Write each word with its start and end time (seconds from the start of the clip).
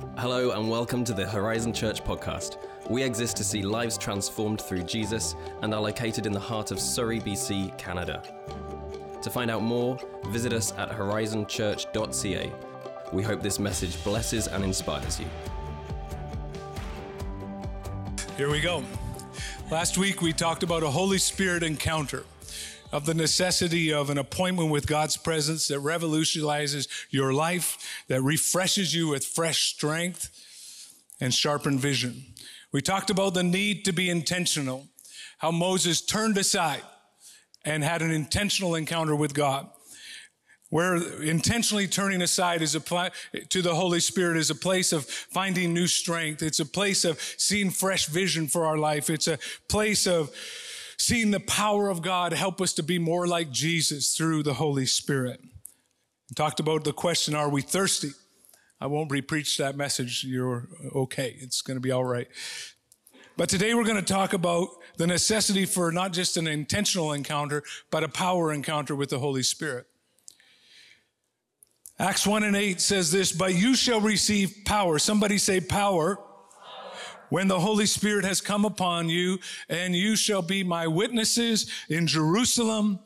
Hello, 0.00 0.50
and 0.50 0.68
welcome 0.68 1.04
to 1.04 1.12
the 1.12 1.26
Horizon 1.26 1.72
Church 1.72 2.02
podcast. 2.02 2.56
We 2.88 3.02
exist 3.02 3.36
to 3.36 3.44
see 3.44 3.62
lives 3.62 3.96
transformed 3.96 4.60
through 4.60 4.82
Jesus 4.82 5.34
and 5.62 5.72
are 5.72 5.80
located 5.80 6.26
in 6.26 6.32
the 6.32 6.40
heart 6.40 6.70
of 6.70 6.80
Surrey, 6.80 7.20
BC, 7.20 7.76
Canada. 7.78 8.22
To 9.22 9.30
find 9.30 9.50
out 9.50 9.62
more, 9.62 9.98
visit 10.26 10.52
us 10.52 10.72
at 10.78 10.90
horizonchurch.ca. 10.90 12.52
We 13.12 13.22
hope 13.22 13.42
this 13.42 13.58
message 13.58 14.02
blesses 14.02 14.48
and 14.48 14.64
inspires 14.64 15.20
you. 15.20 15.26
Here 18.36 18.50
we 18.50 18.60
go. 18.60 18.82
Last 19.70 19.98
week 19.98 20.22
we 20.22 20.32
talked 20.32 20.62
about 20.62 20.82
a 20.82 20.90
Holy 20.90 21.18
Spirit 21.18 21.62
encounter, 21.62 22.24
of 22.92 23.06
the 23.06 23.14
necessity 23.14 23.92
of 23.92 24.10
an 24.10 24.18
appointment 24.18 24.70
with 24.70 24.86
God's 24.86 25.16
presence 25.16 25.68
that 25.68 25.80
revolutionizes 25.80 26.88
your 27.10 27.32
life, 27.32 27.78
that 28.08 28.22
refreshes 28.22 28.94
you 28.94 29.08
with 29.08 29.24
fresh 29.24 29.72
strength 29.72 30.28
and 31.20 31.32
sharpened 31.32 31.80
vision. 31.80 32.24
We 32.72 32.82
talked 32.82 33.10
about 33.10 33.34
the 33.34 33.42
need 33.42 33.84
to 33.84 33.92
be 33.92 34.10
intentional, 34.10 34.88
how 35.38 35.50
Moses 35.50 36.00
turned 36.00 36.38
aside 36.38 36.82
and 37.64 37.84
had 37.84 38.02
an 38.02 38.10
intentional 38.10 38.74
encounter 38.74 39.14
with 39.14 39.34
God. 39.34 39.68
Where 40.70 40.96
intentionally 41.20 41.88
turning 41.88 42.22
aside 42.22 42.62
is 42.62 42.76
a 42.76 42.80
pl- 42.80 43.10
to 43.48 43.60
the 43.60 43.74
Holy 43.74 43.98
Spirit 43.98 44.36
is 44.36 44.50
a 44.50 44.54
place 44.54 44.92
of 44.92 45.04
finding 45.04 45.74
new 45.74 45.88
strength. 45.88 46.44
It's 46.44 46.60
a 46.60 46.64
place 46.64 47.04
of 47.04 47.20
seeing 47.20 47.70
fresh 47.70 48.06
vision 48.06 48.46
for 48.46 48.64
our 48.64 48.78
life. 48.78 49.10
It's 49.10 49.26
a 49.26 49.40
place 49.68 50.06
of 50.06 50.30
seeing 51.00 51.30
the 51.30 51.40
power 51.40 51.88
of 51.88 52.02
God 52.02 52.34
help 52.34 52.60
us 52.60 52.74
to 52.74 52.82
be 52.82 52.98
more 52.98 53.26
like 53.26 53.50
Jesus 53.50 54.14
through 54.14 54.42
the 54.42 54.52
Holy 54.52 54.84
Spirit. 54.84 55.40
We 55.42 56.34
talked 56.34 56.60
about 56.60 56.84
the 56.84 56.92
question, 56.92 57.34
are 57.34 57.48
we 57.48 57.62
thirsty? 57.62 58.10
I 58.82 58.86
won't 58.86 59.10
re-preach 59.10 59.56
that 59.56 59.78
message. 59.78 60.24
You're 60.24 60.68
okay. 60.94 61.36
It's 61.40 61.62
going 61.62 61.78
to 61.78 61.80
be 61.80 61.90
all 61.90 62.04
right. 62.04 62.28
But 63.38 63.48
today 63.48 63.72
we're 63.72 63.84
going 63.84 63.96
to 63.96 64.02
talk 64.02 64.34
about 64.34 64.68
the 64.98 65.06
necessity 65.06 65.64
for 65.64 65.90
not 65.90 66.12
just 66.12 66.36
an 66.36 66.46
intentional 66.46 67.12
encounter, 67.12 67.62
but 67.90 68.04
a 68.04 68.08
power 68.08 68.52
encounter 68.52 68.94
with 68.94 69.08
the 69.08 69.20
Holy 69.20 69.42
Spirit. 69.42 69.86
Acts 71.98 72.26
1 72.26 72.42
and 72.42 72.56
8 72.56 72.78
says 72.78 73.10
this, 73.10 73.32
but 73.32 73.54
you 73.54 73.74
shall 73.74 74.02
receive 74.02 74.54
power. 74.66 74.98
Somebody 74.98 75.38
say 75.38 75.62
power. 75.62 76.18
When 77.30 77.48
the 77.48 77.60
Holy 77.60 77.86
Spirit 77.86 78.24
has 78.24 78.40
come 78.40 78.64
upon 78.64 79.08
you, 79.08 79.38
and 79.68 79.94
you 79.96 80.16
shall 80.16 80.42
be 80.42 80.62
my 80.62 80.86
witnesses 80.86 81.70
in 81.88 82.06
Jerusalem 82.06 82.98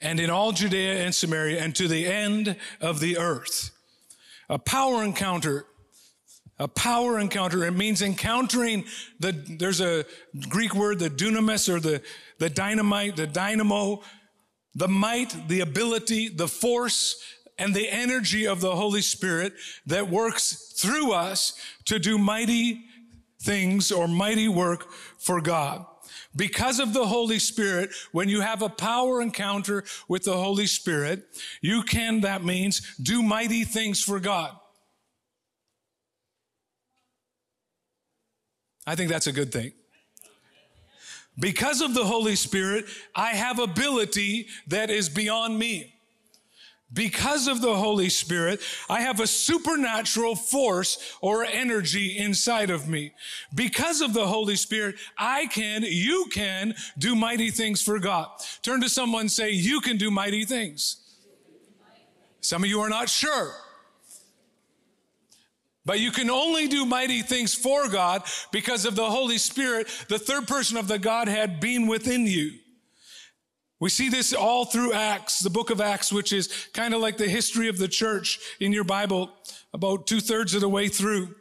and 0.00 0.18
in 0.18 0.30
all 0.30 0.52
Judea 0.52 1.04
and 1.04 1.14
Samaria 1.14 1.62
and 1.62 1.74
to 1.76 1.86
the 1.86 2.06
end 2.06 2.56
of 2.80 3.00
the 3.00 3.18
earth. 3.18 3.70
A 4.48 4.58
power 4.58 5.04
encounter 5.04 5.66
a 6.58 6.68
power 6.68 7.18
encounter. 7.18 7.64
It 7.64 7.72
means 7.72 8.02
encountering 8.02 8.84
the, 9.18 9.32
there's 9.32 9.80
a 9.80 10.04
Greek 10.48 10.76
word, 10.76 11.00
the 11.00 11.10
dunamis 11.10 11.68
or 11.68 11.80
the, 11.80 12.02
the 12.38 12.48
dynamite, 12.48 13.16
the 13.16 13.26
dynamo, 13.26 14.02
the 14.74 14.86
might, 14.86 15.48
the 15.48 15.60
ability, 15.60 16.28
the 16.28 16.46
force, 16.46 17.20
and 17.62 17.76
the 17.76 17.88
energy 17.88 18.44
of 18.44 18.60
the 18.60 18.74
Holy 18.74 19.00
Spirit 19.00 19.52
that 19.86 20.10
works 20.10 20.74
through 20.76 21.12
us 21.12 21.54
to 21.84 22.00
do 22.00 22.18
mighty 22.18 22.82
things 23.40 23.92
or 23.92 24.08
mighty 24.08 24.48
work 24.48 24.90
for 24.90 25.40
God. 25.40 25.86
Because 26.34 26.80
of 26.80 26.92
the 26.92 27.06
Holy 27.06 27.38
Spirit, 27.38 27.90
when 28.10 28.28
you 28.28 28.40
have 28.40 28.62
a 28.62 28.68
power 28.68 29.22
encounter 29.22 29.84
with 30.08 30.24
the 30.24 30.36
Holy 30.36 30.66
Spirit, 30.66 31.22
you 31.60 31.84
can, 31.84 32.22
that 32.22 32.42
means, 32.42 32.96
do 32.96 33.22
mighty 33.22 33.62
things 33.62 34.02
for 34.02 34.18
God. 34.18 34.56
I 38.88 38.96
think 38.96 39.08
that's 39.08 39.28
a 39.28 39.32
good 39.32 39.52
thing. 39.52 39.72
Because 41.38 41.80
of 41.80 41.94
the 41.94 42.04
Holy 42.04 42.34
Spirit, 42.34 42.86
I 43.14 43.30
have 43.30 43.60
ability 43.60 44.48
that 44.66 44.90
is 44.90 45.08
beyond 45.08 45.56
me. 45.56 45.91
Because 46.92 47.48
of 47.48 47.62
the 47.62 47.74
Holy 47.74 48.08
Spirit, 48.08 48.60
I 48.90 49.00
have 49.00 49.20
a 49.20 49.26
supernatural 49.26 50.36
force 50.36 51.16
or 51.20 51.44
energy 51.44 52.18
inside 52.18 52.68
of 52.68 52.88
me. 52.88 53.12
Because 53.54 54.00
of 54.02 54.12
the 54.12 54.26
Holy 54.26 54.56
Spirit, 54.56 54.96
I 55.16 55.46
can, 55.46 55.84
you 55.84 56.26
can 56.30 56.74
do 56.98 57.14
mighty 57.14 57.50
things 57.50 57.82
for 57.82 57.98
God. 57.98 58.28
Turn 58.62 58.80
to 58.82 58.88
someone 58.88 59.28
say, 59.28 59.50
you 59.50 59.80
can 59.80 59.96
do 59.96 60.10
mighty 60.10 60.44
things. 60.44 60.98
Some 62.42 62.64
of 62.64 62.68
you 62.68 62.80
are 62.80 62.90
not 62.90 63.08
sure. 63.08 63.54
But 65.84 65.98
you 65.98 66.10
can 66.10 66.30
only 66.30 66.68
do 66.68 66.84
mighty 66.84 67.22
things 67.22 67.54
for 67.54 67.88
God 67.88 68.22
because 68.52 68.84
of 68.84 68.96
the 68.96 69.08
Holy 69.08 69.38
Spirit, 69.38 69.88
the 70.08 70.18
third 70.18 70.46
person 70.46 70.76
of 70.76 70.88
the 70.88 70.98
Godhead 70.98 71.58
being 71.58 71.86
within 71.86 72.26
you. 72.26 72.58
We 73.82 73.88
see 73.88 74.08
this 74.08 74.32
all 74.32 74.64
through 74.64 74.92
Acts, 74.92 75.40
the 75.40 75.50
book 75.50 75.70
of 75.70 75.80
Acts, 75.80 76.12
which 76.12 76.32
is 76.32 76.68
kind 76.72 76.94
of 76.94 77.00
like 77.00 77.16
the 77.16 77.26
history 77.26 77.66
of 77.66 77.78
the 77.78 77.88
church 77.88 78.38
in 78.60 78.72
your 78.72 78.84
Bible, 78.84 79.32
about 79.74 80.06
two 80.06 80.20
thirds 80.20 80.54
of 80.54 80.60
the 80.60 80.68
way 80.68 80.86
through. 80.86 81.34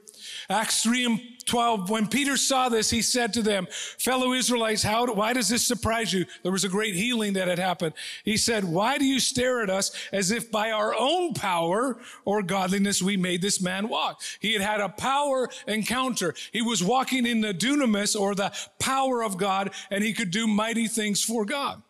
Acts 0.49 0.81
3 0.81 1.05
and 1.05 1.21
12, 1.45 1.91
when 1.91 2.07
Peter 2.07 2.35
saw 2.37 2.67
this, 2.67 2.89
he 2.89 3.03
said 3.03 3.31
to 3.33 3.43
them, 3.43 3.67
fellow 3.99 4.33
Israelites, 4.33 4.81
how, 4.81 5.05
why 5.13 5.33
does 5.33 5.49
this 5.49 5.63
surprise 5.63 6.11
you? 6.11 6.25
There 6.41 6.51
was 6.51 6.63
a 6.63 6.69
great 6.69 6.95
healing 6.95 7.33
that 7.33 7.47
had 7.47 7.59
happened. 7.59 7.93
He 8.25 8.37
said, 8.37 8.63
why 8.63 8.97
do 8.97 9.05
you 9.05 9.19
stare 9.19 9.61
at 9.61 9.69
us 9.69 9.91
as 10.11 10.31
if 10.31 10.49
by 10.49 10.71
our 10.71 10.95
own 10.97 11.35
power 11.35 11.99
or 12.25 12.41
godliness 12.41 13.03
we 13.03 13.17
made 13.17 13.43
this 13.43 13.61
man 13.61 13.87
walk? 13.87 14.19
He 14.39 14.53
had 14.53 14.63
had 14.63 14.79
a 14.79 14.89
power 14.89 15.47
encounter. 15.67 16.33
He 16.51 16.63
was 16.63 16.83
walking 16.83 17.27
in 17.27 17.41
the 17.41 17.53
dunamis 17.53 18.19
or 18.19 18.33
the 18.33 18.51
power 18.79 19.23
of 19.23 19.37
God 19.37 19.69
and 19.91 20.03
he 20.03 20.11
could 20.11 20.31
do 20.31 20.47
mighty 20.47 20.87
things 20.87 21.23
for 21.23 21.45
God. 21.45 21.83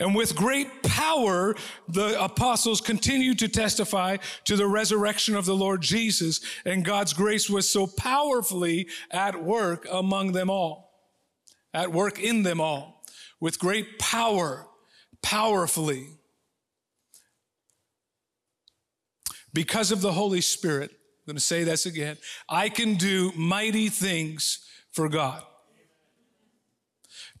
And 0.00 0.14
with 0.14 0.34
great 0.34 0.82
power, 0.82 1.54
the 1.86 2.20
apostles 2.20 2.80
continued 2.80 3.38
to 3.40 3.48
testify 3.48 4.16
to 4.44 4.56
the 4.56 4.66
resurrection 4.66 5.36
of 5.36 5.44
the 5.44 5.54
Lord 5.54 5.82
Jesus, 5.82 6.40
and 6.64 6.86
God's 6.86 7.12
grace 7.12 7.50
was 7.50 7.68
so 7.68 7.86
powerfully 7.86 8.88
at 9.10 9.44
work 9.44 9.86
among 9.92 10.32
them 10.32 10.48
all, 10.48 11.04
at 11.74 11.92
work 11.92 12.18
in 12.18 12.44
them 12.44 12.62
all, 12.62 13.04
with 13.40 13.58
great 13.58 13.98
power, 13.98 14.66
powerfully. 15.20 16.06
Because 19.52 19.92
of 19.92 20.00
the 20.00 20.12
Holy 20.12 20.40
Spirit, 20.40 20.92
I'm 20.92 21.26
going 21.26 21.36
to 21.36 21.42
say 21.42 21.62
this 21.62 21.84
again, 21.84 22.16
I 22.48 22.70
can 22.70 22.94
do 22.94 23.32
mighty 23.36 23.90
things 23.90 24.64
for 24.92 25.10
God. 25.10 25.42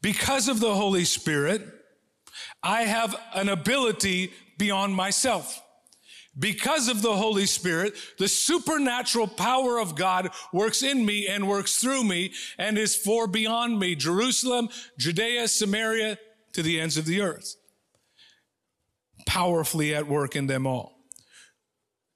Because 0.02 0.48
of 0.48 0.60
the 0.60 0.74
Holy 0.74 1.04
Spirit, 1.04 1.79
I 2.62 2.82
have 2.82 3.16
an 3.34 3.48
ability 3.48 4.32
beyond 4.58 4.94
myself. 4.94 5.62
Because 6.38 6.88
of 6.88 7.02
the 7.02 7.16
Holy 7.16 7.46
Spirit, 7.46 7.94
the 8.18 8.28
supernatural 8.28 9.26
power 9.26 9.78
of 9.78 9.96
God 9.96 10.30
works 10.52 10.82
in 10.82 11.04
me 11.04 11.26
and 11.26 11.48
works 11.48 11.76
through 11.76 12.04
me 12.04 12.32
and 12.56 12.78
is 12.78 12.94
for 12.94 13.26
beyond 13.26 13.78
me, 13.78 13.94
Jerusalem, 13.94 14.68
Judea, 14.96 15.48
Samaria, 15.48 16.18
to 16.52 16.62
the 16.62 16.80
ends 16.80 16.96
of 16.96 17.04
the 17.04 17.20
earth. 17.20 17.56
Powerfully 19.26 19.94
at 19.94 20.06
work 20.06 20.36
in 20.36 20.46
them 20.46 20.66
all. 20.66 21.00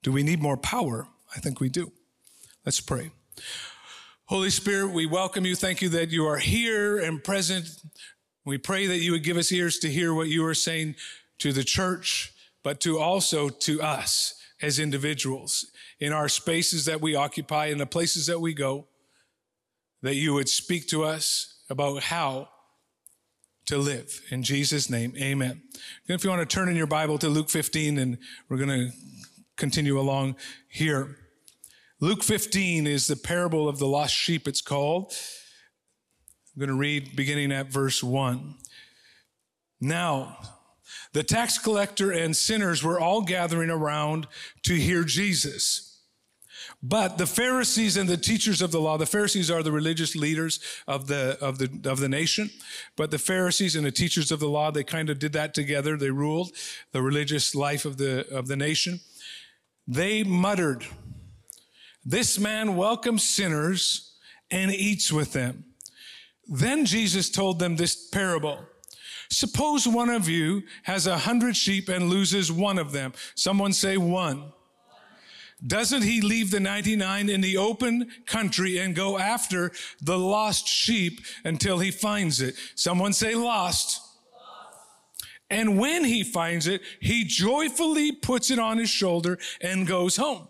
Do 0.02 0.12
we 0.12 0.22
need 0.22 0.40
more 0.40 0.56
power? 0.56 1.08
I 1.34 1.40
think 1.40 1.60
we 1.60 1.68
do. 1.68 1.92
Let's 2.64 2.80
pray. 2.80 3.10
Holy 4.26 4.50
Spirit, 4.50 4.92
we 4.92 5.06
welcome 5.06 5.44
you. 5.44 5.54
Thank 5.54 5.82
you 5.82 5.88
that 5.90 6.10
you 6.10 6.24
are 6.26 6.38
here 6.38 6.98
and 6.98 7.22
present 7.22 7.68
we 8.44 8.58
pray 8.58 8.86
that 8.86 8.98
you 8.98 9.12
would 9.12 9.24
give 9.24 9.36
us 9.36 9.50
ears 9.50 9.78
to 9.78 9.90
hear 9.90 10.12
what 10.12 10.28
you 10.28 10.44
are 10.44 10.54
saying 10.54 10.96
to 11.38 11.52
the 11.52 11.64
church, 11.64 12.32
but 12.62 12.80
to 12.80 12.98
also 12.98 13.48
to 13.48 13.80
us 13.80 14.34
as 14.60 14.78
individuals 14.78 15.66
in 16.00 16.12
our 16.12 16.28
spaces 16.28 16.84
that 16.84 17.00
we 17.00 17.14
occupy, 17.14 17.66
in 17.66 17.78
the 17.78 17.86
places 17.86 18.26
that 18.26 18.40
we 18.40 18.54
go, 18.54 18.86
that 20.02 20.14
you 20.14 20.34
would 20.34 20.48
speak 20.48 20.86
to 20.88 21.04
us 21.04 21.62
about 21.70 22.02
how 22.04 22.48
to 23.66 23.78
live. 23.78 24.20
In 24.30 24.42
Jesus' 24.42 24.90
name, 24.90 25.14
amen. 25.16 25.62
if 26.06 26.22
you 26.22 26.30
want 26.30 26.48
to 26.48 26.54
turn 26.54 26.68
in 26.68 26.76
your 26.76 26.86
Bible 26.86 27.16
to 27.18 27.28
Luke 27.28 27.48
15, 27.48 27.98
and 27.98 28.18
we're 28.48 28.58
going 28.58 28.68
to 28.68 28.96
continue 29.56 29.98
along 29.98 30.36
here. 30.68 31.16
Luke 32.00 32.22
15 32.22 32.86
is 32.86 33.06
the 33.06 33.16
parable 33.16 33.68
of 33.68 33.78
the 33.78 33.86
lost 33.86 34.14
sheep, 34.14 34.46
it's 34.46 34.60
called. 34.60 35.14
I'm 36.54 36.60
going 36.60 36.68
to 36.68 36.76
read 36.76 37.16
beginning 37.16 37.50
at 37.50 37.66
verse 37.66 38.00
1. 38.00 38.54
Now, 39.80 40.38
the 41.12 41.24
tax 41.24 41.58
collector 41.58 42.12
and 42.12 42.36
sinners 42.36 42.80
were 42.80 43.00
all 43.00 43.22
gathering 43.22 43.70
around 43.70 44.28
to 44.62 44.74
hear 44.74 45.02
Jesus. 45.02 45.98
But 46.80 47.18
the 47.18 47.26
Pharisees 47.26 47.96
and 47.96 48.08
the 48.08 48.16
teachers 48.16 48.62
of 48.62 48.70
the 48.70 48.80
law, 48.80 48.98
the 48.98 49.06
Pharisees 49.06 49.50
are 49.50 49.64
the 49.64 49.72
religious 49.72 50.14
leaders 50.14 50.60
of 50.86 51.08
the, 51.08 51.36
of 51.40 51.58
the, 51.58 51.90
of 51.90 51.98
the 51.98 52.08
nation. 52.08 52.50
But 52.94 53.10
the 53.10 53.18
Pharisees 53.18 53.74
and 53.74 53.84
the 53.84 53.90
teachers 53.90 54.30
of 54.30 54.38
the 54.38 54.48
law, 54.48 54.70
they 54.70 54.84
kind 54.84 55.10
of 55.10 55.18
did 55.18 55.32
that 55.32 55.54
together. 55.54 55.96
They 55.96 56.10
ruled 56.10 56.52
the 56.92 57.02
religious 57.02 57.56
life 57.56 57.84
of 57.84 57.96
the, 57.96 58.32
of 58.32 58.46
the 58.46 58.56
nation. 58.56 59.00
they 59.88 60.22
muttered, 60.22 60.86
This 62.04 62.38
man 62.38 62.76
welcomes 62.76 63.24
sinners 63.24 64.12
and 64.52 64.70
eats 64.70 65.10
with 65.10 65.32
them. 65.32 65.64
Then 66.48 66.84
Jesus 66.84 67.30
told 67.30 67.58
them 67.58 67.76
this 67.76 68.08
parable. 68.08 68.58
Suppose 69.30 69.88
one 69.88 70.10
of 70.10 70.28
you 70.28 70.62
has 70.84 71.06
a 71.06 71.18
hundred 71.18 71.56
sheep 71.56 71.88
and 71.88 72.08
loses 72.08 72.52
one 72.52 72.78
of 72.78 72.92
them. 72.92 73.12
Someone 73.34 73.72
say 73.72 73.96
one. 73.96 74.52
Doesn't 75.66 76.02
he 76.02 76.20
leave 76.20 76.50
the 76.50 76.60
99 76.60 77.30
in 77.30 77.40
the 77.40 77.56
open 77.56 78.10
country 78.26 78.78
and 78.78 78.94
go 78.94 79.18
after 79.18 79.72
the 80.02 80.18
lost 80.18 80.68
sheep 80.68 81.20
until 81.44 81.78
he 81.78 81.90
finds 81.90 82.40
it? 82.40 82.54
Someone 82.74 83.12
say 83.12 83.34
lost. 83.34 84.00
And 85.50 85.78
when 85.78 86.04
he 86.04 86.22
finds 86.22 86.66
it, 86.66 86.82
he 87.00 87.24
joyfully 87.24 88.12
puts 88.12 88.50
it 88.50 88.58
on 88.58 88.78
his 88.78 88.90
shoulder 88.90 89.38
and 89.60 89.86
goes 89.86 90.16
home. 90.16 90.48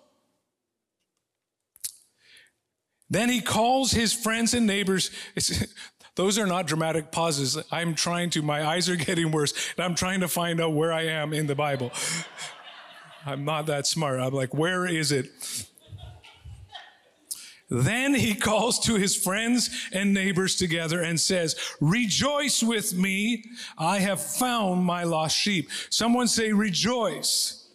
Then 3.15 3.29
he 3.29 3.41
calls 3.41 3.93
his 3.93 4.13
friends 4.13 4.55
and 4.55 4.67
neighbors. 4.67 5.13
those 6.17 6.37
are 6.37 6.49
not 6.49 6.67
dramatic 6.67 7.13
pauses. 7.13 7.57
I'm 7.71 7.95
trying 7.95 8.31
to, 8.31 8.43
my 8.43 8.67
eyes 8.67 8.89
are 8.89 8.97
getting 9.09 9.31
worse, 9.31 9.55
and 9.77 9.85
I'm 9.85 9.95
trying 9.95 10.19
to 10.23 10.27
find 10.27 10.61
out 10.61 10.73
where 10.73 10.93
I 10.93 11.03
am 11.03 11.33
in 11.33 11.47
the 11.47 11.55
Bible. 11.55 11.93
I'm 13.25 13.45
not 13.45 13.67
that 13.67 13.87
smart. 13.87 14.19
I'm 14.19 14.33
like, 14.33 14.53
where 14.53 14.85
is 14.85 15.13
it? 15.13 15.31
Then 17.71 18.17
he 18.17 18.35
calls 18.49 18.81
to 18.81 18.97
his 18.97 19.15
friends 19.15 19.71
and 19.93 20.13
neighbors 20.13 20.57
together 20.57 21.01
and 21.01 21.21
says, 21.21 21.55
Rejoice 21.81 22.65
with 22.65 22.95
me. 22.95 23.45
I 23.79 24.01
have 24.01 24.21
found 24.21 24.85
my 24.85 25.05
lost 25.05 25.39
sheep. 25.39 25.71
Someone 25.89 26.27
say, 26.27 26.53
Rejoice. 26.53 27.69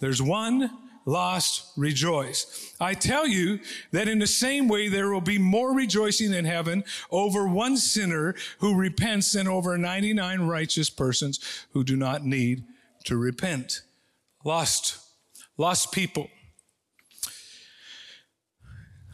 There's 0.00 0.22
one 0.22 0.70
lost, 1.06 1.72
rejoice. 1.76 2.74
I 2.80 2.92
tell 2.92 3.26
you 3.26 3.60
that 3.92 4.08
in 4.08 4.18
the 4.18 4.26
same 4.26 4.68
way, 4.68 4.88
there 4.88 5.08
will 5.08 5.22
be 5.22 5.38
more 5.38 5.72
rejoicing 5.72 6.34
in 6.34 6.44
heaven 6.44 6.84
over 7.10 7.48
one 7.48 7.78
sinner 7.78 8.34
who 8.58 8.74
repents 8.74 9.32
than 9.32 9.48
over 9.48 9.78
99 9.78 10.42
righteous 10.42 10.90
persons 10.90 11.66
who 11.72 11.84
do 11.84 11.96
not 11.96 12.26
need 12.26 12.64
to 13.04 13.16
repent. 13.16 13.82
Lost, 14.44 14.98
lost 15.56 15.92
people. 15.92 16.28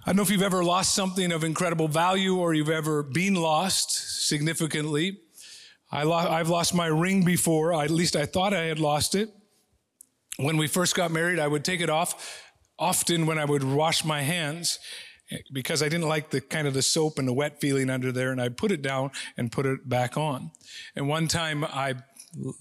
I 0.05 0.07
don't 0.07 0.17
know 0.17 0.23
if 0.23 0.31
you've 0.31 0.43
ever 0.43 0.65
lost 0.65 0.97
something 0.97 1.31
of 1.31 1.45
incredible 1.45 1.87
value 1.87 2.37
or 2.37 2.55
you've 2.55 2.69
ever 2.71 3.05
been 3.05 3.35
lost 3.35 4.27
significantly. 4.27 5.21
I 5.93 6.03
I've 6.03 6.49
lost 6.49 6.75
my 6.75 6.87
ring 6.87 7.23
before. 7.23 7.73
at 7.75 7.91
least 7.91 8.17
I 8.17 8.25
thought 8.25 8.55
I 8.55 8.65
had 8.65 8.81
lost 8.81 9.15
it. 9.15 9.31
When 10.39 10.57
we 10.57 10.67
first 10.67 10.95
got 10.95 11.11
married, 11.11 11.39
I 11.39 11.47
would 11.47 11.65
take 11.65 11.81
it 11.81 11.91
off 11.91 12.43
often 12.79 13.27
when 13.27 13.39
I 13.39 13.45
would 13.45 13.63
wash 13.63 14.05
my 14.05 14.23
hands 14.23 14.79
because 15.53 15.83
I 15.83 15.89
didn't 15.89 16.09
like 16.09 16.31
the 16.31 16.41
kind 16.41 16.67
of 16.67 16.75
the 16.75 16.83
soap 16.83 17.19
and 17.19 17.27
the 17.27 17.33
wet 17.33 17.61
feeling 17.61 17.91
under 17.91 18.13
there, 18.13 18.33
and 18.33 18.41
I'd 18.41 18.57
put 18.57 18.73
it 18.73 18.83
down 18.83 19.11
and 19.37 19.51
put 19.51 19.67
it 19.67 19.89
back 19.89 20.17
on. 20.17 20.51
And 20.97 21.09
one 21.09 21.29
time 21.29 21.65
I 21.65 21.95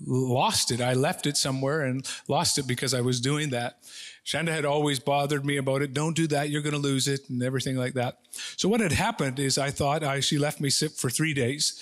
lost 0.05 0.71
it. 0.71 0.81
I 0.81 0.93
left 0.93 1.25
it 1.25 1.37
somewhere 1.37 1.81
and 1.81 2.07
lost 2.27 2.57
it 2.57 2.67
because 2.67 2.93
I 2.93 3.01
was 3.01 3.21
doing 3.21 3.49
that. 3.51 3.77
Shanda 4.25 4.49
had 4.49 4.65
always 4.65 4.99
bothered 4.99 5.45
me 5.45 5.57
about 5.57 5.81
it. 5.81 5.93
Don't 5.93 6.15
do 6.15 6.27
that. 6.27 6.49
You're 6.49 6.61
going 6.61 6.73
to 6.73 6.79
lose 6.79 7.07
it 7.07 7.29
and 7.29 7.41
everything 7.41 7.77
like 7.77 7.93
that. 7.93 8.19
So 8.57 8.67
what 8.69 8.81
had 8.81 8.91
happened 8.91 9.39
is 9.39 9.57
I 9.57 9.71
thought 9.71 10.03
I, 10.03 10.19
she 10.19 10.37
left 10.37 10.59
me 10.59 10.69
sit 10.69 10.91
for 10.91 11.09
three 11.09 11.33
days, 11.33 11.81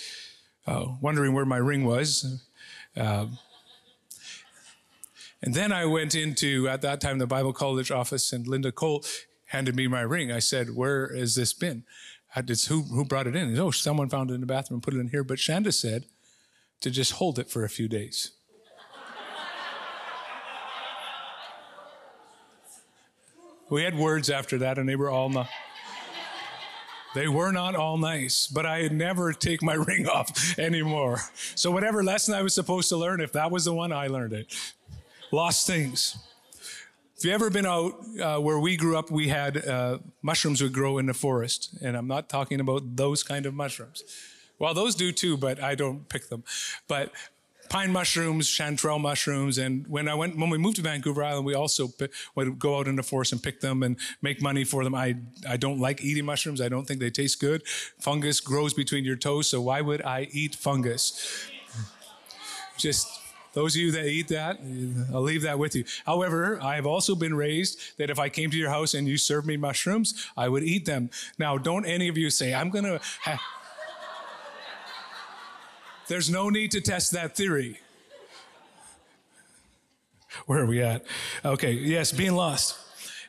uh, 0.67 0.85
wondering 1.01 1.33
where 1.33 1.45
my 1.45 1.57
ring 1.57 1.83
was. 1.83 2.41
Uh, 2.95 3.27
and 5.41 5.53
then 5.53 5.71
I 5.71 5.85
went 5.85 6.15
into, 6.15 6.67
at 6.67 6.81
that 6.81 6.99
time, 6.99 7.17
the 7.17 7.27
Bible 7.27 7.53
college 7.53 7.91
office, 7.91 8.33
and 8.33 8.47
Linda 8.47 8.71
Cole 8.71 9.05
handed 9.45 9.75
me 9.75 9.87
my 9.87 10.01
ring. 10.01 10.31
I 10.31 10.39
said, 10.39 10.75
Where 10.75 11.15
has 11.15 11.35
this 11.35 11.53
been? 11.53 11.83
Did, 12.35 12.61
who, 12.65 12.83
who 12.83 13.05
brought 13.05 13.27
it 13.27 13.35
in? 13.35 13.57
oh, 13.57 13.71
someone 13.71 14.09
found 14.09 14.29
it 14.29 14.35
in 14.35 14.41
the 14.41 14.45
bathroom 14.45 14.77
and 14.77 14.83
put 14.83 14.93
it 14.93 14.99
in 14.99 15.09
here. 15.09 15.23
But 15.23 15.39
Shanda 15.39 15.73
said 15.73 16.05
to 16.81 16.91
just 16.91 17.13
hold 17.13 17.39
it 17.39 17.49
for 17.49 17.63
a 17.63 17.69
few 17.69 17.87
days. 17.87 18.31
We 23.69 23.83
had 23.83 23.95
words 23.95 24.31
after 24.31 24.57
that, 24.59 24.79
and 24.79 24.89
they 24.89 24.95
were 24.95 25.11
all 25.11 25.29
not. 25.29 25.47
They 27.15 27.27
were 27.27 27.51
not 27.51 27.75
all 27.75 27.97
nice, 27.97 28.45
but 28.47 28.65
I 28.67 28.87
never 28.87 29.33
take 29.33 29.63
my 29.63 29.73
ring 29.87 30.07
off 30.07 30.57
anymore. 30.59 31.19
So 31.55 31.71
whatever 31.71 32.03
lesson 32.03 32.35
I 32.35 32.43
was 32.43 32.53
supposed 32.53 32.89
to 32.89 32.97
learn, 32.97 33.19
if 33.19 33.31
that 33.33 33.49
was 33.49 33.65
the 33.65 33.73
one, 33.73 33.91
I 33.91 34.07
learned 34.07 34.33
it. 34.33 34.55
Lost 35.31 35.67
things. 35.67 36.17
If 37.15 37.25
you've 37.25 37.33
ever 37.33 37.49
been 37.49 37.65
out 37.65 37.93
uh, 38.21 38.37
where 38.39 38.59
we 38.59 38.77
grew 38.77 38.97
up, 38.97 39.11
we 39.11 39.27
had 39.27 39.57
uh, 39.57 39.99
mushrooms 40.21 40.61
would 40.61 40.73
grow 40.73 40.97
in 40.97 41.05
the 41.05 41.13
forest, 41.13 41.77
and 41.81 41.95
I'm 41.95 42.07
not 42.07 42.29
talking 42.29 42.59
about 42.59 42.95
those 42.95 43.23
kind 43.23 43.45
of 43.45 43.53
mushrooms. 43.53 44.03
Well, 44.57 44.73
those 44.73 44.95
do 44.95 45.11
too, 45.11 45.37
but 45.37 45.61
I 45.61 45.75
don't 45.75 46.07
pick 46.09 46.29
them. 46.29 46.43
But 46.87 47.11
pine 47.69 47.91
mushrooms, 47.91 48.47
chanterelle 48.47 48.99
mushrooms. 48.99 49.57
And 49.57 49.85
when 49.87 50.07
I 50.07 50.15
went, 50.15 50.37
when 50.37 50.49
we 50.49 50.57
moved 50.57 50.77
to 50.77 50.81
Vancouver 50.81 51.23
Island, 51.23 51.45
we 51.45 51.53
also 51.53 51.89
would 52.35 52.57
go 52.57 52.79
out 52.79 52.87
in 52.87 52.95
the 52.95 53.03
forest 53.03 53.31
and 53.31 53.41
pick 53.41 53.61
them 53.61 53.83
and 53.83 53.97
make 54.21 54.41
money 54.41 54.63
for 54.63 54.83
them. 54.83 54.95
I, 54.95 55.17
I 55.47 55.57
don't 55.57 55.79
like 55.79 56.01
eating 56.01 56.25
mushrooms. 56.25 56.59
I 56.59 56.69
don't 56.69 56.85
think 56.87 56.99
they 56.99 57.11
taste 57.11 57.39
good. 57.39 57.65
Fungus 57.99 58.39
grows 58.39 58.73
between 58.73 59.05
your 59.05 59.15
toes. 59.15 59.49
So 59.49 59.61
why 59.61 59.81
would 59.81 60.01
I 60.01 60.27
eat 60.31 60.55
fungus? 60.55 61.47
Just 62.77 63.07
those 63.53 63.75
of 63.75 63.81
you 63.81 63.91
that 63.91 64.05
eat 64.05 64.27
that, 64.29 64.57
uh, 64.57 65.15
I'll 65.15 65.21
leave 65.21 65.41
that 65.41 65.57
with 65.57 65.75
you. 65.75 65.83
However, 66.05 66.59
I 66.61 66.75
have 66.75 66.85
also 66.85 67.15
been 67.15 67.33
raised 67.33 67.97
that 67.97 68.09
if 68.09 68.19
I 68.19 68.29
came 68.29 68.51
to 68.51 68.57
your 68.57 68.69
house 68.69 68.93
and 68.93 69.07
you 69.07 69.17
served 69.17 69.47
me 69.47 69.57
mushrooms, 69.57 70.27
I 70.37 70.49
would 70.49 70.63
eat 70.63 70.85
them. 70.85 71.09
Now, 71.37 71.57
don't 71.57 71.85
any 71.85 72.07
of 72.07 72.17
you 72.17 72.29
say, 72.29 72.53
I'm 72.53 72.69
going 72.69 72.85
to. 72.85 72.99
Ha- 73.23 73.41
there's 76.07 76.29
no 76.29 76.49
need 76.49 76.71
to 76.71 76.81
test 76.81 77.11
that 77.11 77.35
theory. 77.35 77.79
Where 80.45 80.59
are 80.59 80.65
we 80.65 80.81
at? 80.81 81.05
Okay, 81.43 81.71
yes, 81.73 82.11
being 82.11 82.35
lost. 82.35 82.77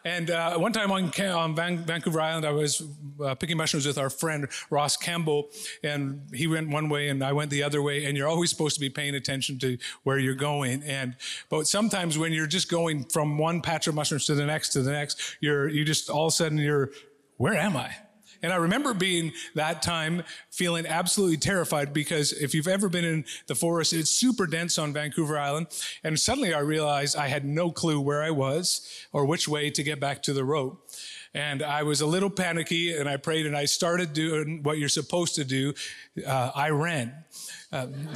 And 0.05 0.31
uh, 0.31 0.57
one 0.59 0.73
time 0.73 0.91
on, 0.91 1.13
on 1.21 1.55
Van- 1.55 1.85
Vancouver 1.85 2.21
Island, 2.21 2.47
I 2.47 2.53
was 2.53 2.83
uh, 3.23 3.35
picking 3.35 3.57
mushrooms 3.57 3.87
with 3.87 3.99
our 3.99 4.11
friend 4.11 4.49
Ross 4.71 4.97
Campbell, 4.97 5.51
and 5.83 6.23
he 6.33 6.47
went 6.47 6.71
one 6.71 6.89
way 6.89 7.09
and 7.09 7.23
I 7.23 7.33
went 7.33 7.51
the 7.51 7.63
other 7.63 7.83
way. 7.83 8.07
And 8.07 8.17
you're 8.17 8.29
always 8.29 8.51
supposed 8.51 8.75
to 8.75 8.81
be 8.81 8.91
paying 8.91 9.15
attention 9.15 9.59
to 9.61 9.79
where 10.03 10.19
you're 10.19 10.35
going. 10.35 10.83
And 10.85 11.17
but 11.49 11.67
sometimes 11.67 12.19
when 12.19 12.33
you're 12.33 12.47
just 12.47 12.71
going 12.71 13.05
from 13.05 13.39
one 13.39 13.61
patch 13.61 13.87
of 13.87 13.95
mushrooms 13.95 14.27
to 14.27 14.35
the 14.35 14.47
next 14.47 14.71
to 14.71 14.83
the 14.83 14.93
next, 14.93 15.37
you're 15.41 15.69
you 15.69 15.85
just 15.85 16.09
all 16.09 16.27
of 16.27 16.33
a 16.33 16.37
sudden 16.37 16.59
you're, 16.59 16.91
where 17.37 17.55
am 17.55 17.77
I? 17.77 17.95
And 18.43 18.53
I 18.53 18.57
remember 18.57 18.95
being 18.95 19.33
that 19.55 19.83
time 19.83 20.23
feeling 20.51 20.87
absolutely 20.87 21.37
terrified 21.37 21.93
because 21.93 22.33
if 22.33 22.55
you've 22.55 22.69
ever 22.69 22.89
been 22.89 23.05
in 23.05 23.25
the 23.47 23.55
forest, 23.55 23.93
it's 23.93 24.11
super 24.11 24.47
dense 24.47 24.79
on 24.79 24.93
Vancouver 24.93 25.39
Island. 25.39 25.69
And 26.03 26.19
suddenly 26.19 26.55
I 26.55 26.61
realized 26.61 27.17
I 27.17 27.29
had 27.29 27.45
no 27.45 27.71
clue 27.71 28.01
where 28.01 28.23
I 28.23 28.31
was 28.31 28.89
or 29.13 29.25
which 29.27 29.49
way 29.49 29.71
to 29.71 29.83
get 29.83 30.01
back 30.01 30.23
to 30.25 30.33
the 30.33 30.45
road. 30.45 30.77
And 31.33 31.63
I 31.63 31.85
was 31.85 32.01
a 32.01 32.07
little 32.07 32.31
panicky 32.31 32.97
and 32.97 33.09
I 33.09 33.17
prayed 33.17 33.47
and 33.47 33.57
I 33.57 33.67
started 33.67 34.13
doing 34.13 34.63
what 34.63 34.79
you're 34.79 34.89
supposed 34.89 35.37
to 35.37 35.45
do. 35.45 35.75
Uh, 36.27 36.51
I 36.55 36.71
ran. 36.71 37.15
Um, 37.73 38.09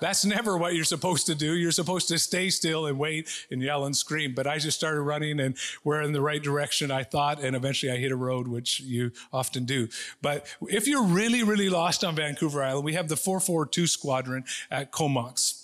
that's 0.00 0.24
never 0.24 0.56
what 0.56 0.74
you're 0.74 0.84
supposed 0.84 1.26
to 1.26 1.34
do. 1.34 1.54
You're 1.54 1.72
supposed 1.72 2.08
to 2.08 2.18
stay 2.18 2.50
still 2.50 2.86
and 2.86 2.98
wait 2.98 3.28
and 3.50 3.62
yell 3.62 3.84
and 3.84 3.96
scream. 3.96 4.34
But 4.34 4.46
I 4.46 4.58
just 4.58 4.76
started 4.76 5.00
running 5.02 5.40
and 5.40 5.56
we're 5.84 6.02
in 6.02 6.12
the 6.12 6.20
right 6.20 6.42
direction, 6.42 6.90
I 6.90 7.02
thought, 7.02 7.42
and 7.42 7.56
eventually 7.56 7.92
I 7.92 7.96
hit 7.96 8.12
a 8.12 8.16
road, 8.16 8.48
which 8.48 8.80
you 8.80 9.12
often 9.32 9.64
do. 9.64 9.88
But 10.22 10.46
if 10.62 10.86
you're 10.86 11.04
really, 11.04 11.42
really 11.42 11.68
lost 11.68 12.04
on 12.04 12.16
Vancouver 12.16 12.62
Island, 12.62 12.84
we 12.84 12.94
have 12.94 13.08
the 13.08 13.16
442 13.16 13.86
Squadron 13.86 14.44
at 14.70 14.92
Comox. 14.92 15.62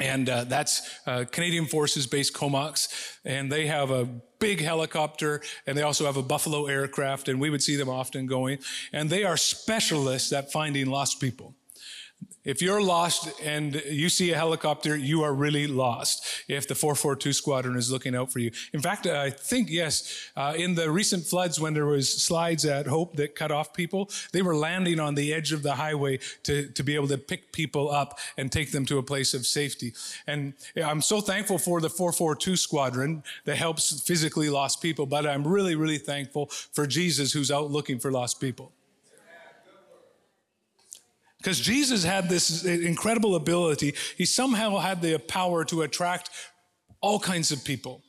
And 0.00 0.28
uh, 0.28 0.44
that's 0.44 0.98
uh, 1.06 1.24
Canadian 1.30 1.66
Forces 1.66 2.06
based 2.06 2.34
Comox. 2.34 2.88
And 3.24 3.50
they 3.50 3.66
have 3.66 3.90
a 3.90 4.04
big 4.40 4.60
helicopter 4.60 5.40
and 5.66 5.78
they 5.78 5.82
also 5.82 6.04
have 6.04 6.16
a 6.16 6.22
Buffalo 6.22 6.66
aircraft. 6.66 7.28
And 7.28 7.40
we 7.40 7.48
would 7.48 7.62
see 7.62 7.76
them 7.76 7.88
often 7.88 8.26
going. 8.26 8.58
And 8.92 9.08
they 9.08 9.24
are 9.24 9.36
specialists 9.36 10.32
at 10.32 10.50
finding 10.50 10.86
lost 10.86 11.20
people. 11.20 11.54
If 12.44 12.60
you're 12.60 12.82
lost 12.82 13.40
and 13.42 13.82
you 13.88 14.10
see 14.10 14.30
a 14.32 14.36
helicopter, 14.36 14.94
you 14.94 15.22
are 15.22 15.32
really 15.32 15.66
lost 15.66 16.26
if 16.46 16.68
the 16.68 16.74
442 16.74 17.32
squadron 17.32 17.74
is 17.76 17.90
looking 17.90 18.14
out 18.14 18.30
for 18.30 18.38
you. 18.38 18.50
In 18.74 18.80
fact, 18.80 19.06
I 19.06 19.30
think, 19.30 19.70
yes, 19.70 20.30
uh, 20.36 20.52
in 20.54 20.74
the 20.74 20.90
recent 20.90 21.24
floods 21.24 21.58
when 21.58 21.72
there 21.72 21.86
was 21.86 22.22
slides 22.22 22.66
at 22.66 22.86
Hope 22.86 23.16
that 23.16 23.34
cut 23.34 23.50
off 23.50 23.72
people, 23.72 24.10
they 24.32 24.42
were 24.42 24.54
landing 24.54 25.00
on 25.00 25.14
the 25.14 25.32
edge 25.32 25.52
of 25.52 25.62
the 25.62 25.74
highway 25.74 26.18
to, 26.42 26.68
to 26.68 26.82
be 26.82 26.94
able 26.94 27.08
to 27.08 27.18
pick 27.18 27.50
people 27.50 27.90
up 27.90 28.18
and 28.36 28.52
take 28.52 28.72
them 28.72 28.84
to 28.86 28.98
a 28.98 29.02
place 29.02 29.32
of 29.32 29.46
safety. 29.46 29.94
And 30.26 30.52
I'm 30.76 31.00
so 31.00 31.22
thankful 31.22 31.56
for 31.56 31.80
the 31.80 31.88
442 31.88 32.56
squadron 32.56 33.22
that 33.46 33.56
helps 33.56 34.02
physically 34.02 34.50
lost 34.50 34.82
people, 34.82 35.06
but 35.06 35.26
I'm 35.26 35.48
really, 35.48 35.76
really 35.76 35.98
thankful 35.98 36.46
for 36.46 36.86
Jesus 36.86 37.32
who's 37.32 37.50
out 37.50 37.70
looking 37.70 37.98
for 37.98 38.12
lost 38.12 38.38
people. 38.38 38.70
Because 41.44 41.60
Jesus 41.60 42.04
had 42.04 42.30
this 42.30 42.64
incredible 42.64 43.34
ability. 43.34 43.92
He 44.16 44.24
somehow 44.24 44.78
had 44.78 45.02
the 45.02 45.18
power 45.18 45.62
to 45.66 45.82
attract 45.82 46.30
all 47.02 47.20
kinds 47.20 47.52
of 47.52 47.62
people. 47.62 48.00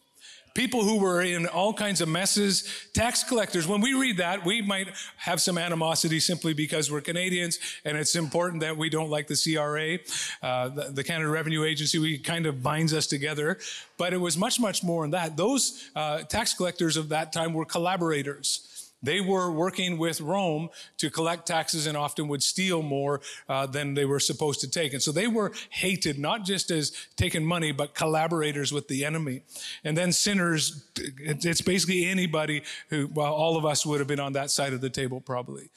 people 0.53 0.85
who 0.85 0.99
were 0.99 1.21
in 1.21 1.45
all 1.45 1.73
kinds 1.73 1.99
of 1.99 2.07
messes, 2.07 2.63
tax 2.93 3.25
collectors. 3.25 3.67
When 3.67 3.81
we 3.81 3.93
read 3.93 4.15
that, 4.19 4.45
we 4.45 4.61
might 4.61 4.87
have 5.17 5.41
some 5.41 5.57
animosity 5.57 6.21
simply 6.21 6.53
because 6.53 6.89
we're 6.89 7.01
Canadians 7.01 7.59
and 7.83 7.97
it's 7.97 8.15
important 8.15 8.61
that 8.61 8.77
we 8.77 8.89
don't 8.89 9.09
like 9.09 9.27
the 9.27 9.35
CRA, 9.35 9.97
uh, 10.41 10.69
the, 10.69 10.91
the, 10.93 11.03
Canada 11.03 11.29
Revenue 11.29 11.65
Agency. 11.65 11.99
We 11.99 12.17
kind 12.17 12.45
of 12.45 12.63
binds 12.63 12.93
us 12.93 13.05
together. 13.05 13.57
But 13.97 14.13
it 14.13 14.21
was 14.21 14.37
much, 14.37 14.61
much 14.61 14.81
more 14.81 15.03
than 15.03 15.11
that. 15.11 15.35
Those 15.35 15.89
uh, 15.93 16.19
tax 16.23 16.53
collectors 16.53 16.95
of 16.95 17.09
that 17.09 17.33
time 17.33 17.51
were 17.51 17.65
collaborators. 17.65 18.74
They 19.05 19.21
were 19.21 19.51
working 19.51 19.97
with 19.97 20.19
Rome 20.21 20.69
to 20.97 21.09
collect 21.09 21.45
taxes 21.45 21.87
and 21.87 21.95
often 21.95 22.27
would 22.27 22.43
steal 22.43 22.81
more 22.81 23.21
uh, 23.47 23.65
than 23.65 23.93
they 23.93 24.05
were 24.05 24.19
supposed 24.19 24.61
to 24.61 24.69
take. 24.69 24.93
And 24.93 25.01
so 25.01 25.11
they 25.11 25.27
were 25.27 25.51
hated, 25.69 26.19
not 26.19 26.43
just 26.43 26.71
as 26.71 26.91
taking 27.15 27.45
money, 27.45 27.71
but 27.71 27.93
collaborators 27.93 28.73
with 28.73 28.87
the 28.87 29.05
enemy. 29.05 29.41
And 29.83 29.97
then 29.97 30.11
sinners, 30.11 30.83
it's 30.97 31.61
basically 31.61 32.05
anybody 32.05 32.63
who, 32.89 33.09
well, 33.13 33.33
all 33.33 33.57
of 33.57 33.65
us 33.65 33.85
would 33.85 33.99
have 33.99 34.07
been 34.07 34.19
on 34.19 34.33
that 34.33 34.51
side 34.51 34.73
of 34.73 34.81
the 34.81 34.89
table 34.89 35.21
probably. 35.21 35.69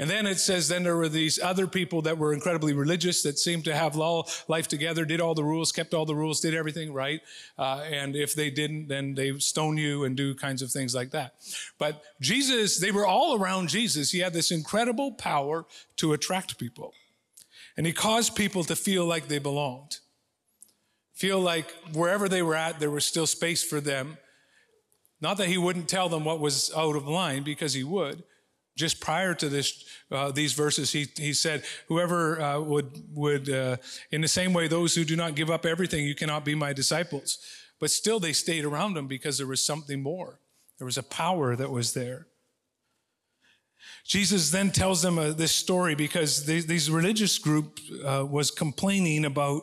And 0.00 0.08
then 0.08 0.26
it 0.26 0.40
says, 0.40 0.66
then 0.66 0.82
there 0.82 0.96
were 0.96 1.10
these 1.10 1.38
other 1.38 1.66
people 1.66 2.00
that 2.02 2.16
were 2.16 2.32
incredibly 2.32 2.72
religious 2.72 3.22
that 3.22 3.38
seemed 3.38 3.64
to 3.66 3.74
have 3.74 3.98
all 3.98 4.30
life 4.48 4.66
together, 4.66 5.04
did 5.04 5.20
all 5.20 5.34
the 5.34 5.44
rules, 5.44 5.72
kept 5.72 5.92
all 5.92 6.06
the 6.06 6.14
rules, 6.14 6.40
did 6.40 6.54
everything 6.54 6.94
right. 6.94 7.20
Uh, 7.58 7.84
and 7.84 8.16
if 8.16 8.34
they 8.34 8.48
didn't, 8.48 8.88
then 8.88 9.14
they 9.14 9.38
stone 9.38 9.76
you 9.76 10.04
and 10.04 10.16
do 10.16 10.34
kinds 10.34 10.62
of 10.62 10.72
things 10.72 10.94
like 10.94 11.10
that. 11.10 11.34
But 11.78 12.02
Jesus, 12.18 12.78
they 12.78 12.92
were 12.92 13.06
all 13.06 13.38
around 13.38 13.68
Jesus. 13.68 14.10
He 14.10 14.20
had 14.20 14.32
this 14.32 14.50
incredible 14.50 15.12
power 15.12 15.66
to 15.96 16.14
attract 16.14 16.58
people. 16.58 16.94
And 17.76 17.86
he 17.86 17.92
caused 17.92 18.34
people 18.34 18.64
to 18.64 18.76
feel 18.76 19.04
like 19.04 19.28
they 19.28 19.38
belonged. 19.38 19.98
Feel 21.12 21.40
like 21.40 21.70
wherever 21.92 22.26
they 22.26 22.40
were 22.40 22.56
at, 22.56 22.80
there 22.80 22.90
was 22.90 23.04
still 23.04 23.26
space 23.26 23.62
for 23.62 23.82
them. 23.82 24.16
Not 25.20 25.36
that 25.36 25.48
he 25.48 25.58
wouldn't 25.58 25.90
tell 25.90 26.08
them 26.08 26.24
what 26.24 26.40
was 26.40 26.72
out 26.74 26.96
of 26.96 27.06
line, 27.06 27.42
because 27.42 27.74
he 27.74 27.84
would, 27.84 28.24
just 28.80 29.00
prior 29.00 29.34
to 29.34 29.48
this, 29.48 29.84
uh, 30.10 30.32
these 30.32 30.54
verses, 30.54 30.90
he, 30.90 31.06
he 31.16 31.32
said, 31.32 31.62
whoever 31.86 32.40
uh, 32.40 32.60
would, 32.60 33.04
would 33.14 33.48
uh, 33.48 33.76
in 34.10 34.22
the 34.22 34.28
same 34.28 34.52
way, 34.52 34.66
those 34.66 34.94
who 34.94 35.04
do 35.04 35.14
not 35.14 35.36
give 35.36 35.50
up 35.50 35.64
everything, 35.64 36.04
you 36.04 36.14
cannot 36.14 36.44
be 36.44 36.54
my 36.54 36.72
disciples. 36.72 37.38
But 37.78 37.90
still, 37.90 38.18
they 38.18 38.32
stayed 38.32 38.64
around 38.64 38.96
him 38.96 39.06
because 39.06 39.38
there 39.38 39.46
was 39.46 39.60
something 39.60 40.02
more. 40.02 40.40
There 40.78 40.86
was 40.86 40.98
a 40.98 41.02
power 41.02 41.54
that 41.56 41.70
was 41.70 41.92
there. 41.92 42.26
Jesus 44.04 44.50
then 44.50 44.70
tells 44.70 45.02
them 45.02 45.18
uh, 45.18 45.32
this 45.32 45.52
story 45.52 45.94
because 45.94 46.46
these, 46.46 46.66
these 46.66 46.90
religious 46.90 47.38
group 47.38 47.78
uh, 48.04 48.26
was 48.28 48.50
complaining 48.50 49.24
about, 49.24 49.62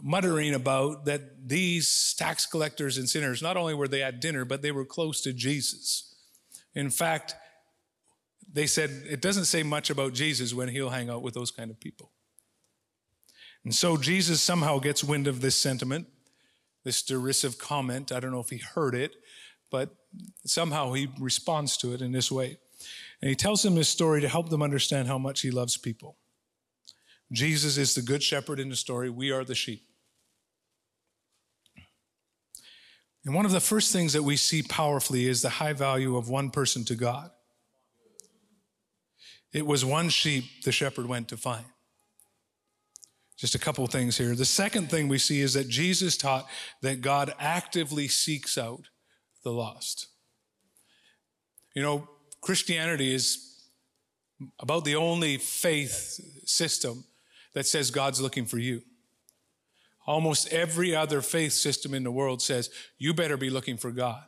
muttering 0.00 0.54
about 0.54 1.06
that 1.06 1.48
these 1.48 2.14
tax 2.18 2.44
collectors 2.46 2.98
and 2.98 3.08
sinners, 3.08 3.42
not 3.42 3.56
only 3.56 3.74
were 3.74 3.88
they 3.88 4.02
at 4.02 4.20
dinner, 4.20 4.44
but 4.44 4.60
they 4.60 4.72
were 4.72 4.84
close 4.84 5.22
to 5.22 5.32
Jesus. 5.32 6.14
In 6.74 6.90
fact, 6.90 7.34
they 8.56 8.66
said 8.66 8.90
it 9.06 9.20
doesn't 9.20 9.44
say 9.44 9.62
much 9.62 9.90
about 9.90 10.14
Jesus 10.14 10.54
when 10.54 10.68
he'll 10.68 10.88
hang 10.88 11.10
out 11.10 11.20
with 11.20 11.34
those 11.34 11.50
kind 11.50 11.70
of 11.70 11.78
people. 11.78 12.10
And 13.64 13.74
so 13.74 13.98
Jesus 13.98 14.40
somehow 14.40 14.78
gets 14.78 15.04
wind 15.04 15.26
of 15.26 15.42
this 15.42 15.54
sentiment, 15.54 16.06
this 16.82 17.02
derisive 17.02 17.58
comment. 17.58 18.12
I 18.12 18.18
don't 18.18 18.30
know 18.30 18.40
if 18.40 18.48
he 18.48 18.56
heard 18.56 18.94
it, 18.94 19.16
but 19.70 19.94
somehow 20.46 20.94
he 20.94 21.08
responds 21.20 21.76
to 21.78 21.92
it 21.92 22.00
in 22.00 22.12
this 22.12 22.32
way. 22.32 22.56
And 23.20 23.28
he 23.28 23.34
tells 23.34 23.62
them 23.62 23.74
this 23.74 23.90
story 23.90 24.22
to 24.22 24.28
help 24.28 24.48
them 24.48 24.62
understand 24.62 25.06
how 25.06 25.18
much 25.18 25.42
he 25.42 25.50
loves 25.50 25.76
people. 25.76 26.16
Jesus 27.32 27.76
is 27.76 27.94
the 27.94 28.02
good 28.02 28.22
shepherd 28.22 28.58
in 28.58 28.70
the 28.70 28.76
story. 28.76 29.10
We 29.10 29.32
are 29.32 29.44
the 29.44 29.54
sheep. 29.54 29.82
And 33.26 33.34
one 33.34 33.44
of 33.44 33.52
the 33.52 33.60
first 33.60 33.92
things 33.92 34.14
that 34.14 34.22
we 34.22 34.36
see 34.36 34.62
powerfully 34.62 35.26
is 35.26 35.42
the 35.42 35.50
high 35.50 35.74
value 35.74 36.16
of 36.16 36.30
one 36.30 36.50
person 36.50 36.86
to 36.86 36.94
God. 36.94 37.32
It 39.52 39.66
was 39.66 39.84
one 39.84 40.08
sheep 40.08 40.44
the 40.64 40.72
shepherd 40.72 41.06
went 41.06 41.28
to 41.28 41.36
find. 41.36 41.64
Just 43.36 43.54
a 43.54 43.58
couple 43.58 43.86
things 43.86 44.16
here. 44.16 44.34
The 44.34 44.44
second 44.44 44.90
thing 44.90 45.08
we 45.08 45.18
see 45.18 45.40
is 45.40 45.54
that 45.54 45.68
Jesus 45.68 46.16
taught 46.16 46.46
that 46.82 47.02
God 47.02 47.34
actively 47.38 48.08
seeks 48.08 48.56
out 48.56 48.88
the 49.44 49.52
lost. 49.52 50.08
You 51.74 51.82
know, 51.82 52.08
Christianity 52.40 53.14
is 53.14 53.68
about 54.58 54.84
the 54.84 54.96
only 54.96 55.36
faith 55.36 56.20
system 56.44 57.04
that 57.54 57.66
says 57.66 57.90
God's 57.90 58.20
looking 58.20 58.46
for 58.46 58.58
you. 58.58 58.82
Almost 60.06 60.52
every 60.52 60.94
other 60.94 61.20
faith 61.20 61.52
system 61.52 61.92
in 61.92 62.04
the 62.04 62.10
world 62.10 62.40
says 62.40 62.70
you 62.98 63.12
better 63.12 63.36
be 63.36 63.50
looking 63.50 63.76
for 63.76 63.90
God 63.90 64.22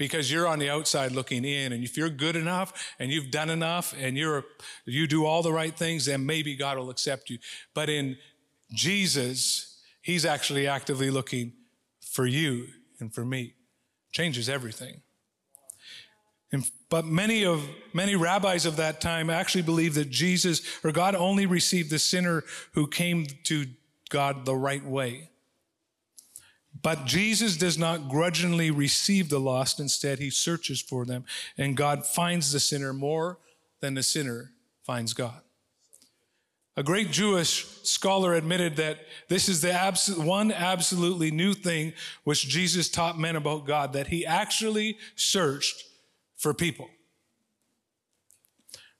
because 0.00 0.32
you're 0.32 0.48
on 0.48 0.58
the 0.58 0.70
outside 0.70 1.12
looking 1.12 1.44
in. 1.44 1.74
And 1.74 1.84
if 1.84 1.94
you're 1.94 2.08
good 2.08 2.34
enough 2.34 2.72
and 2.98 3.12
you've 3.12 3.30
done 3.30 3.50
enough 3.50 3.94
and 3.98 4.16
you're, 4.16 4.44
you 4.86 5.06
do 5.06 5.26
all 5.26 5.42
the 5.42 5.52
right 5.52 5.76
things, 5.76 6.06
then 6.06 6.24
maybe 6.24 6.56
God 6.56 6.78
will 6.78 6.88
accept 6.88 7.28
you. 7.28 7.36
But 7.74 7.90
in 7.90 8.16
Jesus, 8.72 9.78
he's 10.00 10.24
actually 10.24 10.66
actively 10.66 11.10
looking 11.10 11.52
for 12.00 12.24
you 12.26 12.68
and 12.98 13.14
for 13.14 13.26
me. 13.26 13.52
Changes 14.10 14.48
everything. 14.48 15.02
And, 16.50 16.64
but 16.88 17.04
many 17.04 17.44
of 17.44 17.68
many 17.92 18.16
rabbis 18.16 18.64
of 18.64 18.76
that 18.76 19.02
time 19.02 19.28
actually 19.28 19.62
believed 19.62 19.96
that 19.96 20.08
Jesus 20.08 20.62
or 20.82 20.92
God 20.92 21.14
only 21.14 21.44
received 21.44 21.90
the 21.90 21.98
sinner 21.98 22.42
who 22.72 22.86
came 22.86 23.26
to 23.44 23.66
God 24.08 24.46
the 24.46 24.56
right 24.56 24.84
way. 24.84 25.29
But 26.82 27.04
Jesus 27.04 27.56
does 27.56 27.76
not 27.76 28.08
grudgingly 28.08 28.70
receive 28.70 29.28
the 29.28 29.40
lost. 29.40 29.80
Instead, 29.80 30.18
he 30.18 30.30
searches 30.30 30.80
for 30.80 31.04
them, 31.04 31.24
and 31.58 31.76
God 31.76 32.06
finds 32.06 32.52
the 32.52 32.60
sinner 32.60 32.92
more 32.92 33.38
than 33.80 33.94
the 33.94 34.02
sinner 34.02 34.52
finds 34.84 35.12
God. 35.12 35.40
A 36.76 36.82
great 36.82 37.10
Jewish 37.10 37.66
scholar 37.82 38.34
admitted 38.34 38.76
that 38.76 39.00
this 39.28 39.48
is 39.48 39.60
the 39.60 39.72
abs- 39.72 40.16
one 40.16 40.52
absolutely 40.52 41.30
new 41.30 41.52
thing 41.52 41.92
which 42.24 42.48
Jesus 42.48 42.88
taught 42.88 43.18
men 43.18 43.36
about 43.36 43.66
God, 43.66 43.92
that 43.92 44.06
he 44.06 44.24
actually 44.24 44.96
searched 45.16 45.84
for 46.36 46.54
people. 46.54 46.88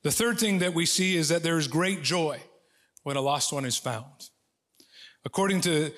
The 0.02 0.10
third 0.10 0.38
thing 0.38 0.58
that 0.58 0.74
we 0.74 0.84
see 0.84 1.16
is 1.16 1.28
that 1.28 1.42
there 1.42 1.58
is 1.58 1.68
great 1.68 2.02
joy 2.02 2.40
when 3.02 3.16
a 3.16 3.20
lost 3.20 3.52
one 3.52 3.64
is 3.64 3.76
found. 3.76 4.28
According 5.24 5.60
to 5.62 5.92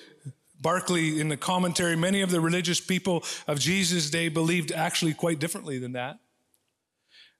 Barclay 0.63 1.19
in 1.19 1.29
the 1.29 1.37
commentary, 1.37 1.95
many 1.95 2.21
of 2.21 2.31
the 2.31 2.41
religious 2.41 2.79
people 2.79 3.23
of 3.47 3.59
Jesus' 3.59 4.09
day 4.09 4.29
believed 4.29 4.71
actually 4.71 5.13
quite 5.13 5.37
differently 5.37 5.77
than 5.77 5.91
that. 5.91 6.19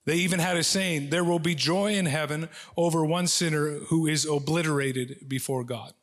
They 0.04 0.16
even 0.16 0.38
had 0.38 0.56
a 0.56 0.62
saying, 0.62 1.10
there 1.10 1.24
will 1.24 1.38
be 1.38 1.54
joy 1.54 1.94
in 1.94 2.06
heaven 2.06 2.48
over 2.76 3.04
one 3.04 3.26
sinner 3.26 3.78
who 3.88 4.06
is 4.06 4.26
obliterated 4.26 5.28
before 5.28 5.64
God. 5.64 5.94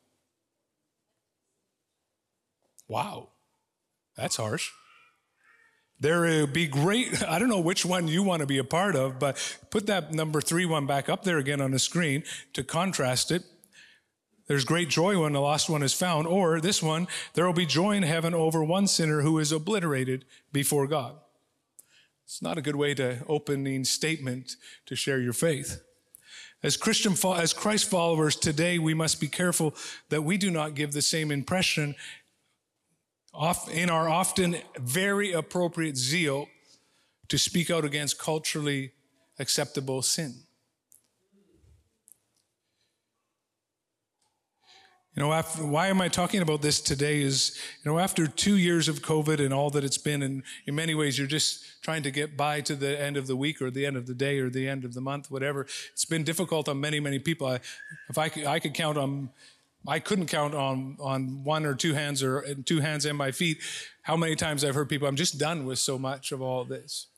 Wow, 2.88 3.28
that's 4.16 4.36
harsh. 4.36 4.70
There 6.00 6.22
will 6.22 6.48
be 6.48 6.66
great, 6.66 7.22
I 7.28 7.38
don't 7.38 7.48
know 7.48 7.60
which 7.60 7.86
one 7.86 8.08
you 8.08 8.24
want 8.24 8.40
to 8.40 8.46
be 8.46 8.58
a 8.58 8.64
part 8.64 8.96
of, 8.96 9.20
but 9.20 9.38
put 9.70 9.86
that 9.86 10.12
number 10.12 10.40
three 10.40 10.66
one 10.66 10.86
back 10.86 11.08
up 11.08 11.22
there 11.22 11.38
again 11.38 11.60
on 11.60 11.70
the 11.70 11.78
screen 11.78 12.24
to 12.54 12.64
contrast 12.64 13.30
it. 13.30 13.44
There's 14.46 14.64
great 14.64 14.88
joy 14.88 15.20
when 15.20 15.32
the 15.32 15.40
lost 15.40 15.70
one 15.70 15.82
is 15.82 15.94
found. 15.94 16.26
Or 16.26 16.60
this 16.60 16.82
one, 16.82 17.08
there 17.34 17.46
will 17.46 17.52
be 17.52 17.66
joy 17.66 17.92
in 17.92 18.02
heaven 18.02 18.34
over 18.34 18.62
one 18.62 18.86
sinner 18.86 19.22
who 19.22 19.38
is 19.38 19.52
obliterated 19.52 20.24
before 20.52 20.86
God. 20.86 21.16
It's 22.24 22.42
not 22.42 22.58
a 22.58 22.62
good 22.62 22.76
way 22.76 22.94
to 22.94 23.18
opening 23.28 23.84
statement 23.84 24.56
to 24.86 24.96
share 24.96 25.18
your 25.18 25.32
faith. 25.32 25.82
As 26.62 26.76
Christian, 26.76 27.14
as 27.36 27.52
Christ 27.52 27.90
followers 27.90 28.36
today, 28.36 28.78
we 28.78 28.94
must 28.94 29.20
be 29.20 29.28
careful 29.28 29.74
that 30.10 30.22
we 30.22 30.36
do 30.36 30.50
not 30.50 30.74
give 30.74 30.92
the 30.92 31.02
same 31.02 31.30
impression 31.30 31.94
in 33.72 33.90
our 33.90 34.08
often 34.08 34.56
very 34.78 35.32
appropriate 35.32 35.96
zeal 35.96 36.46
to 37.28 37.38
speak 37.38 37.70
out 37.70 37.84
against 37.84 38.18
culturally 38.18 38.92
acceptable 39.38 40.02
sin. 40.02 40.34
You 45.14 45.22
know, 45.22 45.32
after, 45.34 45.66
why 45.66 45.88
am 45.88 46.00
I 46.00 46.08
talking 46.08 46.40
about 46.40 46.62
this 46.62 46.80
today 46.80 47.20
is, 47.20 47.58
you 47.84 47.90
know, 47.90 47.98
after 47.98 48.26
two 48.26 48.56
years 48.56 48.88
of 48.88 49.02
COVID 49.02 49.40
and 49.40 49.52
all 49.52 49.68
that 49.70 49.84
it's 49.84 49.98
been, 49.98 50.22
and 50.22 50.42
in 50.66 50.74
many 50.74 50.94
ways 50.94 51.18
you're 51.18 51.26
just 51.26 51.82
trying 51.82 52.02
to 52.04 52.10
get 52.10 52.34
by 52.34 52.62
to 52.62 52.74
the 52.74 52.98
end 52.98 53.18
of 53.18 53.26
the 53.26 53.36
week 53.36 53.60
or 53.60 53.70
the 53.70 53.84
end 53.84 53.98
of 53.98 54.06
the 54.06 54.14
day 54.14 54.38
or 54.38 54.48
the 54.48 54.66
end 54.66 54.86
of 54.86 54.94
the 54.94 55.02
month, 55.02 55.30
whatever. 55.30 55.66
It's 55.92 56.06
been 56.06 56.24
difficult 56.24 56.66
on 56.66 56.80
many, 56.80 56.98
many 56.98 57.18
people. 57.18 57.46
I, 57.46 57.60
if 58.08 58.16
I 58.16 58.30
could, 58.30 58.46
I 58.46 58.58
could 58.58 58.72
count 58.72 58.96
on, 58.96 59.28
I 59.86 59.98
couldn't 59.98 60.28
count 60.28 60.54
on, 60.54 60.96
on 60.98 61.44
one 61.44 61.66
or 61.66 61.74
two 61.74 61.92
hands 61.92 62.22
or 62.22 62.54
two 62.64 62.80
hands 62.80 63.04
and 63.04 63.18
my 63.18 63.32
feet 63.32 63.58
how 64.02 64.16
many 64.16 64.34
times 64.34 64.64
I've 64.64 64.74
heard 64.74 64.88
people, 64.88 65.06
I'm 65.08 65.16
just 65.16 65.38
done 65.38 65.66
with 65.66 65.78
so 65.78 65.98
much 65.98 66.32
of 66.32 66.40
all 66.40 66.64
this. 66.64 67.08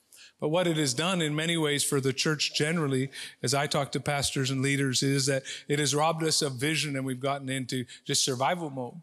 But 0.40 0.48
what 0.48 0.66
it 0.66 0.76
has 0.76 0.94
done 0.94 1.22
in 1.22 1.34
many 1.34 1.56
ways 1.56 1.84
for 1.84 2.00
the 2.00 2.12
church 2.12 2.54
generally, 2.54 3.10
as 3.42 3.54
I 3.54 3.66
talk 3.66 3.92
to 3.92 4.00
pastors 4.00 4.50
and 4.50 4.62
leaders, 4.62 5.02
is 5.02 5.26
that 5.26 5.44
it 5.68 5.78
has 5.78 5.94
robbed 5.94 6.22
us 6.22 6.42
of 6.42 6.54
vision 6.54 6.96
and 6.96 7.06
we've 7.06 7.20
gotten 7.20 7.48
into 7.48 7.84
just 8.04 8.24
survival 8.24 8.68
mode. 8.68 9.00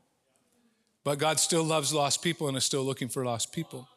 But 1.03 1.17
God 1.17 1.39
still 1.39 1.63
loves 1.63 1.93
lost 1.93 2.21
people 2.21 2.47
and 2.47 2.55
is 2.55 2.65
still 2.65 2.83
looking 2.83 3.07
for 3.07 3.25
lost 3.25 3.51
people. 3.51 3.87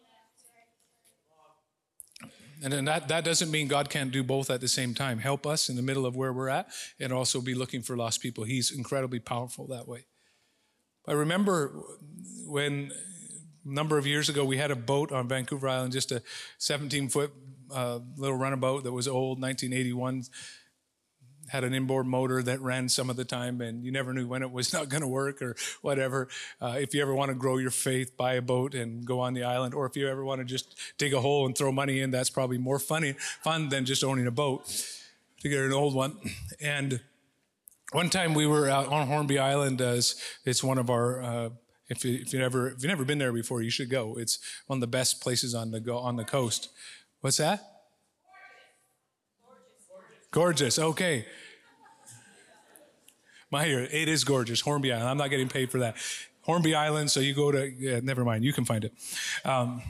And 2.62 2.88
that, 2.88 3.09
that 3.09 3.25
doesn't 3.25 3.50
mean 3.50 3.69
God 3.69 3.91
can't 3.91 4.11
do 4.11 4.23
both 4.23 4.49
at 4.49 4.62
the 4.62 4.69
same 4.69 4.95
time. 4.95 5.19
Help 5.19 5.47
us 5.47 5.69
in 5.69 5.76
the 5.76 5.83
middle 5.83 6.07
of 6.07 6.17
where 6.17 6.33
we're 6.33 6.49
at 6.49 6.69
and 6.99 7.12
also 7.12 7.43
be 7.43 7.55
looking 7.55 7.83
for 7.83 7.95
lost 7.95 8.23
people. 8.23 8.45
He's 8.45 8.71
incredibly 8.71 9.19
powerful 9.19 9.67
that 9.67 9.87
way. 9.87 10.07
I 11.07 11.12
remember 11.12 11.83
when 12.47 12.91
number 13.64 13.99
of 13.99 14.06
years 14.06 14.28
ago 14.28 14.44
we 14.44 14.56
had 14.56 14.71
a 14.71 14.76
boat 14.76 15.12
on 15.12 15.28
Vancouver 15.28 15.68
Island, 15.68 15.92
just 15.92 16.12
a 16.12 16.23
17 16.59 17.09
foot 17.09 17.33
uh, 17.73 18.00
little 18.16 18.37
runabout 18.37 18.85
that 18.85 18.92
was 18.92 19.09
old, 19.09 19.40
1981 19.40 20.25
had 21.49 21.64
an 21.64 21.75
inboard 21.75 22.06
motor 22.06 22.42
that 22.42 22.61
ran 22.61 22.88
some 22.88 23.11
of 23.11 23.16
the 23.16 23.25
time, 23.25 23.61
and 23.61 23.85
you 23.85 23.92
never 23.92 24.12
knew 24.12 24.26
when 24.26 24.42
it 24.42 24.50
was 24.50 24.73
not 24.73 24.88
going 24.88 25.02
to 25.02 25.09
work 25.09 25.42
or 25.42 25.56
whatever. 25.83 26.28
Uh, 26.61 26.76
if 26.78 26.94
you 26.94 27.02
ever 27.02 27.14
want 27.14 27.30
to 27.30 27.35
grow 27.35 27.59
your 27.59 27.71
faith, 27.71 28.16
buy 28.16 28.35
a 28.35 28.42
boat 28.42 28.75
and 28.75 29.04
go 29.04 29.21
on 29.21 29.35
the 29.35 29.42
island, 29.44 29.75
or 29.75 29.87
if 29.87 29.97
you 29.97 30.09
ever 30.09 30.25
want 30.25 30.40
to 30.40 30.44
just 30.44 30.76
dig 30.99 31.12
a 31.14 31.21
hole 31.21 31.47
and 31.47 31.56
throw 31.56 31.73
money 31.73 32.00
in, 32.00 32.11
that's 32.11 32.30
probably 32.30 32.59
more 32.59 32.78
funny 32.78 33.12
fun 33.42 33.68
than 33.68 33.85
just 33.85 34.02
owning 34.02 34.26
a 34.26 34.30
boat 34.30 34.66
to 35.40 35.49
get 35.49 35.61
an 35.61 35.73
old 35.73 35.94
one. 35.94 36.16
And 36.61 37.00
one 37.92 38.11
time 38.11 38.35
we 38.35 38.47
were 38.47 38.68
out 38.68 38.88
on 38.88 39.06
Hornby 39.06 39.38
Island, 39.38 39.80
as 39.80 40.21
it's 40.44 40.62
one 40.62 40.78
of 40.78 40.90
our. 40.90 41.50
If, 41.88 42.05
you, 42.05 42.14
if 42.14 42.33
you 42.33 42.38
never 42.38 42.69
if 42.69 42.75
you've 42.75 42.85
never 42.85 43.05
been 43.05 43.19
there 43.19 43.33
before, 43.33 43.62
you 43.62 43.71
should 43.71 43.91
go. 43.91 44.17
It's 44.19 44.38
one 44.67 44.79
of 44.79 44.81
the 44.81 44.87
best 44.87 45.21
places 45.21 45.55
on 45.55 45.71
the 45.71 45.81
go 45.81 45.99
on 45.99 46.17
the 46.17 46.25
coast. 46.25 46.71
What's 47.21 47.37
that? 47.37 47.61
Gorgeous. 50.31 50.79
Okay. 50.79 51.26
My 53.50 53.67
ear, 53.67 53.87
it 53.91 54.09
is 54.09 54.25
gorgeous. 54.25 54.61
Hornby 54.61 54.93
Island. 54.93 55.09
I'm 55.09 55.17
not 55.17 55.31
getting 55.31 55.49
paid 55.49 55.71
for 55.71 55.79
that. 55.79 55.97
Hornby 56.41 56.75
Island. 56.75 57.11
So 57.11 57.21
you 57.21 57.35
go 57.35 57.53
to, 57.53 57.71
yeah, 57.71 58.00
never 58.03 58.25
mind. 58.25 58.45
You 58.45 58.53
can 58.53 58.64
find 58.64 58.85
it. 58.85 58.93
Um, 59.45 59.81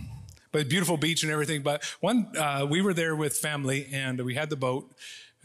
but 0.53 0.69
beautiful 0.69 0.97
beach 0.97 1.23
and 1.23 1.33
everything. 1.33 1.63
But 1.63 1.83
one, 2.01 2.31
uh, 2.39 2.67
we 2.69 2.83
were 2.83 2.93
there 2.93 3.17
with 3.17 3.37
family 3.37 3.89
and 3.91 4.21
we 4.21 4.35
had 4.35 4.51
the 4.51 4.57
boat 4.57 4.95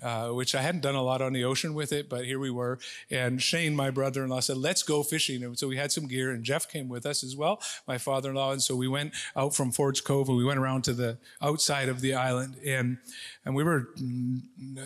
uh, 0.02 0.30
which 0.30 0.56
I 0.56 0.62
hadn't 0.62 0.82
done 0.82 0.96
a 0.96 1.02
lot 1.02 1.22
on 1.22 1.34
the 1.34 1.44
ocean 1.44 1.74
with 1.74 1.92
it, 1.92 2.10
but 2.10 2.26
here 2.26 2.40
we 2.40 2.50
were. 2.50 2.80
And 3.10 3.42
Shane, 3.42 3.76
my 3.76 3.90
brother 3.90 4.24
in 4.24 4.30
law, 4.30 4.40
said, 4.40 4.58
Let's 4.58 4.84
go 4.84 5.04
fishing. 5.04 5.44
And 5.44 5.58
so 5.58 5.68
we 5.68 5.78
had 5.78 5.92
some 5.92 6.08
gear, 6.08 6.32
and 6.32 6.44
Jeff 6.44 6.70
came 6.70 6.90
with 6.90 7.06
us 7.06 7.24
as 7.24 7.36
well, 7.36 7.62
my 7.88 7.98
father 7.98 8.30
in 8.30 8.36
law. 8.36 8.52
And 8.52 8.62
so 8.62 8.76
we 8.76 8.88
went 8.88 9.14
out 9.36 9.56
from 9.56 9.72
Ford's 9.72 10.02
Cove 10.02 10.30
and 10.30 10.38
we 10.38 10.44
went 10.44 10.60
around 10.60 10.84
to 10.86 10.94
the 10.94 11.18
outside 11.42 11.90
of 11.90 12.02
the 12.02 12.14
island. 12.14 12.56
And, 12.66 12.98
and 13.46 13.56
we 13.56 13.64
were 13.64 13.90
mm, 13.98 14.42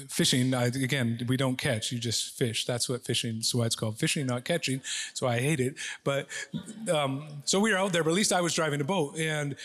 fishing. 0.10 0.54
Again, 0.54 1.20
we 1.28 1.38
don't 1.38 1.58
catch, 1.58 1.92
you 1.92 2.00
just 2.00 2.38
fish. 2.38 2.66
That's 2.66 2.90
what 2.90 3.06
fishing, 3.06 3.42
so 3.42 3.60
why 3.60 3.66
it's 3.66 3.76
called 3.76 3.98
fishing, 3.98 4.26
not 4.26 4.46
catching. 4.46 4.82
So 5.14 5.28
I 5.28 5.40
hate 5.40 5.60
it. 5.60 5.76
But 6.04 6.28
um, 6.92 7.28
so 7.46 7.60
we 7.60 7.72
were 7.72 7.78
out 7.78 7.94
there, 7.94 8.04
but 8.04 8.12
at 8.12 8.16
least 8.16 8.34
I 8.34 8.42
was 8.42 8.54
driving 8.54 8.80
the 8.80 8.86
boat. 8.86 9.18
And 9.18 9.56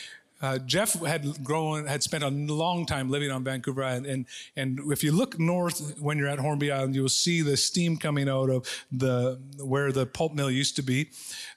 uh, 0.40 0.58
Jeff 0.58 0.94
had 0.94 1.42
grown, 1.42 1.86
had 1.86 2.02
spent 2.02 2.22
a 2.22 2.28
long 2.28 2.86
time 2.86 3.10
living 3.10 3.30
on 3.30 3.42
Vancouver 3.44 3.82
Island, 3.82 4.06
and 4.06 4.26
and 4.56 4.80
if 4.92 5.02
you 5.02 5.12
look 5.12 5.38
north 5.38 5.98
when 6.00 6.18
you're 6.18 6.28
at 6.28 6.38
Hornby 6.38 6.70
Island, 6.70 6.94
you'll 6.94 7.08
see 7.08 7.42
the 7.42 7.56
steam 7.56 7.96
coming 7.96 8.28
out 8.28 8.48
of 8.50 8.66
the 8.92 9.40
where 9.58 9.90
the 9.90 10.06
pulp 10.06 10.32
mill 10.32 10.50
used 10.50 10.76
to 10.76 10.82
be. 10.82 11.10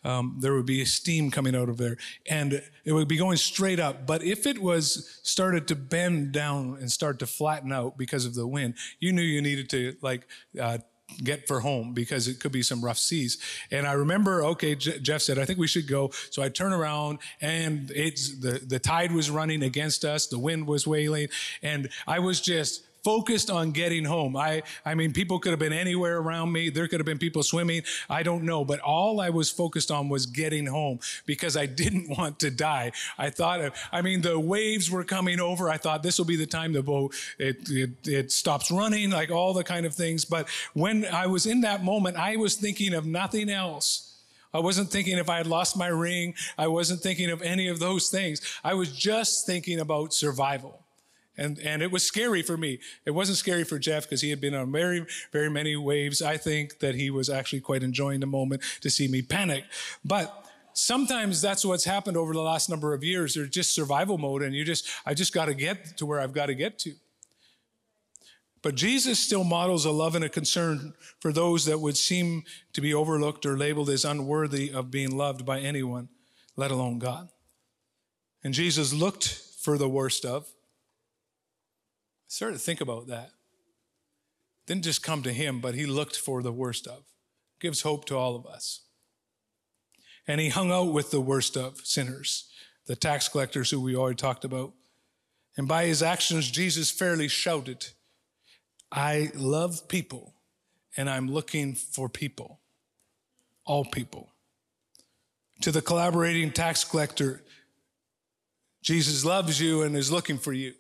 Um, 0.04 0.38
there 0.40 0.54
would 0.54 0.66
be 0.66 0.84
steam 0.86 1.30
coming 1.30 1.56
out 1.56 1.70
of 1.70 1.78
there, 1.78 1.98
and 2.30 2.62
it 2.84 2.94
would 2.94 3.08
be 3.08 3.18
going 3.18 3.38
straight 3.38 3.80
up. 3.80 4.08
But 4.08 4.24
if 4.24 4.48
it 4.48 4.60
was 4.60 5.20
started 5.24 5.68
to 5.68 5.76
bend 5.76 6.32
down 6.32 6.78
and 6.80 6.92
start 6.92 7.20
to 7.20 7.28
flatten 7.28 7.72
out 7.72 7.98
because 7.98 8.26
of 8.26 8.34
the 8.34 8.48
wind, 8.48 8.76
you 9.00 9.12
knew 9.14 9.22
you 9.22 9.42
needed 9.42 9.70
to 9.72 9.96
like 10.02 10.28
uh, 10.60 10.80
get 11.24 11.48
for 11.48 11.60
home 11.60 11.94
because 11.94 12.28
it 12.28 12.40
could 12.40 12.52
be 12.52 12.64
some 12.64 12.84
rough 12.84 12.98
seas. 12.98 13.38
And 13.72 13.88
I 13.88 13.94
remember, 13.94 14.44
okay, 14.46 14.76
J- 14.76 15.00
Jeff 15.00 15.22
said, 15.22 15.38
I 15.38 15.46
think 15.46 15.60
we 15.60 15.68
should 15.68 15.88
go. 15.88 16.12
So 16.30 16.42
I 16.42 16.50
turn 16.50 16.74
around 16.74 17.20
and 17.42 17.92
it's 17.92 18.40
the, 18.40 18.62
the 18.66 18.80
tide 18.80 19.12
was 19.12 19.30
running 19.30 19.64
against 19.64 20.06
us. 20.06 20.28
The 20.28 20.40
wind 20.40 20.68
was 20.68 20.88
wailing 20.88 21.30
and 21.62 21.90
I 22.08 22.20
was 22.20 22.42
just 22.42 22.88
focused 23.04 23.50
on 23.50 23.72
getting 23.72 24.06
home. 24.06 24.36
I, 24.36 24.64
I 24.86 24.96
mean, 24.96 25.14
people 25.14 25.40
could 25.40 25.52
have 25.52 25.60
been 25.60 25.74
anywhere 25.74 26.18
around 26.18 26.52
me. 26.52 26.70
There 26.70 26.88
could 26.88 27.00
have 27.00 27.06
been 27.06 27.18
people 27.18 27.44
swimming. 27.44 27.84
I 28.10 28.24
don't 28.24 28.44
know. 28.44 28.64
But 28.64 28.80
all 28.80 29.20
I 29.20 29.30
was 29.30 29.50
focused 29.50 29.92
on 29.92 30.10
was 30.10 30.26
getting 30.26 30.66
home 30.66 31.00
because 31.26 31.58
I 31.58 31.66
didn't 31.82 32.18
want 32.18 32.40
to 32.40 32.52
die. 32.52 32.92
I 33.18 33.30
thought, 33.30 33.62
of, 33.62 33.74
I 33.92 34.02
mean, 34.02 34.22
the 34.22 34.40
waves 34.40 34.90
were 34.92 35.04
coming 35.04 35.40
over. 35.40 35.70
I 35.70 35.78
thought 35.78 36.04
this 36.04 36.18
will 36.18 36.26
be 36.26 36.36
the 36.36 36.46
time 36.46 36.74
the 36.74 36.84
boat, 36.84 37.16
it, 37.38 37.70
it, 37.70 38.08
it 38.08 38.32
stops 38.32 38.72
running, 38.72 39.10
like 39.10 39.32
all 39.32 39.54
the 39.54 39.64
kind 39.64 39.86
of 39.86 39.94
things. 39.94 40.26
But 40.26 40.48
when 40.74 41.06
I 41.06 41.28
was 41.28 41.46
in 41.46 41.62
that 41.62 41.84
moment, 41.84 42.18
I 42.18 42.36
was 42.36 42.56
thinking 42.56 42.94
of 42.94 43.06
nothing 43.06 43.50
else. 43.50 44.08
I 44.54 44.60
wasn't 44.60 44.90
thinking 44.90 45.18
if 45.18 45.30
I 45.30 45.38
had 45.38 45.48
lost 45.48 45.78
my 45.78 45.88
ring. 45.88 46.34
I 46.58 46.68
wasn't 46.68 47.02
thinking 47.02 47.30
of 47.30 47.42
any 47.42 47.68
of 47.68 47.80
those 47.80 48.10
things. 48.10 48.42
I 48.64 48.74
was 48.74 48.92
just 48.92 49.46
thinking 49.46 49.80
about 49.80 50.14
survival. 50.14 50.81
And, 51.38 51.60
and 51.60 51.82
it 51.82 51.92
was 51.92 52.06
scary 52.06 52.42
for 52.42 52.58
me. 52.58 52.80
It 53.06 53.12
wasn't 53.12 53.38
scary 53.38 53.64
for 53.64 53.80
Jeff 53.80 54.04
because 54.04 54.22
he 54.22 54.30
had 54.30 54.42
been 54.42 54.54
on 54.54 54.72
very, 54.72 55.06
very 55.32 55.50
many 55.50 55.76
waves. 55.76 56.22
I 56.22 56.38
think 56.38 56.80
that 56.80 56.96
he 56.96 57.10
was 57.10 57.30
actually 57.30 57.62
quite 57.62 57.84
enjoying 57.84 58.20
the 58.20 58.26
moment 58.26 58.62
to 58.82 58.90
see 58.90 59.08
me 59.08 59.22
panic. 59.22 59.64
But 60.04 60.46
sometimes 60.74 61.42
that's 61.42 61.64
what's 61.64 61.86
happened 61.86 62.18
over 62.18 62.34
the 62.34 62.42
last 62.42 62.70
number 62.70 62.94
of 62.94 63.04
years. 63.04 63.34
There's 63.34 63.50
just 63.50 63.74
survival 63.74 64.18
mode, 64.18 64.44
and 64.44 64.54
you 64.54 64.66
just, 64.66 64.88
I 65.06 65.14
just 65.14 65.34
got 65.34 65.46
to 65.46 65.54
get 65.54 65.98
to 65.98 66.06
where 66.06 66.20
I've 66.20 66.34
got 66.34 66.48
to 66.48 66.56
get 66.56 66.78
to. 66.80 66.94
But 68.62 68.76
Jesus 68.76 69.20
still 69.20 69.44
models 69.44 69.86
a 69.86 69.92
love 69.92 70.14
and 70.14 70.24
a 70.24 70.30
concern 70.30 70.94
for 71.20 71.34
those 71.34 71.66
that 71.66 71.80
would 71.80 71.98
seem 71.98 72.44
to 72.74 72.82
be 72.82 72.94
overlooked 72.94 73.46
or 73.46 73.58
labeled 73.58 73.90
as 73.90 74.06
unworthy 74.06 74.72
of 74.72 74.92
being 74.92 75.18
loved 75.18 75.46
by 75.46 75.60
anyone, 75.60 76.10
let 76.56 76.70
alone 76.70 77.00
God. 77.00 77.30
And 78.44 78.54
Jesus 78.54 78.94
looked 78.94 79.42
for 79.60 79.78
the 79.78 79.90
worst 79.90 80.26
of, 80.26 80.48
started 82.32 82.58
to 82.58 82.64
think 82.64 82.80
about 82.80 83.08
that. 83.08 83.32
Didn't 84.66 84.86
just 84.86 85.04
come 85.04 85.22
to 85.24 85.34
him, 85.34 85.60
but 85.60 85.76
he 85.76 85.86
looked 85.86 86.16
for 86.16 86.42
the 86.42 86.52
worst 86.52 86.88
of. 86.88 87.04
Gives 87.60 87.82
hope 87.82 88.06
to 88.06 88.18
all 88.18 88.38
of 88.38 88.46
us. 88.46 88.84
And 90.26 90.40
he 90.40 90.48
hung 90.48 90.72
out 90.72 90.94
with 90.94 91.12
the 91.12 91.20
worst 91.20 91.58
of 91.58 91.86
sinners, 91.86 92.50
the 92.86 92.96
tax 92.96 93.28
collectors 93.28 93.70
who 93.70 93.82
we 93.82 93.98
already 93.98 94.16
talked 94.16 94.46
about. 94.46 94.72
And 95.58 95.68
by 95.68 95.86
his 95.86 96.02
actions, 96.02 96.50
Jesus 96.50 96.90
fairly 96.90 97.28
shouted, 97.28 97.88
I 98.94 99.32
love 99.36 99.90
people 99.90 100.34
and 100.96 101.10
I'm 101.10 101.30
looking 101.30 101.76
for 101.76 102.08
people, 102.08 102.62
all 103.66 103.84
people. 103.84 104.32
To 105.64 105.72
the 105.72 105.82
collaborating 105.82 106.52
tax 106.52 106.86
collector, 106.86 107.44
Jesus 108.82 109.26
loves 109.26 109.60
you 109.60 109.82
and 109.82 109.98
is 109.98 110.14
looking 110.14 110.38
for 110.38 110.54
you 110.54 110.74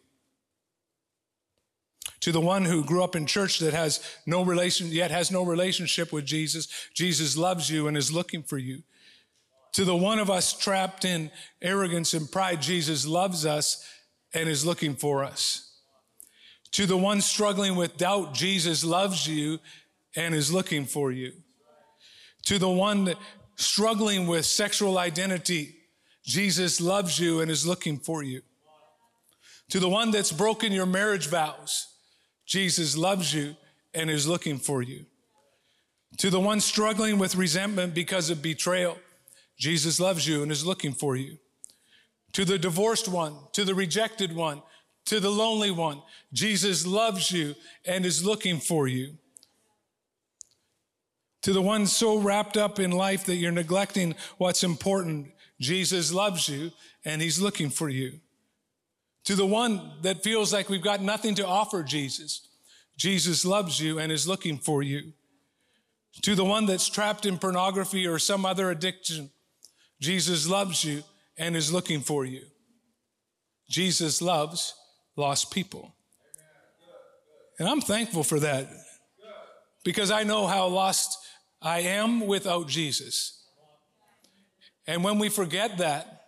to 2.22 2.32
the 2.32 2.42
one 2.42 2.66
who 2.66 2.84
grew 2.84 3.04
up 3.04 3.16
in 3.16 3.26
church 3.26 3.60
that 3.60 3.74
has 3.74 4.00
no 4.26 4.44
relation, 4.44 4.88
yet 4.88 5.12
has 5.12 5.32
no 5.32 5.44
relationship 5.44 6.14
with 6.14 6.26
Jesus. 6.26 6.68
Jesus 6.94 7.36
loves 7.36 7.70
you 7.70 7.88
and 7.88 7.98
is 7.98 8.12
looking 8.12 8.44
for 8.44 8.58
you. 8.58 8.84
To 9.74 9.86
the 9.86 9.96
one 9.96 10.20
of 10.20 10.30
us 10.30 10.54
trapped 10.54 11.04
in 11.04 11.32
arrogance 11.62 12.14
and 12.14 12.32
pride, 12.32 12.62
Jesus 12.62 13.08
loves 13.08 13.46
us 13.46 13.84
and 14.34 14.48
is 14.48 14.66
looking 14.66 14.96
for 14.96 15.24
us. 15.24 15.72
To 16.74 16.86
the 16.86 16.98
one 16.98 17.22
struggling 17.22 17.76
with 17.76 17.98
doubt, 17.98 18.34
Jesus 18.34 18.84
loves 18.84 19.28
you 19.28 19.60
and 20.16 20.36
is 20.36 20.54
looking 20.54 20.86
for 20.86 21.12
you. 21.12 21.34
To 22.46 22.60
the 22.60 22.70
one 22.70 23.14
struggling 23.56 24.28
with 24.28 24.46
sexual 24.46 24.98
identity, 24.98 25.76
Jesus 26.24 26.80
loves 26.80 27.20
you 27.20 27.42
and 27.42 27.50
is 27.50 27.66
looking 27.66 27.98
for 27.98 28.24
you. 28.24 28.42
To 29.70 29.80
the 29.80 29.90
one 29.90 30.12
that's 30.12 30.32
broken 30.32 30.72
your 30.72 30.86
marriage 30.86 31.28
vows, 31.28 31.91
Jesus 32.52 32.98
loves 32.98 33.34
you 33.34 33.56
and 33.94 34.10
is 34.10 34.28
looking 34.28 34.58
for 34.58 34.82
you. 34.82 35.06
To 36.18 36.30
the 36.30 36.42
one 36.42 36.60
struggling 36.60 37.18
with 37.18 37.38
resentment 37.38 37.94
because 37.94 38.30
of 38.30 38.42
betrayal, 38.42 38.98
Jesus 39.58 40.02
loves 40.02 40.28
you 40.28 40.44
and 40.44 40.52
is 40.52 40.66
looking 40.66 40.92
for 40.92 41.16
you. 41.16 41.38
To 42.34 42.44
the 42.44 42.60
divorced 42.60 43.08
one, 43.08 43.36
to 43.54 43.64
the 43.64 43.74
rejected 43.74 44.36
one, 44.36 44.62
to 45.06 45.22
the 45.22 45.30
lonely 45.30 45.72
one, 45.72 46.02
Jesus 46.34 46.86
loves 46.86 47.32
you 47.32 47.56
and 47.86 48.06
is 48.06 48.26
looking 48.26 48.60
for 48.60 48.86
you. 48.86 49.14
To 51.44 51.54
the 51.54 51.62
one 51.62 51.88
so 51.88 52.18
wrapped 52.20 52.58
up 52.58 52.82
in 52.82 52.92
life 52.92 53.24
that 53.28 53.36
you're 53.36 53.54
neglecting 53.54 54.14
what's 54.40 54.62
important, 54.62 55.32
Jesus 55.62 56.12
loves 56.12 56.50
you 56.50 56.72
and 57.06 57.22
he's 57.22 57.40
looking 57.40 57.70
for 57.70 57.88
you. 57.88 58.20
To 59.26 59.36
the 59.36 59.46
one 59.46 59.92
that 60.02 60.24
feels 60.24 60.52
like 60.52 60.70
we've 60.70 60.82
got 60.82 61.02
nothing 61.02 61.36
to 61.36 61.46
offer 61.46 61.84
Jesus, 61.84 62.48
Jesus 62.98 63.46
loves 63.46 63.80
you 63.80 64.00
and 64.00 64.12
is 64.12 64.28
looking 64.28 64.58
for 64.58 64.82
you. 64.82 65.14
To 66.24 66.36
the 66.36 66.46
one 66.46 66.66
that's 66.66 66.90
trapped 66.90 67.26
in 67.26 67.38
pornography 67.38 68.08
or 68.08 68.20
some 68.20 68.46
other 68.46 68.70
addiction, 68.70 69.30
Jesus 70.00 70.48
loves 70.48 70.84
you 70.84 71.04
and 71.38 71.56
is 71.56 71.72
looking 71.72 72.02
for 72.02 72.26
you. 72.26 72.44
Jesus 73.70 74.22
loves 74.22 74.74
lost 75.16 75.52
people. 75.52 75.96
And 77.60 77.70
I'm 77.70 77.82
thankful 77.82 78.24
for 78.24 78.40
that 78.40 78.68
because 79.84 80.12
I 80.12 80.24
know 80.24 80.48
how 80.48 80.68
lost 80.68 81.18
I 81.62 81.82
am 81.82 82.26
without 82.26 82.68
Jesus. 82.68 83.44
And 84.88 85.04
when 85.04 85.20
we 85.20 85.30
forget 85.30 85.78
that, 85.78 86.24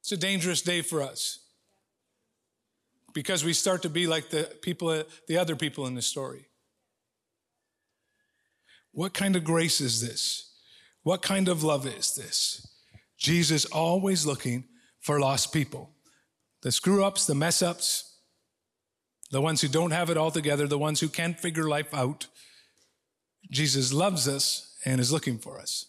it's 0.00 0.12
a 0.12 0.16
dangerous 0.16 0.62
day 0.62 0.80
for 0.82 1.02
us 1.02 1.41
because 3.14 3.44
we 3.44 3.52
start 3.52 3.82
to 3.82 3.88
be 3.88 4.06
like 4.06 4.30
the 4.30 4.44
people, 4.62 5.04
the 5.28 5.36
other 5.36 5.56
people 5.56 5.86
in 5.86 5.94
the 5.94 6.02
story. 6.02 6.46
What 8.92 9.14
kind 9.14 9.36
of 9.36 9.44
grace 9.44 9.80
is 9.80 10.00
this? 10.00 10.52
What 11.02 11.22
kind 11.22 11.48
of 11.48 11.62
love 11.62 11.86
is 11.86 12.14
this? 12.14 12.68
Jesus 13.18 13.64
always 13.66 14.26
looking 14.26 14.64
for 15.00 15.18
lost 15.18 15.52
people. 15.52 15.90
The 16.62 16.72
screw 16.72 17.04
ups, 17.04 17.26
the 17.26 17.34
mess 17.34 17.62
ups, 17.62 18.18
the 19.30 19.40
ones 19.40 19.60
who 19.60 19.68
don't 19.68 19.90
have 19.90 20.10
it 20.10 20.16
all 20.16 20.30
together, 20.30 20.66
the 20.66 20.78
ones 20.78 21.00
who 21.00 21.08
can't 21.08 21.38
figure 21.38 21.68
life 21.68 21.92
out. 21.94 22.26
Jesus 23.50 23.92
loves 23.92 24.28
us 24.28 24.76
and 24.84 25.00
is 25.00 25.12
looking 25.12 25.38
for 25.38 25.58
us. 25.58 25.86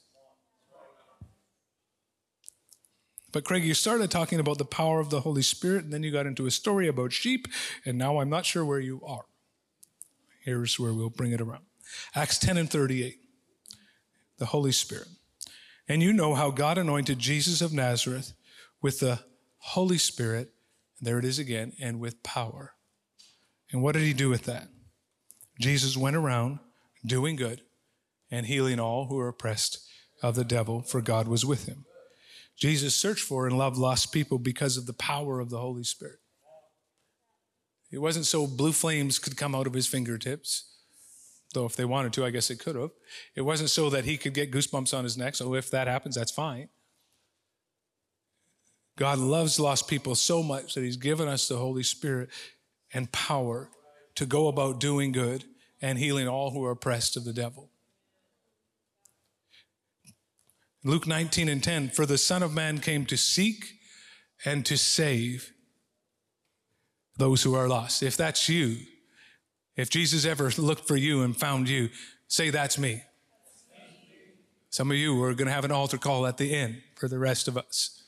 But 3.33 3.43
Craig, 3.43 3.65
you 3.65 3.73
started 3.73 4.11
talking 4.11 4.39
about 4.39 4.59
the 4.59 4.63
power 4.63 4.99
of 4.99 5.09
the 5.09 5.21
Holy 5.21 5.41
Spirit, 5.41 5.83
and 5.83 5.91
then 5.91 6.03
you 6.03 6.11
got 6.11 6.27
into 6.27 6.45
a 6.45 6.51
story 6.51 6.87
about 6.87 7.11
sheep, 7.11 7.47
and 7.83 7.97
now 7.97 8.19
I'm 8.19 8.29
not 8.29 8.45
sure 8.45 8.63
where 8.63 8.79
you 8.79 9.01
are. 9.05 9.25
Here's 10.45 10.79
where 10.79 10.93
we'll 10.93 11.09
bring 11.09 11.31
it 11.31 11.41
around 11.41 11.63
Acts 12.15 12.37
10 12.37 12.57
and 12.57 12.69
38. 12.69 13.17
The 14.37 14.45
Holy 14.47 14.71
Spirit. 14.71 15.07
And 15.87 16.01
you 16.01 16.13
know 16.13 16.35
how 16.35 16.51
God 16.51 16.77
anointed 16.77 17.19
Jesus 17.19 17.61
of 17.61 17.73
Nazareth 17.73 18.33
with 18.81 18.99
the 18.99 19.19
Holy 19.57 19.97
Spirit, 19.97 20.53
and 20.99 21.07
there 21.07 21.19
it 21.19 21.25
is 21.25 21.39
again, 21.39 21.73
and 21.81 21.99
with 21.99 22.23
power. 22.23 22.73
And 23.71 23.81
what 23.81 23.93
did 23.93 24.03
he 24.03 24.13
do 24.13 24.29
with 24.29 24.43
that? 24.43 24.67
Jesus 25.59 25.97
went 25.97 26.15
around 26.15 26.59
doing 27.05 27.35
good 27.35 27.61
and 28.29 28.45
healing 28.45 28.79
all 28.79 29.05
who 29.05 29.15
were 29.15 29.27
oppressed 29.27 29.79
of 30.21 30.35
the 30.35 30.45
devil, 30.45 30.81
for 30.81 31.01
God 31.01 31.27
was 31.27 31.45
with 31.45 31.67
him. 31.67 31.85
Jesus 32.57 32.95
searched 32.95 33.23
for 33.23 33.47
and 33.47 33.57
loved 33.57 33.77
lost 33.77 34.11
people 34.11 34.37
because 34.37 34.77
of 34.77 34.85
the 34.85 34.93
power 34.93 35.39
of 35.39 35.49
the 35.49 35.59
Holy 35.59 35.83
Spirit. 35.83 36.19
It 37.91 37.99
wasn't 37.99 38.25
so 38.25 38.47
blue 38.47 38.71
flames 38.71 39.19
could 39.19 39.37
come 39.37 39.53
out 39.53 39.67
of 39.67 39.73
his 39.73 39.87
fingertips, 39.87 40.65
though 41.53 41.65
if 41.65 41.75
they 41.75 41.85
wanted 41.85 42.13
to, 42.13 42.25
I 42.25 42.31
guess 42.31 42.49
it 42.49 42.59
could 42.59 42.75
have. 42.75 42.91
It 43.35 43.41
wasn't 43.41 43.69
so 43.69 43.89
that 43.91 44.05
he 44.05 44.17
could 44.17 44.33
get 44.33 44.51
goosebumps 44.51 44.97
on 44.97 45.03
his 45.03 45.17
neck, 45.17 45.35
so 45.35 45.53
if 45.53 45.69
that 45.71 45.87
happens, 45.87 46.15
that's 46.15 46.31
fine. 46.31 46.69
God 48.97 49.19
loves 49.19 49.59
lost 49.59 49.87
people 49.87 50.15
so 50.15 50.43
much 50.43 50.75
that 50.75 50.83
he's 50.83 50.97
given 50.97 51.27
us 51.27 51.47
the 51.47 51.57
Holy 51.57 51.83
Spirit 51.83 52.29
and 52.93 53.11
power 53.11 53.69
to 54.15 54.25
go 54.25 54.47
about 54.47 54.79
doing 54.79 55.11
good 55.11 55.43
and 55.81 55.97
healing 55.97 56.27
all 56.27 56.51
who 56.51 56.63
are 56.63 56.71
oppressed 56.71 57.17
of 57.17 57.25
the 57.25 57.33
devil. 57.33 57.69
Luke 60.83 61.07
19 61.07 61.47
and 61.47 61.63
10 61.63 61.89
For 61.89 62.05
the 62.05 62.17
Son 62.17 62.43
of 62.43 62.53
Man 62.53 62.79
came 62.79 63.05
to 63.05 63.17
seek 63.17 63.73
and 64.45 64.65
to 64.65 64.77
save 64.77 65.53
those 67.17 67.43
who 67.43 67.55
are 67.55 67.69
lost. 67.69 68.03
If 68.03 68.17
that's 68.17 68.49
you, 68.49 68.77
if 69.75 69.89
Jesus 69.89 70.25
ever 70.25 70.51
looked 70.57 70.87
for 70.87 70.95
you 70.95 71.21
and 71.21 71.35
found 71.35 71.69
you, 71.69 71.89
say, 72.27 72.49
That's 72.49 72.77
me. 72.77 73.03
Some 74.69 74.89
of 74.89 74.97
you 74.97 75.21
are 75.23 75.35
going 75.35 75.47
to 75.47 75.53
have 75.53 75.65
an 75.65 75.71
altar 75.71 75.99
call 75.99 76.25
at 76.25 76.37
the 76.37 76.53
end 76.53 76.81
for 76.95 77.07
the 77.07 77.19
rest 77.19 77.47
of 77.47 77.57
us. 77.57 78.02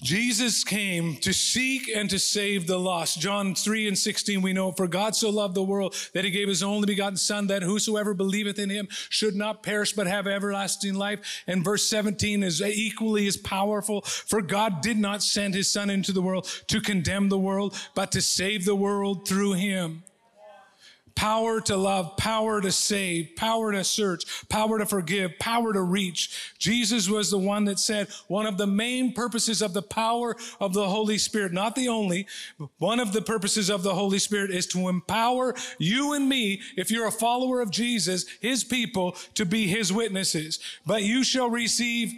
Jesus 0.00 0.62
came 0.62 1.16
to 1.16 1.32
seek 1.32 1.88
and 1.88 2.08
to 2.08 2.20
save 2.20 2.68
the 2.68 2.78
lost. 2.78 3.18
John 3.18 3.56
3 3.56 3.88
and 3.88 3.98
16, 3.98 4.40
we 4.40 4.52
know, 4.52 4.70
for 4.70 4.86
God 4.86 5.16
so 5.16 5.28
loved 5.28 5.56
the 5.56 5.62
world 5.62 5.96
that 6.14 6.24
he 6.24 6.30
gave 6.30 6.46
his 6.46 6.62
only 6.62 6.86
begotten 6.86 7.16
son 7.16 7.48
that 7.48 7.64
whosoever 7.64 8.14
believeth 8.14 8.60
in 8.60 8.70
him 8.70 8.86
should 8.90 9.34
not 9.34 9.64
perish 9.64 9.94
but 9.94 10.06
have 10.06 10.28
everlasting 10.28 10.94
life. 10.94 11.42
And 11.48 11.64
verse 11.64 11.88
17 11.88 12.44
is 12.44 12.62
equally 12.62 13.26
as 13.26 13.36
powerful. 13.36 14.02
For 14.02 14.40
God 14.40 14.82
did 14.82 14.98
not 14.98 15.20
send 15.20 15.54
his 15.54 15.68
son 15.68 15.90
into 15.90 16.12
the 16.12 16.22
world 16.22 16.46
to 16.68 16.80
condemn 16.80 17.28
the 17.28 17.38
world, 17.38 17.76
but 17.96 18.12
to 18.12 18.20
save 18.20 18.64
the 18.64 18.76
world 18.76 19.26
through 19.26 19.54
him 19.54 20.04
power 21.18 21.60
to 21.60 21.76
love, 21.76 22.16
power 22.16 22.60
to 22.60 22.70
save, 22.70 23.34
power 23.34 23.72
to 23.72 23.82
search, 23.82 24.22
power 24.48 24.78
to 24.78 24.86
forgive, 24.86 25.36
power 25.40 25.72
to 25.72 25.82
reach. 25.82 26.54
Jesus 26.60 27.08
was 27.08 27.28
the 27.28 27.36
one 27.36 27.64
that 27.64 27.80
said 27.80 28.06
one 28.28 28.46
of 28.46 28.56
the 28.56 28.68
main 28.68 29.12
purposes 29.12 29.60
of 29.60 29.74
the 29.74 29.82
power 29.82 30.36
of 30.60 30.74
the 30.74 30.88
Holy 30.88 31.18
Spirit, 31.18 31.52
not 31.52 31.74
the 31.74 31.88
only, 31.88 32.28
one 32.78 33.00
of 33.00 33.12
the 33.12 33.20
purposes 33.20 33.68
of 33.68 33.82
the 33.82 33.96
Holy 33.96 34.20
Spirit 34.20 34.52
is 34.52 34.68
to 34.68 34.88
empower 34.88 35.56
you 35.78 36.12
and 36.12 36.28
me, 36.28 36.60
if 36.76 36.88
you're 36.88 37.08
a 37.08 37.10
follower 37.10 37.60
of 37.60 37.72
Jesus, 37.72 38.24
his 38.40 38.62
people, 38.62 39.16
to 39.34 39.44
be 39.44 39.66
his 39.66 39.92
witnesses. 39.92 40.60
But 40.86 41.02
you 41.02 41.24
shall 41.24 41.50
receive 41.50 42.14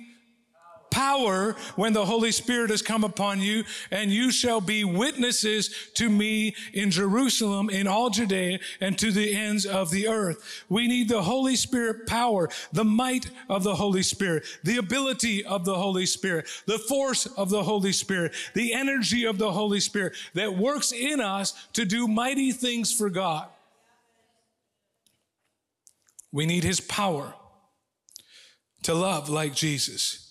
power 0.91 1.57
when 1.77 1.93
the 1.93 2.05
Holy 2.05 2.33
Spirit 2.33 2.71
has 2.71 2.83
come 2.83 3.05
upon 3.05 3.41
you, 3.41 3.65
and 3.91 4.11
you 4.11 4.31
shall 4.31 4.61
be 4.61 4.85
witnesses 4.85 5.75
to 5.95 6.09
me 6.09 6.55
in 6.73 6.91
Jerusalem, 6.91 7.71
in 7.71 7.87
all 7.87 8.11
Judea, 8.11 8.59
and 8.81 8.99
to 8.99 9.11
the 9.11 9.35
ends 9.35 9.67
of 9.67 9.91
the 9.91 10.09
earth. 10.09 10.65
We 10.69 10.89
need 10.89 11.09
the 11.09 11.23
Holy 11.23 11.57
Spirit 11.57 12.07
power, 12.07 12.49
the 12.73 12.85
might 12.85 13.31
of 13.49 13.63
the 13.63 13.75
Holy 13.75 14.03
Spirit, 14.03 14.45
the 14.65 14.79
ability 14.79 15.45
of 15.45 15.65
the 15.65 15.77
Holy 15.77 16.07
Spirit, 16.07 16.49
the 16.67 16.79
force 16.79 17.27
of 17.27 17.51
the 17.51 17.63
Holy 17.63 17.93
Spirit, 17.93 18.35
the 18.55 18.73
energy 18.73 19.25
of 19.25 19.39
the 19.39 19.53
Holy 19.53 19.81
Spirit 19.81 20.15
that 20.35 20.57
works 20.57 20.93
in 20.93 21.21
us 21.21 21.55
to 21.73 21.85
do 21.85 22.09
mighty 22.09 22.53
things 22.53 22.93
for 22.93 23.11
God. 23.11 23.49
We 26.33 26.47
need 26.47 26.63
his 26.63 26.81
power 26.81 27.35
to 28.83 28.95
love 28.95 29.29
like 29.29 29.55
Jesus 29.55 30.30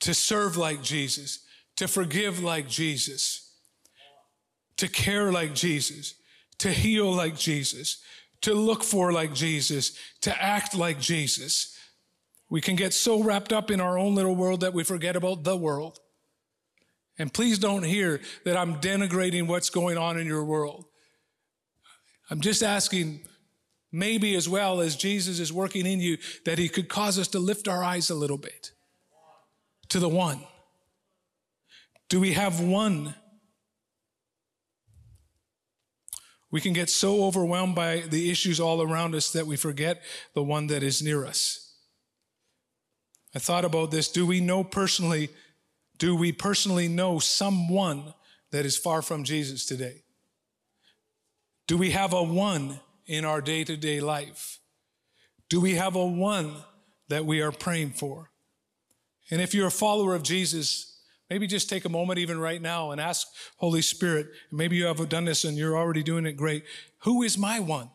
to 0.00 0.14
serve 0.14 0.56
like 0.56 0.82
Jesus, 0.82 1.40
to 1.76 1.88
forgive 1.88 2.42
like 2.42 2.68
Jesus, 2.68 3.52
to 4.76 4.88
care 4.88 5.32
like 5.32 5.54
Jesus, 5.54 6.14
to 6.58 6.70
heal 6.70 7.10
like 7.10 7.36
Jesus, 7.36 8.02
to 8.42 8.54
look 8.54 8.84
for 8.84 9.12
like 9.12 9.32
Jesus, 9.32 9.98
to 10.20 10.42
act 10.42 10.74
like 10.74 11.00
Jesus. 11.00 11.78
We 12.50 12.60
can 12.60 12.76
get 12.76 12.92
so 12.92 13.22
wrapped 13.22 13.52
up 13.52 13.70
in 13.70 13.80
our 13.80 13.98
own 13.98 14.14
little 14.14 14.36
world 14.36 14.60
that 14.60 14.74
we 14.74 14.84
forget 14.84 15.16
about 15.16 15.44
the 15.44 15.56
world. 15.56 15.98
And 17.18 17.32
please 17.32 17.58
don't 17.58 17.84
hear 17.84 18.20
that 18.44 18.56
I'm 18.56 18.80
denigrating 18.80 19.46
what's 19.46 19.70
going 19.70 19.96
on 19.96 20.18
in 20.18 20.26
your 20.26 20.44
world. 20.44 20.84
I'm 22.30 22.40
just 22.40 22.62
asking, 22.62 23.20
maybe 23.92 24.34
as 24.34 24.48
well 24.48 24.80
as 24.80 24.96
Jesus 24.96 25.38
is 25.38 25.52
working 25.52 25.86
in 25.86 26.00
you, 26.00 26.18
that 26.44 26.58
he 26.58 26.68
could 26.68 26.88
cause 26.88 27.18
us 27.18 27.28
to 27.28 27.38
lift 27.38 27.68
our 27.68 27.84
eyes 27.84 28.10
a 28.10 28.14
little 28.14 28.38
bit 28.38 28.73
to 29.88 29.98
the 29.98 30.08
one? 30.08 30.40
Do 32.08 32.20
we 32.20 32.32
have 32.32 32.60
one? 32.60 33.14
We 36.50 36.60
can 36.60 36.72
get 36.72 36.88
so 36.88 37.24
overwhelmed 37.24 37.74
by 37.74 38.02
the 38.08 38.30
issues 38.30 38.60
all 38.60 38.80
around 38.80 39.14
us 39.14 39.32
that 39.32 39.46
we 39.46 39.56
forget 39.56 40.02
the 40.34 40.42
one 40.42 40.68
that 40.68 40.82
is 40.82 41.02
near 41.02 41.26
us. 41.26 41.74
I 43.34 43.40
thought 43.40 43.64
about 43.64 43.90
this. 43.90 44.08
Do 44.08 44.24
we 44.24 44.40
know 44.40 44.62
personally, 44.62 45.30
do 45.98 46.14
we 46.14 46.30
personally 46.30 46.86
know 46.86 47.18
someone 47.18 48.14
that 48.52 48.64
is 48.64 48.78
far 48.78 49.02
from 49.02 49.24
Jesus 49.24 49.66
today? 49.66 50.04
Do 51.66 51.76
we 51.76 51.90
have 51.90 52.12
a 52.12 52.22
one 52.22 52.78
in 53.06 53.24
our 53.24 53.40
day 53.40 53.64
to 53.64 53.76
day 53.76 54.00
life? 54.00 54.60
Do 55.48 55.60
we 55.60 55.74
have 55.74 55.96
a 55.96 56.06
one 56.06 56.54
that 57.08 57.26
we 57.26 57.40
are 57.40 57.50
praying 57.50 57.94
for? 57.94 58.30
And 59.30 59.40
if 59.40 59.54
you're 59.54 59.66
a 59.66 59.72
follower 59.72 60.14
of 60.14 60.22
Jesus, 60.22 61.00
maybe 61.30 61.46
just 61.46 61.68
take 61.68 61.84
a 61.84 61.88
moment 61.88 62.18
even 62.18 62.38
right 62.38 62.60
now 62.60 62.90
and 62.90 63.00
ask 63.00 63.26
Holy 63.56 63.82
Spirit, 63.82 64.26
maybe 64.52 64.76
you 64.76 64.86
haven't 64.86 65.10
done 65.10 65.24
this 65.24 65.44
and 65.44 65.56
you're 65.56 65.76
already 65.76 66.02
doing 66.02 66.26
it 66.26 66.36
great. 66.36 66.64
Who 66.98 67.22
is 67.22 67.38
my 67.38 67.60
one? 67.60 67.90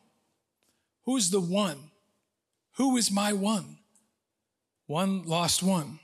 Who 1.05 1.17
is 1.17 1.29
the 1.31 1.39
one? 1.39 1.91
Who 2.77 2.97
is 2.97 3.11
my 3.11 3.33
one? 3.33 3.77
One 4.87 5.23
lost 5.23 5.61
one. 5.61 5.99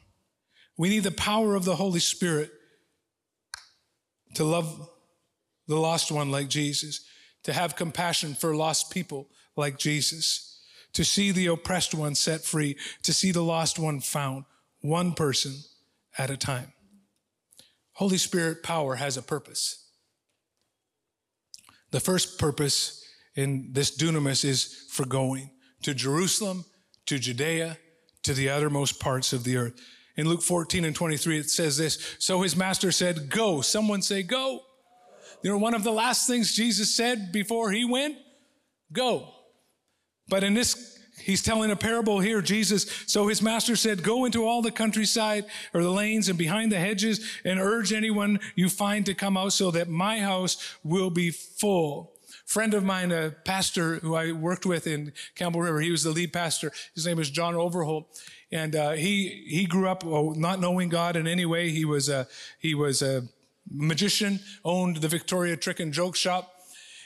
We 0.78 0.90
need 0.90 1.04
the 1.04 1.12
power 1.12 1.56
of 1.56 1.66
the 1.66 1.76
Holy 1.76 2.00
Spirit 2.00 2.52
to 4.36 4.44
love 4.44 4.90
the 5.68 5.78
lost 5.78 6.12
one 6.12 6.30
like 6.30 6.50
Jesus, 6.50 7.06
to 7.44 7.54
have 7.54 7.76
compassion 7.76 8.36
for 8.36 8.56
lost 8.56 8.92
people 8.92 9.30
like 9.56 9.78
Jesus, 9.78 10.62
to 10.94 11.04
see 11.04 11.32
the 11.32 11.48
oppressed 11.48 11.96
one 11.96 12.14
set 12.14 12.42
free, 12.42 12.78
to 13.04 13.14
see 13.14 13.32
the 13.32 13.44
lost 13.44 13.80
one 13.80 14.02
found 14.02 14.46
one 14.86 15.14
person 15.14 15.56
at 16.18 16.30
a 16.30 16.38
time. 16.38 16.74
Holy 17.94 18.18
Spirit 18.18 18.64
power 18.64 18.96
has 18.96 19.18
a 19.18 19.22
purpose. 19.22 19.90
The 21.92 22.00
first 22.00 22.40
purpose 22.40 23.04
in 23.36 23.70
this 23.72 23.96
dunamis 23.96 24.44
is 24.44 24.86
for 24.92 25.06
going 25.06 25.50
to 25.84 25.94
Jerusalem, 25.94 26.66
to 27.06 27.20
Judea, 27.20 27.78
to 28.24 28.34
the 28.34 28.50
uttermost 28.50 29.00
parts 29.00 29.34
of 29.34 29.44
the 29.44 29.58
earth. 29.58 29.80
In 30.18 30.28
Luke 30.28 30.42
14 30.42 30.86
and 30.86 30.96
23, 30.96 31.40
it 31.40 31.50
says 31.50 31.78
this 31.78 32.16
So 32.20 32.42
his 32.42 32.56
master 32.56 32.92
said, 32.92 33.30
Go. 33.30 33.62
Someone 33.62 34.02
say, 34.02 34.24
Go. 34.24 34.62
You 35.44 35.52
know, 35.52 35.58
one 35.58 35.74
of 35.74 35.84
the 35.84 35.92
last 35.92 36.28
things 36.28 36.56
Jesus 36.56 36.96
said 36.96 37.32
before 37.32 37.72
he 37.72 37.86
went, 37.86 38.18
Go. 38.92 39.30
But 40.28 40.44
in 40.44 40.54
this 40.54 40.95
he's 41.20 41.44
telling 41.44 41.72
a 41.72 41.76
parable 41.76 42.20
here, 42.20 42.42
Jesus. 42.42 42.86
So 43.08 43.28
his 43.28 43.42
master 43.42 43.76
said, 43.76 44.04
Go 44.04 44.26
into 44.26 44.46
all 44.46 44.62
the 44.62 44.72
countryside 44.72 45.46
or 45.74 45.82
the 45.82 45.92
lanes 45.92 46.30
and 46.30 46.38
behind 46.38 46.72
the 46.72 46.80
hedges 46.80 47.26
and 47.44 47.60
urge 47.60 47.94
anyone 47.94 48.40
you 48.56 48.70
find 48.70 49.06
to 49.06 49.14
come 49.14 49.38
out 49.38 49.54
so 49.54 49.72
that 49.72 49.90
my 49.90 50.20
house 50.20 50.78
will 50.84 51.10
be 51.10 51.32
full. 51.32 52.14
Friend 52.46 52.74
of 52.76 52.84
mine, 52.84 53.12
a 53.12 53.32
pastor 53.32 53.96
who 53.96 54.14
I 54.16 54.32
worked 54.32 54.66
with 54.66 54.86
in 54.86 55.14
Campbell 55.34 55.62
River, 55.62 55.82
he 55.82 55.90
was 55.90 56.04
the 56.04 56.12
lead 56.12 56.32
pastor. 56.32 56.72
His 56.94 57.06
name 57.06 57.20
is 57.20 57.32
John 57.32 57.56
Overholt. 57.56 58.22
And 58.52 58.76
uh, 58.76 58.92
he 58.92 59.46
he 59.48 59.66
grew 59.66 59.90
up 59.90 60.04
well, 60.04 60.34
not 60.36 60.60
knowing 60.60 60.90
God 60.90 61.16
in 61.16 61.28
any 61.28 61.46
way. 61.46 61.72
He 61.72 61.86
was 61.86 62.08
a 62.08 62.28
he 62.60 62.76
was 62.76 63.02
a 63.02 63.24
magician, 63.70 64.40
owned 64.64 64.98
the 64.98 65.08
Victoria 65.08 65.58
Trick 65.58 65.80
and 65.80 65.92
Joke 65.92 66.16
Shop 66.16 66.55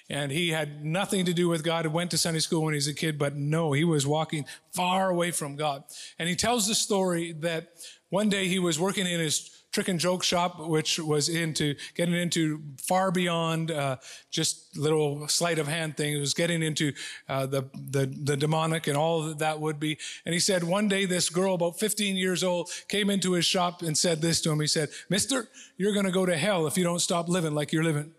and 0.10 0.32
he 0.32 0.50
had 0.50 0.84
nothing 0.84 1.26
to 1.26 1.34
do 1.34 1.48
with 1.48 1.63
God. 1.63 1.86
He 1.86 1.89
went 1.89 2.12
to 2.12 2.17
Sunday 2.17 2.39
school 2.39 2.63
when 2.63 2.74
he 2.74 2.78
was 2.78 2.88
a 2.88 2.93
kid, 2.93 3.19
but 3.19 3.36
no, 3.36 3.74
he 3.74 3.84
was 3.84 4.08
walking 4.08 4.45
far 4.74 5.10
away 5.10 5.32
from 5.32 5.56
God. 5.56 5.84
And 6.17 6.28
he 6.28 6.36
tells 6.36 6.67
the 6.67 6.76
story 6.76 7.32
that 7.34 7.74
one 8.10 8.30
day 8.30 8.48
he 8.48 8.60
was 8.60 8.80
working 8.80 9.06
in 9.06 9.19
his 9.19 9.56
trick 9.72 9.88
and 9.88 10.00
joke 10.00 10.24
shop, 10.24 10.60
which 10.60 10.98
was 11.00 11.30
into 11.30 11.76
getting 11.93 12.15
into 12.15 12.62
far 12.82 13.12
beyond 13.12 13.69
uh, 13.69 13.98
just 14.32 14.76
little 14.76 15.28
sleight 15.28 15.60
of 15.60 15.67
hand 15.67 15.95
things. 15.95 16.17
It 16.17 16.19
was 16.19 16.34
getting 16.34 16.63
into 16.63 16.93
uh, 17.28 17.45
the, 17.45 17.69
the 17.74 18.08
the 18.08 18.36
demonic 18.36 18.88
and 18.88 18.98
all 18.98 19.22
that 19.24 19.39
that 19.39 19.60
would 19.60 19.80
be. 19.80 19.98
And 20.26 20.34
he 20.34 20.39
said 20.39 20.63
one 20.63 20.88
day 20.88 21.06
this 21.06 21.30
girl, 21.30 21.54
about 21.54 21.80
15 21.80 22.15
years 22.15 22.43
old, 22.43 22.72
came 22.88 23.10
into 23.10 23.34
his 23.34 23.45
shop 23.45 23.82
and 23.84 23.98
said 23.98 24.22
this 24.22 24.41
to 24.41 24.52
him. 24.52 24.60
He 24.60 24.67
said, 24.67 24.89
"Mister, 25.10 25.50
you're 25.78 25.93
going 25.93 26.06
to 26.06 26.12
go 26.12 26.26
to 26.26 26.36
hell 26.36 26.65
if 26.65 26.78
you 26.78 26.84
don't 26.84 27.00
stop 27.00 27.30
living 27.30 27.54
like 27.54 27.72
you're 27.72 27.84
living." 27.84 28.13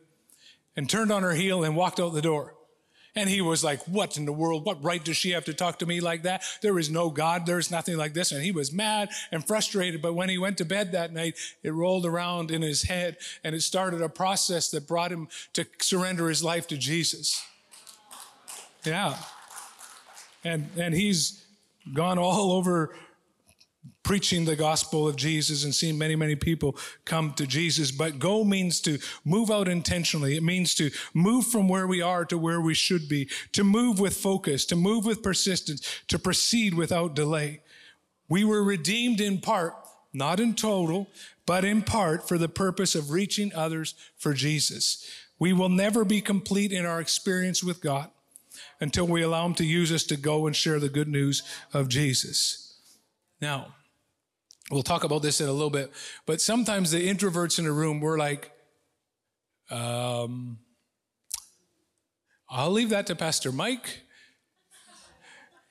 And 0.76 0.88
turned 0.88 1.10
on 1.10 1.22
her 1.22 1.32
heel 1.32 1.64
and 1.64 1.76
walked 1.76 2.00
out 2.00 2.12
the 2.12 2.22
door. 2.22 2.54
And 3.16 3.28
he 3.28 3.40
was 3.40 3.64
like, 3.64 3.82
What 3.88 4.16
in 4.16 4.24
the 4.24 4.32
world? 4.32 4.64
What 4.64 4.82
right 4.84 5.04
does 5.04 5.16
she 5.16 5.30
have 5.30 5.44
to 5.46 5.54
talk 5.54 5.80
to 5.80 5.86
me 5.86 6.00
like 6.00 6.22
that? 6.22 6.44
There 6.62 6.78
is 6.78 6.90
no 6.90 7.10
God. 7.10 7.44
There's 7.44 7.70
nothing 7.70 7.96
like 7.96 8.14
this. 8.14 8.30
And 8.30 8.42
he 8.42 8.52
was 8.52 8.72
mad 8.72 9.10
and 9.32 9.44
frustrated. 9.44 10.00
But 10.00 10.14
when 10.14 10.28
he 10.28 10.38
went 10.38 10.58
to 10.58 10.64
bed 10.64 10.92
that 10.92 11.12
night, 11.12 11.34
it 11.62 11.74
rolled 11.74 12.06
around 12.06 12.50
in 12.50 12.62
his 12.62 12.84
head 12.84 13.16
and 13.42 13.54
it 13.54 13.62
started 13.62 14.00
a 14.00 14.08
process 14.08 14.70
that 14.70 14.86
brought 14.86 15.10
him 15.10 15.28
to 15.54 15.66
surrender 15.80 16.28
his 16.28 16.44
life 16.44 16.68
to 16.68 16.76
Jesus. 16.76 17.44
Yeah. 18.84 19.16
And, 20.44 20.70
and 20.78 20.94
he's 20.94 21.44
gone 21.92 22.18
all 22.18 22.52
over 22.52 22.94
preaching 24.02 24.44
the 24.44 24.56
gospel 24.56 25.06
of 25.06 25.16
Jesus 25.16 25.64
and 25.64 25.74
seeing 25.74 25.96
many, 25.96 26.16
many 26.16 26.34
people 26.34 26.76
come 27.04 27.32
to 27.34 27.46
Jesus. 27.46 27.90
But 27.90 28.18
go 28.18 28.44
means 28.44 28.80
to 28.80 28.98
move 29.24 29.50
out 29.50 29.68
intentionally. 29.68 30.36
It 30.36 30.42
means 30.42 30.74
to 30.76 30.90
move 31.14 31.46
from 31.46 31.68
where 31.68 31.86
we 31.86 32.02
are 32.02 32.24
to 32.24 32.38
where 32.38 32.60
we 32.60 32.74
should 32.74 33.08
be, 33.08 33.28
to 33.52 33.62
move 33.64 34.00
with 34.00 34.16
focus, 34.16 34.64
to 34.66 34.76
move 34.76 35.04
with 35.04 35.22
persistence, 35.22 36.02
to 36.08 36.18
proceed 36.18 36.74
without 36.74 37.14
delay. 37.14 37.62
We 38.28 38.44
were 38.44 38.64
redeemed 38.64 39.20
in 39.20 39.40
part, 39.40 39.74
not 40.12 40.40
in 40.40 40.54
total, 40.54 41.08
but 41.46 41.64
in 41.64 41.82
part 41.82 42.26
for 42.26 42.38
the 42.38 42.48
purpose 42.48 42.94
of 42.94 43.10
reaching 43.10 43.52
others 43.54 43.94
for 44.16 44.34
Jesus. 44.34 45.04
We 45.38 45.52
will 45.52 45.68
never 45.68 46.04
be 46.04 46.20
complete 46.20 46.72
in 46.72 46.84
our 46.84 47.00
experience 47.00 47.64
with 47.64 47.80
God 47.80 48.10
until 48.80 49.06
we 49.06 49.22
allow 49.22 49.46
Him 49.46 49.54
to 49.54 49.64
use 49.64 49.92
us 49.92 50.04
to 50.04 50.16
go 50.16 50.46
and 50.46 50.54
share 50.54 50.78
the 50.78 50.88
good 50.88 51.08
news 51.08 51.42
of 51.72 51.88
Jesus. 51.88 52.69
Now, 53.40 53.74
We'll 54.70 54.84
talk 54.84 55.02
about 55.02 55.22
this 55.22 55.40
in 55.40 55.48
a 55.48 55.52
little 55.52 55.70
bit, 55.70 55.90
but 56.26 56.40
sometimes 56.40 56.92
the 56.92 57.08
introverts 57.08 57.58
in 57.58 57.64
the 57.64 57.72
room, 57.72 57.98
we're 57.98 58.18
like, 58.18 58.52
um, 59.68 60.58
I'll 62.48 62.70
leave 62.70 62.90
that 62.90 63.06
to 63.08 63.16
Pastor 63.16 63.50
Mike. 63.50 64.02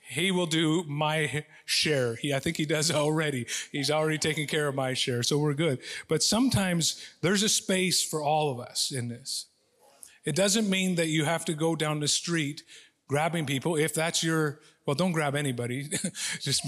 He 0.10 0.32
will 0.32 0.48
do 0.48 0.84
my 0.86 1.46
share. 1.64 2.16
He, 2.16 2.34
I 2.34 2.40
think 2.40 2.58
he 2.58 2.66
does 2.66 2.92
already. 2.92 3.46
He's 3.72 3.90
already 3.90 4.18
taken 4.18 4.48
care 4.48 4.68
of 4.68 4.76
my 4.76 4.94
share, 4.96 5.24
so 5.24 5.38
we're 5.38 5.54
good. 5.54 5.80
But 6.10 6.22
sometimes 6.22 7.02
there's 7.22 7.44
a 7.44 7.50
space 7.50 8.04
for 8.04 8.22
all 8.22 8.52
of 8.52 8.60
us 8.60 8.92
in 8.92 9.08
this. 9.08 9.46
It 10.26 10.36
doesn't 10.36 10.70
mean 10.70 10.96
that 10.96 11.08
you 11.08 11.24
have 11.24 11.46
to 11.46 11.54
go 11.54 11.76
down 11.76 12.02
the 12.02 12.08
street 12.08 12.64
grabbing 13.08 13.46
people. 13.46 13.78
If 13.78 13.94
that's 13.94 14.24
your, 14.24 14.60
well, 14.86 14.96
don't 14.96 15.14
grab 15.14 15.36
anybody. 15.36 15.90
Just 16.42 16.66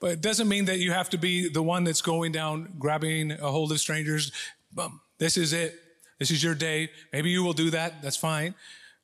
but 0.00 0.12
it 0.12 0.20
doesn't 0.20 0.48
mean 0.48 0.64
that 0.64 0.78
you 0.78 0.92
have 0.92 1.10
to 1.10 1.18
be 1.18 1.48
the 1.48 1.62
one 1.62 1.84
that's 1.84 2.02
going 2.02 2.32
down, 2.32 2.74
grabbing 2.78 3.32
a 3.32 3.50
hold 3.50 3.70
of 3.70 3.78
strangers. 3.78 4.32
Boom. 4.72 5.00
This 5.18 5.36
is 5.36 5.52
it. 5.52 5.78
This 6.18 6.30
is 6.30 6.42
your 6.42 6.54
day. 6.54 6.90
Maybe 7.12 7.30
you 7.30 7.44
will 7.44 7.52
do 7.52 7.70
that. 7.70 8.02
That's 8.02 8.16
fine. 8.16 8.54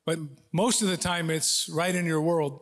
But 0.05 0.19
most 0.51 0.81
of 0.81 0.87
the 0.87 0.97
time, 0.97 1.29
it's 1.29 1.69
right 1.69 1.93
in 1.93 2.05
your 2.05 2.21
world. 2.21 2.61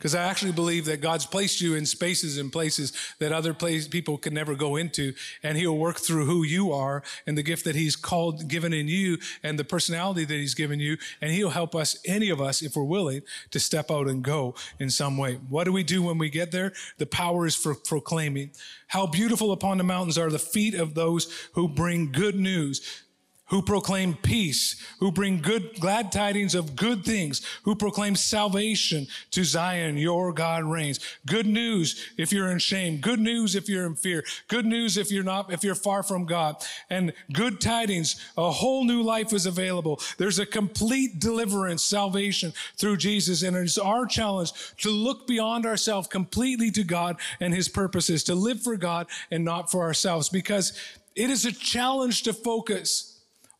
Because 0.00 0.14
I 0.14 0.24
actually 0.24 0.52
believe 0.52 0.86
that 0.86 1.02
God's 1.02 1.26
placed 1.26 1.60
you 1.60 1.74
in 1.74 1.84
spaces 1.84 2.38
and 2.38 2.50
places 2.50 2.94
that 3.18 3.32
other 3.32 3.52
place, 3.52 3.86
people 3.86 4.16
can 4.16 4.32
never 4.32 4.54
go 4.54 4.76
into. 4.76 5.12
And 5.42 5.58
He'll 5.58 5.76
work 5.76 5.98
through 5.98 6.24
who 6.24 6.42
you 6.42 6.72
are 6.72 7.02
and 7.26 7.36
the 7.36 7.42
gift 7.42 7.66
that 7.66 7.74
He's 7.76 7.96
called, 7.96 8.48
given 8.48 8.72
in 8.72 8.88
you 8.88 9.18
and 9.42 9.58
the 9.58 9.64
personality 9.64 10.24
that 10.24 10.32
He's 10.32 10.54
given 10.54 10.80
you. 10.80 10.96
And 11.20 11.32
He'll 11.32 11.50
help 11.50 11.74
us, 11.74 11.98
any 12.06 12.30
of 12.30 12.40
us, 12.40 12.62
if 12.62 12.76
we're 12.76 12.84
willing, 12.84 13.20
to 13.50 13.60
step 13.60 13.90
out 13.90 14.08
and 14.08 14.24
go 14.24 14.54
in 14.78 14.88
some 14.88 15.18
way. 15.18 15.34
What 15.50 15.64
do 15.64 15.72
we 15.72 15.82
do 15.82 16.02
when 16.02 16.16
we 16.16 16.30
get 16.30 16.50
there? 16.50 16.72
The 16.96 17.04
power 17.04 17.44
is 17.44 17.54
for 17.54 17.74
proclaiming. 17.74 18.52
How 18.86 19.06
beautiful 19.06 19.52
upon 19.52 19.76
the 19.76 19.84
mountains 19.84 20.16
are 20.16 20.30
the 20.30 20.38
feet 20.38 20.74
of 20.74 20.94
those 20.94 21.30
who 21.52 21.68
bring 21.68 22.10
good 22.10 22.36
news 22.36 23.02
who 23.50 23.60
proclaim 23.60 24.14
peace, 24.14 24.76
who 25.00 25.10
bring 25.10 25.42
good, 25.42 25.78
glad 25.80 26.10
tidings 26.12 26.54
of 26.54 26.76
good 26.76 27.04
things, 27.04 27.42
who 27.64 27.74
proclaim 27.74 28.14
salvation 28.14 29.06
to 29.32 29.44
Zion. 29.44 29.98
Your 29.98 30.32
God 30.32 30.64
reigns. 30.64 31.00
Good 31.26 31.46
news 31.46 32.10
if 32.16 32.32
you're 32.32 32.50
in 32.50 32.60
shame. 32.60 32.98
Good 32.98 33.18
news 33.18 33.56
if 33.56 33.68
you're 33.68 33.86
in 33.86 33.96
fear. 33.96 34.24
Good 34.46 34.66
news 34.66 34.96
if 34.96 35.10
you're 35.10 35.24
not, 35.24 35.52
if 35.52 35.64
you're 35.64 35.74
far 35.74 36.02
from 36.04 36.26
God. 36.26 36.64
And 36.88 37.12
good 37.32 37.60
tidings, 37.60 38.24
a 38.38 38.50
whole 38.50 38.84
new 38.84 39.02
life 39.02 39.32
is 39.32 39.46
available. 39.46 40.00
There's 40.16 40.38
a 40.38 40.46
complete 40.46 41.18
deliverance, 41.18 41.82
salvation 41.82 42.52
through 42.76 42.98
Jesus. 42.98 43.42
And 43.42 43.56
it's 43.56 43.78
our 43.78 44.06
challenge 44.06 44.52
to 44.78 44.90
look 44.90 45.26
beyond 45.26 45.66
ourselves 45.66 46.06
completely 46.06 46.70
to 46.70 46.84
God 46.84 47.16
and 47.40 47.52
his 47.52 47.68
purposes, 47.68 48.22
to 48.24 48.34
live 48.36 48.62
for 48.62 48.76
God 48.76 49.08
and 49.30 49.44
not 49.44 49.70
for 49.72 49.82
ourselves 49.82 50.28
because 50.28 50.72
it 51.16 51.30
is 51.30 51.44
a 51.44 51.52
challenge 51.52 52.22
to 52.22 52.32
focus 52.32 53.09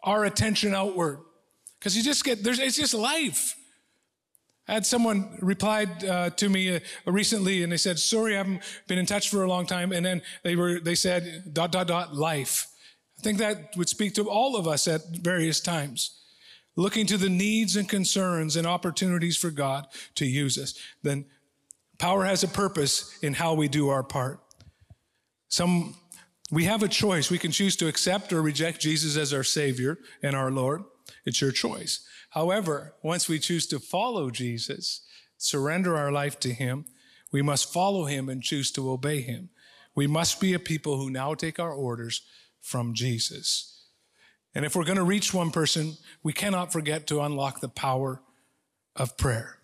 our 0.03 0.25
attention 0.25 0.75
outward. 0.75 1.19
Because 1.79 1.97
you 1.97 2.03
just 2.03 2.25
get, 2.25 2.43
there's, 2.45 2.59
it's 2.59 2.77
just 2.77 2.95
life. 2.95 3.57
I 4.69 4.75
had 4.75 4.87
someone 4.87 5.37
replied 5.41 6.05
uh, 6.05 6.31
to 6.31 6.49
me 6.49 6.77
uh, 6.77 6.81
recently 7.07 7.63
and 7.63 7.73
they 7.73 7.77
said, 7.77 7.99
sorry, 7.99 8.35
I 8.35 8.39
haven't 8.39 8.63
been 8.87 8.99
in 8.99 9.07
touch 9.07 9.29
for 9.29 9.43
a 9.43 9.49
long 9.49 9.67
time. 9.67 9.91
And 9.91 10.07
then 10.07 10.23
they 10.45 10.55
were, 10.57 10.79
they 10.79 10.95
said, 10.95 11.53
dot, 11.53 11.73
dot, 11.73 11.89
dot, 11.89 12.15
life. 12.15 12.69
I 13.19 13.23
think 13.23 13.39
that 13.39 13.77
would 13.77 13.89
speak 13.89 14.15
to 14.15 14.31
all 14.31 14.57
of 14.57 14.69
us 14.69 14.87
at 14.87 15.01
various 15.23 15.61
times. 15.61 16.17
Looking 16.77 17.05
to 17.07 17.17
the 17.17 17.29
needs 17.29 17.77
and 17.77 17.89
concerns 17.89 18.57
and 18.57 18.67
opportunities 18.67 19.37
for 19.37 19.51
God 19.51 19.87
to 20.15 20.25
use 20.25 20.57
us. 20.57 20.79
Then 21.03 21.25
power 21.99 22.25
has 22.25 22.45
a 22.45 22.49
purpose 22.49 23.19
in 23.23 23.35
how 23.35 23.55
we 23.55 23.67
do 23.69 23.89
our 23.89 24.05
part. 24.05 24.41
Some 25.49 25.97
we 26.51 26.65
have 26.65 26.83
a 26.83 26.89
choice. 26.89 27.31
We 27.31 27.39
can 27.39 27.53
choose 27.53 27.77
to 27.77 27.89
accept 27.89 28.33
or 28.33 28.43
reject 28.43 28.81
Jesus 28.81 29.17
as 29.17 29.33
our 29.33 29.45
Savior 29.45 29.99
and 30.23 30.35
our 30.35 30.51
Lord. 30.51 30.83
It's 31.25 31.41
your 31.41 31.53
choice. 31.53 32.07
However, 32.31 32.95
once 33.03 33.29
we 33.29 33.39
choose 33.39 33.67
to 33.69 33.79
follow 33.79 34.31
Jesus, 34.31 35.03
surrender 35.37 35.97
our 35.97 36.13
life 36.13 36.39
to 36.41 36.53
Him, 36.53 36.87
we 37.33 37.43
must 37.43 37.73
follow 37.73 38.07
Him 38.07 38.29
and 38.29 38.43
choose 38.43 38.71
to 38.73 38.91
obey 38.91 39.21
Him. 39.21 39.51
We 39.95 40.07
must 40.07 40.41
be 40.41 40.55
a 40.55 40.59
people 40.59 40.97
who 40.97 41.11
now 41.11 41.35
take 41.35 41.59
our 41.59 41.73
orders 41.73 42.23
from 42.61 42.95
Jesus. 42.95 43.87
And 44.55 44.65
if 44.65 44.75
we're 44.75 44.85
going 44.85 44.99
to 44.99 45.05
reach 45.05 45.33
one 45.33 45.51
person, 45.51 45.97
we 46.23 46.33
cannot 46.33 46.73
forget 46.73 47.07
to 47.09 47.21
unlock 47.21 47.61
the 47.61 47.69
power 47.69 48.23
of 48.97 49.17
prayer. 49.17 49.60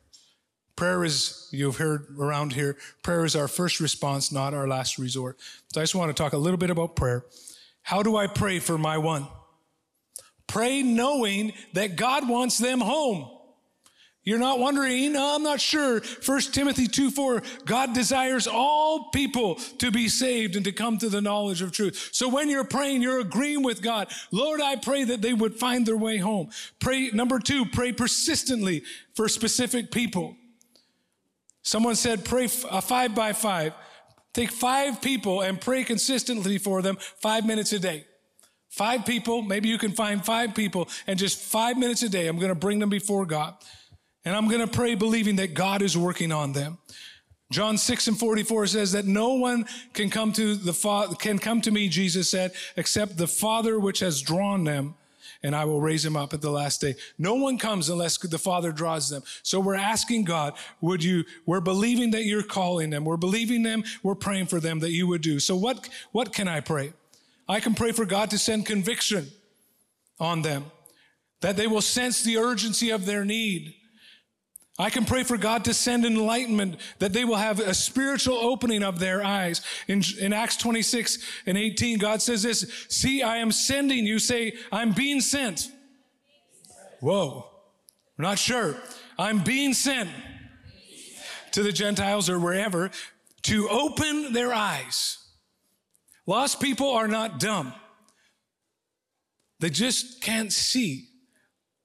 Prayer 0.77 1.05
is, 1.05 1.49
you've 1.53 1.79
heard 1.79 2.07
around 2.19 2.53
here, 2.53 2.77
prayer 3.03 3.25
is 3.25 3.35
our 3.35 3.49
first 3.49 3.81
response, 3.81 4.31
not 4.31 4.53
our 4.53 4.69
last 4.69 4.99
resort. 4.99 5.39
So 5.73 5.81
I 5.81 5.85
just 5.85 5.95
want 5.95 6.15
to 6.15 6.23
talk 6.23 6.35
a 6.35 6.39
little 6.39 6.59
bit 6.59 6.69
about 6.69 6.97
prayer. 6.97 7.25
How 7.83 8.03
do 8.03 8.17
I 8.17 8.27
pray 8.27 8.59
for 8.59 8.77
my 8.77 8.99
one? 8.99 9.27
Pray 10.47 10.83
knowing 10.83 11.55
that 11.73 11.97
God 11.97 12.29
wants 12.29 12.59
them 12.59 12.81
home. 12.81 13.31
You're 14.23 14.41
not 14.41 14.59
wondering, 14.59 15.12
no, 15.12 15.37
I'm 15.37 15.45
not 15.45 15.61
sure. 15.61 16.01
1 16.01 16.41
Timothy 16.53 16.89
2 16.89 17.12
4, 17.12 17.43
God 17.65 17.95
desires 17.95 18.49
all 18.49 19.11
people 19.11 19.55
to 19.79 19.93
be 19.93 20.09
saved 20.09 20.57
and 20.57 20.65
to 20.65 20.73
come 20.73 20.99
to 20.99 21.09
the 21.09 21.23
knowledge 21.23 21.62
of 21.62 21.71
truth. 21.71 22.11
So 22.11 22.29
when 22.29 22.51
you're 22.51 22.65
praying, 22.65 23.03
you're 23.03 23.21
agreeing 23.21 23.62
with 23.62 23.83
God. 23.83 24.09
Lord, 24.33 24.61
I 24.61 24.77
pray 24.77 25.05
that 25.05 25.23
they 25.23 25.33
would 25.33 25.55
find 25.55 25.87
their 25.87 25.97
way 25.97 26.19
home. 26.19 26.51
Pray, 26.81 27.11
number 27.12 27.39
two, 27.39 27.67
pray 27.67 27.93
persistently 27.93 28.83
for 29.15 29.29
specific 29.29 29.93
people. 29.93 30.35
Someone 31.67 31.97
said, 31.97 32.25
pray 32.25 32.45
a 32.45 32.75
uh, 32.75 32.81
five 32.81 33.13
by 33.13 33.33
five. 33.33 33.75
Take 34.33 34.53
five 34.53 35.03
people 35.03 35.41
and 35.41 35.61
pray 35.61 35.83
consistently 35.83 36.59
for 36.59 36.81
them 36.81 36.97
five 37.21 37.45
minutes 37.45 37.73
a 37.73 37.81
day. 37.81 38.05
Five 38.69 39.05
people, 39.05 39.43
maybe 39.43 39.69
you 39.69 39.77
can 39.77 39.91
find 39.91 40.25
five 40.25 40.55
people 40.55 40.89
and 41.09 41.19
just 41.19 41.39
five 41.39 41.77
minutes 41.77 42.05
a 42.05 42.09
day, 42.09 42.29
I'm 42.29 42.37
going 42.37 42.51
to 42.51 42.55
bring 42.55 42.79
them 42.79 42.89
before 42.89 43.27
God. 43.27 43.55
And 44.25 44.37
I'm 44.37 44.47
going 44.47 44.61
to 44.61 44.69
pray 44.69 44.95
believing 44.95 45.37
that 45.37 45.55
God 45.55 45.83
is 45.83 45.99
working 45.99 46.31
on 46.31 46.53
them. 46.53 46.79
John 47.51 47.79
6 47.79 48.07
and 48.07 48.19
44 48.19 48.69
says 48.69 48.93
that 48.93 49.05
no 49.05 49.35
one 49.35 49.67
can 49.93 50.09
come 50.09 50.33
to 50.35 50.55
the 50.55 50.73
Father, 50.73 51.17
can 51.17 51.41
come 51.41 51.61
to 51.63 51.73
me, 51.73 51.89
Jesus 51.89 52.31
said, 52.31 52.53
except 52.77 53.17
the 53.17 53.27
Father 53.27 53.81
which 53.81 53.99
has 53.99 54.23
drawn 54.23 54.63
them, 54.63 54.95
and 55.42 55.55
I 55.55 55.64
will 55.64 55.81
raise 55.81 56.05
him 56.05 56.16
up 56.16 56.33
at 56.33 56.40
the 56.40 56.51
last 56.51 56.81
day. 56.81 56.94
No 57.18 57.35
one 57.35 57.59
comes 57.59 57.88
unless 57.88 58.18
the 58.18 58.38
Father 58.38 58.72
draws 58.72 59.09
them. 59.09 59.22
So 59.42 59.61
we're 59.61 59.75
asking 59.75 60.25
God, 60.25 60.55
would 60.81 61.03
you, 61.03 61.25
we're 61.46 61.61
believing 61.61 62.11
that 62.12 62.25
you're 62.25 62.42
calling 62.42 62.90
them. 62.90 63.05
We're 63.05 63.16
believing 63.16 63.62
them. 63.62 63.85
We're 64.03 64.14
praying 64.14 64.46
for 64.46 64.61
them 64.61 64.81
that 64.81 64.92
you 64.92 65.07
would 65.07 65.22
do. 65.22 65.38
So 65.40 65.57
what, 65.57 65.88
what 66.12 66.33
can 66.33 66.49
I 66.49 66.61
pray? 66.61 66.92
I 67.49 67.61
can 67.61 67.75
pray 67.75 67.92
for 67.92 68.05
God 68.05 68.31
to 68.31 68.38
send 68.38 68.66
conviction 68.66 69.29
on 70.18 70.42
them, 70.42 70.64
that 71.42 71.57
they 71.57 71.66
will 71.66 71.83
sense 71.83 72.22
the 72.22 72.38
urgency 72.38 72.90
of 72.90 73.07
their 73.07 73.25
need 73.25 73.75
I 74.79 74.91
can 74.91 75.07
pray 75.07 75.23
for 75.23 75.39
God 75.39 75.65
to 75.65 75.75
send 75.75 76.05
enlightenment, 76.05 76.77
that 76.99 77.15
they 77.15 77.25
will 77.25 77.37
have 77.37 77.61
a 77.61 77.73
spiritual 77.73 78.37
opening 78.37 78.83
of 78.83 78.99
their 78.99 79.25
eyes. 79.25 79.62
In, 79.89 80.03
in 80.21 80.35
Acts 80.35 80.59
26 80.59 81.19
and 81.47 81.57
18, 81.57 81.99
God 81.99 82.21
says 82.21 82.43
this, 82.43 82.87
see, 82.91 83.23
I 83.23 83.39
am 83.39 83.53
sending 83.53 84.05
you. 84.05 84.19
Say, 84.19 84.55
I'm 84.71 84.93
being 84.93 85.21
sent. 85.21 85.71
Whoa. 87.01 87.47
We're 88.19 88.25
not 88.25 88.39
sure. 88.39 88.77
I'm 89.19 89.43
being 89.43 89.73
sent 89.73 90.11
to 91.53 91.62
the 91.62 91.73
Gentiles 91.73 92.29
or 92.29 92.39
wherever 92.39 92.91
to 93.43 93.69
open 93.71 94.35
their 94.35 94.53
eyes. 94.53 95.19
Lost 96.27 96.61
people 96.61 96.91
are 96.91 97.09
not 97.09 97.41
dumb. 97.41 97.73
They 99.61 99.71
just 99.71 100.23
can't 100.23 100.53
see 100.53 101.09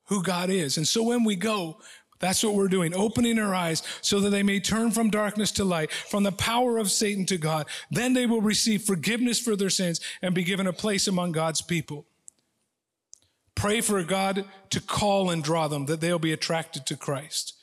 who 0.07 0.23
God 0.23 0.49
is. 0.49 0.75
And 0.75 0.85
so 0.85 1.03
when 1.03 1.23
we 1.23 1.37
go, 1.37 1.79
that's 2.21 2.43
what 2.43 2.53
we're 2.53 2.67
doing, 2.67 2.93
opening 2.93 3.39
our 3.39 3.53
eyes 3.53 3.83
so 4.01 4.19
that 4.21 4.29
they 4.29 4.43
may 4.43 4.59
turn 4.59 4.91
from 4.91 5.09
darkness 5.09 5.51
to 5.53 5.63
light, 5.63 5.91
from 5.91 6.23
the 6.23 6.31
power 6.31 6.77
of 6.77 6.91
Satan 6.91 7.25
to 7.25 7.37
God. 7.37 7.67
Then 7.89 8.13
they 8.13 8.25
will 8.25 8.41
receive 8.41 8.83
forgiveness 8.83 9.39
for 9.39 9.55
their 9.55 9.69
sins 9.69 9.99
and 10.21 10.33
be 10.33 10.43
given 10.43 10.67
a 10.67 10.73
place 10.73 11.07
among 11.07 11.33
God's 11.33 11.61
people. 11.61 12.05
Pray 13.55 13.81
for 13.81 14.01
God 14.03 14.45
to 14.69 14.79
call 14.79 15.29
and 15.29 15.43
draw 15.43 15.67
them, 15.67 15.87
that 15.87 15.99
they'll 15.99 16.19
be 16.19 16.31
attracted 16.31 16.85
to 16.85 16.95
Christ. 16.95 17.55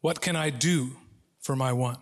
What 0.00 0.20
can 0.20 0.36
I 0.36 0.50
do 0.50 0.96
for 1.40 1.56
my 1.56 1.72
one? 1.72 1.98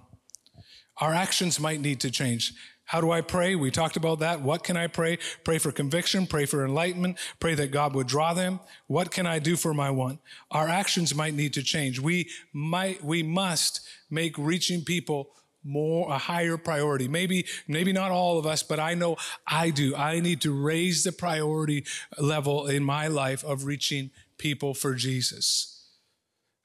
Our 0.99 1.15
actions 1.15 1.59
might 1.59 1.81
need 1.81 2.01
to 2.01 2.11
change. 2.11 2.53
How 2.91 3.01
do 3.01 3.13
I 3.13 3.21
pray? 3.21 3.55
We 3.55 3.71
talked 3.71 3.97
about 3.97 4.19
that. 4.19 4.41
What 4.41 4.65
can 4.65 4.77
I 4.77 4.89
pray? 4.89 5.19
Pray 5.45 5.59
for 5.59 5.71
conviction, 5.71 6.27
pray 6.27 6.45
for 6.45 6.65
enlightenment, 6.65 7.21
pray 7.39 7.55
that 7.55 7.71
God 7.71 7.95
would 7.95 8.09
draw 8.09 8.35
them. 8.35 8.59
What 8.89 9.13
can 9.13 9.29
I 9.29 9.39
do 9.39 9.55
for 9.55 9.73
my 9.73 9.93
one? 9.93 10.19
Our 10.51 10.67
actions 10.67 11.15
might 11.15 11.35
need 11.35 11.53
to 11.53 11.63
change. 11.63 12.01
We 12.01 12.29
might, 12.53 13.05
we 13.05 13.23
must 13.23 13.89
make 14.11 14.37
reaching 14.37 14.83
people 14.83 15.29
more 15.63 16.11
a 16.11 16.19
higher 16.19 16.57
priority. 16.57 17.07
Maybe, 17.07 17.47
maybe 17.69 17.93
not 17.93 18.11
all 18.11 18.41
of 18.41 18.47
us, 18.47 18.65
but 18.65 18.81
I 18.81 18.95
know 18.95 19.17
I 19.47 19.71
do. 19.71 19.95
I 19.95 20.19
need 20.19 20.41
to 20.41 20.53
raise 20.53 21.05
the 21.05 21.13
priority 21.13 21.85
level 22.19 22.67
in 22.67 22.83
my 22.83 23.07
life 23.07 23.45
of 23.45 23.67
reaching 23.67 24.11
people 24.37 24.75
for 24.75 24.97
Jesus. 24.97 25.87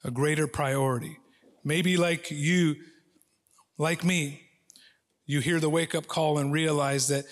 A 0.03 0.09
greater 0.09 0.47
priority. 0.47 1.19
Maybe 1.63 1.97
like 1.97 2.31
you, 2.31 2.77
like 3.77 4.03
me, 4.03 4.44
you 5.25 5.39
hear 5.39 5.59
the 5.59 5.69
wake 5.69 5.95
up 5.95 6.07
call 6.07 6.37
and 6.37 6.51
realize 6.51 7.07
that 7.07 7.25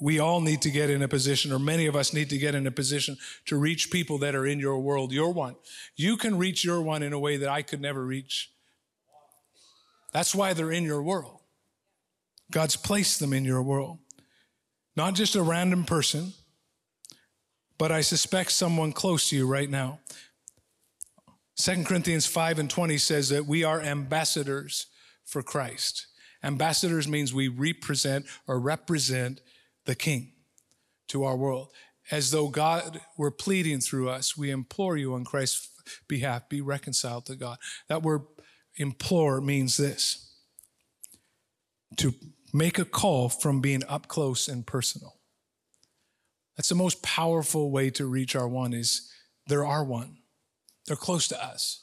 we 0.00 0.18
all 0.18 0.40
need 0.40 0.60
to 0.62 0.70
get 0.70 0.90
in 0.90 1.02
a 1.02 1.08
position, 1.08 1.52
or 1.52 1.58
many 1.58 1.86
of 1.86 1.94
us 1.94 2.12
need 2.12 2.28
to 2.30 2.38
get 2.38 2.54
in 2.54 2.66
a 2.66 2.70
position 2.70 3.16
to 3.46 3.56
reach 3.56 3.90
people 3.90 4.18
that 4.18 4.34
are 4.34 4.44
in 4.44 4.58
your 4.58 4.78
world, 4.78 5.12
your 5.12 5.32
one. 5.32 5.54
You 5.96 6.16
can 6.16 6.36
reach 6.36 6.64
your 6.64 6.82
one 6.82 7.02
in 7.02 7.12
a 7.12 7.18
way 7.18 7.36
that 7.36 7.48
I 7.48 7.62
could 7.62 7.80
never 7.80 8.04
reach. 8.04 8.50
That's 10.12 10.34
why 10.34 10.52
they're 10.52 10.72
in 10.72 10.84
your 10.84 11.02
world. 11.02 11.40
God's 12.50 12.76
placed 12.76 13.20
them 13.20 13.32
in 13.32 13.44
your 13.44 13.62
world. 13.62 13.98
Not 14.96 15.14
just 15.14 15.34
a 15.34 15.42
random 15.42 15.84
person, 15.84 16.32
but 17.78 17.90
I 17.90 18.00
suspect 18.00 18.52
someone 18.52 18.92
close 18.92 19.28
to 19.28 19.36
you 19.36 19.46
right 19.46 19.70
now. 19.70 20.00
2 21.56 21.84
Corinthians 21.84 22.26
5 22.26 22.58
and 22.58 22.70
20 22.70 22.98
says 22.98 23.28
that 23.28 23.46
we 23.46 23.64
are 23.64 23.80
ambassadors 23.80 24.86
for 25.24 25.42
Christ. 25.42 26.06
Ambassadors 26.44 27.08
means 27.08 27.32
we 27.32 27.48
represent 27.48 28.26
or 28.46 28.60
represent 28.60 29.40
the 29.86 29.94
King 29.94 30.32
to 31.08 31.24
our 31.24 31.36
world. 31.36 31.70
As 32.10 32.30
though 32.30 32.48
God 32.48 33.00
were 33.16 33.30
pleading 33.30 33.80
through 33.80 34.10
us, 34.10 34.36
we 34.36 34.50
implore 34.50 34.96
you 34.96 35.14
on 35.14 35.24
Christ's 35.24 35.70
behalf, 36.06 36.48
be 36.48 36.60
reconciled 36.60 37.26
to 37.26 37.34
God. 37.34 37.58
That 37.88 38.02
word 38.02 38.22
implore 38.76 39.40
means 39.40 39.76
this 39.76 40.34
to 41.96 42.14
make 42.52 42.78
a 42.78 42.84
call 42.84 43.28
from 43.28 43.60
being 43.60 43.82
up 43.88 44.08
close 44.08 44.46
and 44.46 44.66
personal. 44.66 45.16
That's 46.56 46.68
the 46.68 46.74
most 46.74 47.02
powerful 47.02 47.70
way 47.70 47.90
to 47.90 48.06
reach 48.06 48.36
our 48.36 48.48
one 48.48 48.72
is 48.72 49.10
they're 49.46 49.64
our 49.64 49.84
one. 49.84 50.18
They're 50.86 50.96
close 50.96 51.26
to 51.28 51.42
us. 51.42 51.82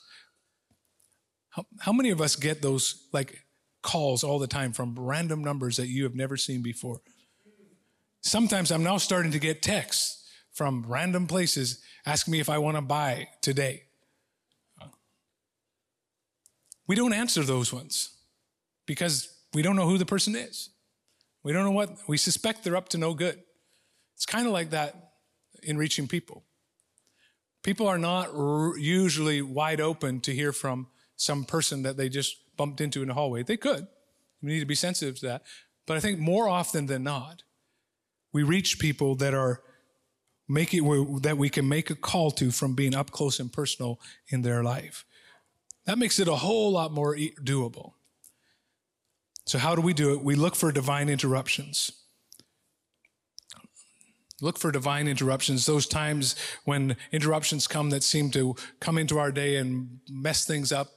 How, 1.49 1.65
how 1.79 1.91
many 1.91 2.11
of 2.11 2.21
us 2.21 2.35
get 2.35 2.61
those 2.61 3.07
like 3.11 3.43
calls 3.81 4.23
all 4.23 4.39
the 4.39 4.47
time 4.47 4.73
from 4.73 4.95
random 4.97 5.43
numbers 5.43 5.77
that 5.77 5.87
you 5.87 6.03
have 6.03 6.15
never 6.15 6.37
seen 6.37 6.61
before. 6.61 7.01
Sometimes 8.21 8.71
I'm 8.71 8.83
now 8.83 8.97
starting 8.97 9.31
to 9.31 9.39
get 9.39 9.61
texts 9.61 10.29
from 10.51 10.85
random 10.87 11.27
places 11.27 11.81
asking 12.05 12.31
me 12.33 12.39
if 12.39 12.49
I 12.49 12.57
want 12.57 12.77
to 12.77 12.81
buy 12.81 13.27
today. 13.41 13.83
We 16.87 16.95
don't 16.95 17.13
answer 17.13 17.43
those 17.43 17.71
ones 17.71 18.09
because 18.85 19.33
we 19.53 19.61
don't 19.61 19.75
know 19.75 19.87
who 19.87 19.97
the 19.97 20.05
person 20.05 20.35
is. 20.35 20.69
We 21.43 21.53
don't 21.53 21.63
know 21.63 21.71
what, 21.71 21.97
we 22.07 22.17
suspect 22.17 22.63
they're 22.63 22.75
up 22.75 22.89
to 22.89 22.97
no 22.97 23.13
good. 23.13 23.41
It's 24.15 24.25
kind 24.25 24.45
of 24.45 24.53
like 24.53 24.71
that 24.71 25.13
in 25.63 25.77
reaching 25.77 26.07
people. 26.07 26.43
People 27.63 27.87
are 27.87 27.97
not 27.97 28.29
r- 28.35 28.77
usually 28.77 29.41
wide 29.41 29.79
open 29.79 30.19
to 30.21 30.33
hear 30.33 30.51
from 30.51 30.87
some 31.15 31.45
person 31.45 31.83
that 31.83 31.95
they 31.95 32.09
just 32.09 32.35
bumped 32.57 32.81
into 32.81 33.01
in 33.01 33.07
the 33.07 33.13
hallway. 33.13 33.43
They 33.43 33.57
could. 33.57 33.87
We 34.41 34.49
need 34.51 34.59
to 34.59 34.65
be 34.65 34.75
sensitive 34.75 35.19
to 35.19 35.27
that. 35.27 35.43
But 35.85 35.97
I 35.97 35.99
think 35.99 36.19
more 36.19 36.47
often 36.47 36.85
than 36.85 37.03
not, 37.03 37.43
we 38.33 38.43
reach 38.43 38.79
people 38.79 39.15
that 39.15 39.33
are 39.33 39.61
make 40.47 40.73
it 40.73 40.83
that 41.21 41.37
we 41.37 41.49
can 41.49 41.67
make 41.67 41.89
a 41.89 41.95
call 41.95 42.31
to 42.31 42.51
from 42.51 42.75
being 42.75 42.93
up 42.93 43.11
close 43.11 43.39
and 43.39 43.51
personal 43.51 43.99
in 44.27 44.41
their 44.41 44.63
life. 44.63 45.05
That 45.85 45.97
makes 45.97 46.19
it 46.19 46.27
a 46.27 46.35
whole 46.35 46.71
lot 46.71 46.91
more 46.91 47.15
doable. 47.15 47.93
So 49.45 49.57
how 49.57 49.75
do 49.75 49.81
we 49.81 49.93
do 49.93 50.13
it? 50.13 50.23
We 50.23 50.35
look 50.35 50.55
for 50.55 50.71
divine 50.71 51.09
interruptions. 51.09 51.91
Look 54.41 54.57
for 54.57 54.71
divine 54.71 55.07
interruptions, 55.07 55.65
those 55.67 55.85
times 55.85 56.35
when 56.65 56.97
interruptions 57.11 57.67
come 57.67 57.91
that 57.91 58.03
seem 58.03 58.31
to 58.31 58.55
come 58.79 58.97
into 58.97 59.19
our 59.19 59.31
day 59.31 59.57
and 59.57 59.99
mess 60.09 60.45
things 60.45 60.71
up 60.71 60.89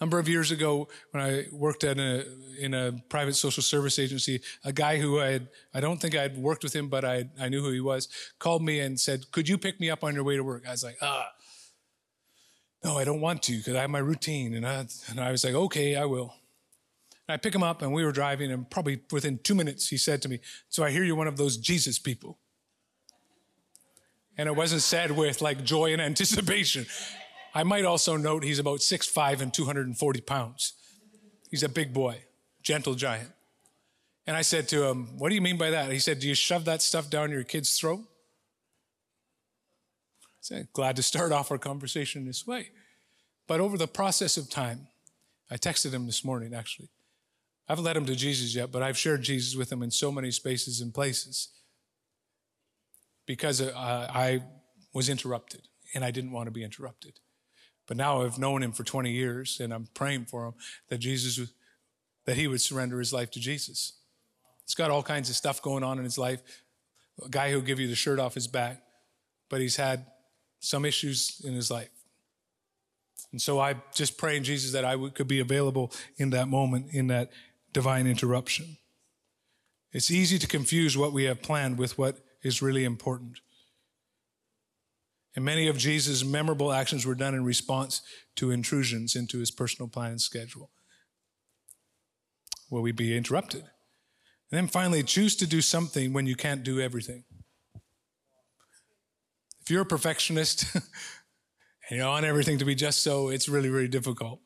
number 0.00 0.18
of 0.18 0.28
years 0.28 0.50
ago 0.50 0.88
when 1.10 1.22
I 1.22 1.44
worked 1.52 1.84
at 1.84 1.98
a, 1.98 2.26
in 2.58 2.74
a 2.74 2.92
private 3.08 3.34
social 3.34 3.62
service 3.62 3.98
agency, 3.98 4.42
a 4.64 4.72
guy 4.72 4.98
who 4.98 5.20
I 5.20 5.28
had, 5.28 5.48
I 5.72 5.80
don't 5.80 6.00
think 6.00 6.14
I'd 6.14 6.36
worked 6.36 6.62
with 6.62 6.74
him, 6.74 6.88
but 6.88 7.04
I, 7.04 7.30
I 7.40 7.48
knew 7.48 7.62
who 7.62 7.70
he 7.70 7.80
was, 7.80 8.08
called 8.38 8.62
me 8.62 8.80
and 8.80 8.98
said, 9.00 9.30
could 9.32 9.48
you 9.48 9.56
pick 9.58 9.80
me 9.80 9.90
up 9.90 10.04
on 10.04 10.14
your 10.14 10.24
way 10.24 10.36
to 10.36 10.44
work? 10.44 10.64
I 10.66 10.72
was 10.72 10.84
like, 10.84 10.98
ah, 11.00 11.30
no, 12.84 12.98
I 12.98 13.04
don't 13.04 13.20
want 13.20 13.42
to 13.44 13.56
because 13.56 13.74
I 13.74 13.80
have 13.80 13.90
my 13.90 13.98
routine. 13.98 14.54
And 14.54 14.66
I, 14.66 14.86
and 15.08 15.18
I 15.18 15.30
was 15.30 15.44
like, 15.44 15.54
okay, 15.54 15.96
I 15.96 16.04
will. 16.04 16.34
And 17.26 17.34
I 17.34 17.36
pick 17.38 17.54
him 17.54 17.62
up 17.62 17.82
and 17.82 17.92
we 17.92 18.04
were 18.04 18.12
driving 18.12 18.52
and 18.52 18.68
probably 18.70 19.00
within 19.10 19.38
two 19.42 19.54
minutes 19.54 19.88
he 19.88 19.96
said 19.96 20.22
to 20.22 20.28
me, 20.28 20.40
so 20.68 20.84
I 20.84 20.90
hear 20.90 21.02
you're 21.02 21.16
one 21.16 21.26
of 21.26 21.36
those 21.36 21.56
Jesus 21.56 21.98
people. 21.98 22.38
And 24.38 24.48
it 24.48 24.54
wasn't 24.54 24.82
said 24.82 25.10
with 25.10 25.40
like 25.40 25.64
joy 25.64 25.92
and 25.92 26.02
anticipation. 26.12 26.86
I 27.56 27.62
might 27.62 27.86
also 27.86 28.18
note 28.18 28.44
he's 28.44 28.58
about 28.58 28.80
6'5 28.80 29.40
and 29.40 29.54
240 29.54 30.20
pounds. 30.20 30.74
He's 31.50 31.62
a 31.62 31.70
big 31.70 31.94
boy, 31.94 32.18
gentle 32.62 32.94
giant. 32.94 33.30
And 34.26 34.36
I 34.36 34.42
said 34.42 34.68
to 34.68 34.84
him, 34.84 35.16
What 35.16 35.30
do 35.30 35.34
you 35.34 35.40
mean 35.40 35.56
by 35.56 35.70
that? 35.70 35.90
He 35.90 35.98
said, 35.98 36.18
Do 36.18 36.28
you 36.28 36.34
shove 36.34 36.66
that 36.66 36.82
stuff 36.82 37.08
down 37.08 37.30
your 37.30 37.44
kid's 37.44 37.78
throat? 37.78 38.00
I 40.22 40.42
said, 40.42 40.68
Glad 40.74 40.96
to 40.96 41.02
start 41.02 41.32
off 41.36 41.50
our 41.50 41.56
conversation 41.56 42.26
this 42.26 42.46
way. 42.46 42.68
But 43.46 43.60
over 43.60 43.78
the 43.78 43.88
process 43.88 44.36
of 44.36 44.50
time, 44.50 44.88
I 45.50 45.56
texted 45.56 45.94
him 45.94 46.04
this 46.04 46.22
morning 46.26 46.52
actually. 46.52 46.90
I 47.70 47.72
haven't 47.72 47.86
led 47.86 47.96
him 47.96 48.04
to 48.04 48.14
Jesus 48.14 48.54
yet, 48.54 48.70
but 48.70 48.82
I've 48.82 48.98
shared 48.98 49.22
Jesus 49.22 49.56
with 49.56 49.72
him 49.72 49.82
in 49.82 49.90
so 49.90 50.12
many 50.12 50.30
spaces 50.30 50.82
and 50.82 50.92
places 50.92 51.48
because 53.24 53.62
uh, 53.62 53.72
I 53.74 54.42
was 54.92 55.08
interrupted 55.08 55.62
and 55.94 56.04
I 56.04 56.10
didn't 56.10 56.32
want 56.32 56.48
to 56.48 56.52
be 56.52 56.62
interrupted. 56.62 57.18
But 57.86 57.96
now 57.96 58.22
I've 58.22 58.38
known 58.38 58.62
him 58.62 58.72
for 58.72 58.84
20 58.84 59.10
years 59.10 59.60
and 59.60 59.72
I'm 59.72 59.88
praying 59.94 60.26
for 60.26 60.46
him 60.46 60.54
that 60.88 60.98
Jesus, 60.98 61.40
that 62.24 62.36
he 62.36 62.48
would 62.48 62.60
surrender 62.60 62.98
his 62.98 63.12
life 63.12 63.30
to 63.32 63.40
Jesus. 63.40 63.92
He's 64.64 64.74
got 64.74 64.90
all 64.90 65.02
kinds 65.02 65.30
of 65.30 65.36
stuff 65.36 65.62
going 65.62 65.84
on 65.84 65.98
in 65.98 66.04
his 66.04 66.18
life. 66.18 66.40
A 67.24 67.28
guy 67.28 67.50
who'll 67.50 67.60
give 67.60 67.78
you 67.78 67.86
the 67.86 67.94
shirt 67.94 68.18
off 68.18 68.34
his 68.34 68.48
back, 68.48 68.82
but 69.48 69.60
he's 69.60 69.76
had 69.76 70.06
some 70.58 70.84
issues 70.84 71.40
in 71.44 71.54
his 71.54 71.70
life. 71.70 71.90
And 73.32 73.40
so 73.40 73.60
I 73.60 73.76
just 73.94 74.18
pray 74.18 74.36
in 74.36 74.44
Jesus 74.44 74.72
that 74.72 74.84
I 74.84 74.96
could 75.10 75.28
be 75.28 75.40
available 75.40 75.92
in 76.16 76.30
that 76.30 76.48
moment, 76.48 76.92
in 76.92 77.06
that 77.08 77.30
divine 77.72 78.06
interruption. 78.06 78.76
It's 79.92 80.10
easy 80.10 80.38
to 80.38 80.46
confuse 80.46 80.96
what 80.96 81.12
we 81.12 81.24
have 81.24 81.42
planned 81.42 81.78
with 81.78 81.96
what 81.96 82.18
is 82.42 82.60
really 82.60 82.84
important. 82.84 83.40
And 85.36 85.44
many 85.44 85.68
of 85.68 85.76
Jesus' 85.76 86.24
memorable 86.24 86.72
actions 86.72 87.04
were 87.04 87.14
done 87.14 87.34
in 87.34 87.44
response 87.44 88.00
to 88.36 88.50
intrusions 88.50 89.14
into 89.14 89.38
his 89.38 89.50
personal 89.50 89.86
plan 89.86 90.12
and 90.12 90.20
schedule. 90.20 90.70
Will 92.70 92.80
we 92.80 92.90
be 92.90 93.14
interrupted? 93.14 93.60
And 93.60 94.58
then 94.58 94.66
finally, 94.66 95.02
choose 95.02 95.36
to 95.36 95.46
do 95.46 95.60
something 95.60 96.14
when 96.14 96.26
you 96.26 96.36
can't 96.36 96.64
do 96.64 96.80
everything. 96.80 97.24
If 99.60 99.70
you're 99.70 99.82
a 99.82 99.86
perfectionist 99.86 100.74
and 100.74 101.98
you 101.98 102.02
want 102.04 102.24
everything 102.24 102.58
to 102.58 102.64
be 102.64 102.74
just 102.74 103.02
so, 103.02 103.28
it's 103.28 103.48
really, 103.48 103.68
really 103.68 103.88
difficult 103.88 104.40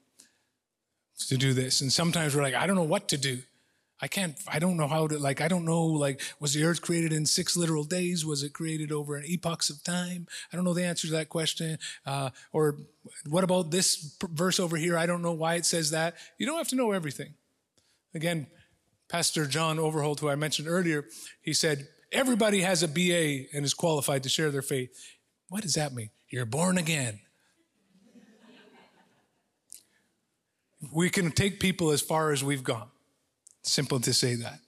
to 1.29 1.37
do 1.37 1.53
this. 1.53 1.83
And 1.83 1.93
sometimes 1.93 2.35
we're 2.35 2.43
like, 2.43 2.55
I 2.55 2.67
don't 2.67 2.77
know 2.77 2.83
what 2.83 3.09
to 3.09 3.17
do. 3.17 3.43
I 4.03 4.09
can't, 4.09 4.37
I 4.49 4.59
don't 4.59 4.77
know 4.77 4.87
how 4.87 5.07
to, 5.07 5.19
like, 5.19 5.41
I 5.41 5.49
don't 5.49 5.65
know, 5.65 5.85
like, 5.85 6.23
was 6.41 6.55
the 6.55 6.65
earth 6.65 6.81
created 6.81 7.13
in 7.13 7.27
six 7.27 7.57
literal 7.57 7.85
days? 7.85 8.25
Was 8.25 8.43
it 8.43 8.55
created 8.55 8.93
over 8.93 9.17
an 9.17 9.25
epochs 9.27 9.69
of 9.69 9.83
time? 9.83 10.27
I 10.53 10.57
don't 10.57 10.65
know 10.65 10.73
the 10.73 10.85
answer 10.85 11.07
to 11.09 11.13
that 11.15 11.29
question. 11.29 11.79
Uh, 12.07 12.31
or 12.53 12.79
what 13.29 13.45
about 13.45 13.71
this 13.71 14.17
verse 14.23 14.59
over 14.59 14.77
here? 14.77 14.97
I 14.97 15.07
don't 15.07 15.23
know 15.23 15.33
why 15.33 15.57
it 15.57 15.67
says 15.67 15.91
that. 15.91 16.15
You 16.39 16.47
don't 16.47 16.57
have 16.57 16.69
to 16.69 16.77
know 16.77 16.93
everything. 16.93 17.35
Again, 18.15 18.47
Pastor 19.09 19.45
John 19.45 19.79
Overholt, 19.79 20.21
who 20.21 20.31
I 20.31 20.35
mentioned 20.35 20.69
earlier, 20.69 21.05
he 21.43 21.53
said, 21.53 21.89
everybody 22.11 22.61
has 22.61 22.83
a 22.83 22.89
BA 22.89 23.55
and 23.55 23.65
is 23.65 23.75
qualified 23.75 24.23
to 24.23 24.29
share 24.29 24.51
their 24.51 24.63
faith. 24.63 24.91
What 25.49 25.63
does 25.63 25.75
that 25.75 25.93
mean? 25.93 26.11
You're 26.29 26.47
born 26.47 26.79
again. 26.79 27.21
we 30.93 31.11
can 31.11 31.31
take 31.31 31.61
people 31.61 31.91
as 31.91 32.01
far 32.01 32.33
as 32.33 32.43
we've 32.43 32.65
gone. 32.65 32.89
Simple 33.63 34.01
to 34.01 34.13
say 34.13 34.35
that. 34.37 34.61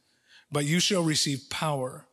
But 0.51 0.65
you 0.65 0.81
shall 0.81 1.03
receive 1.03 1.49
power 1.51 2.07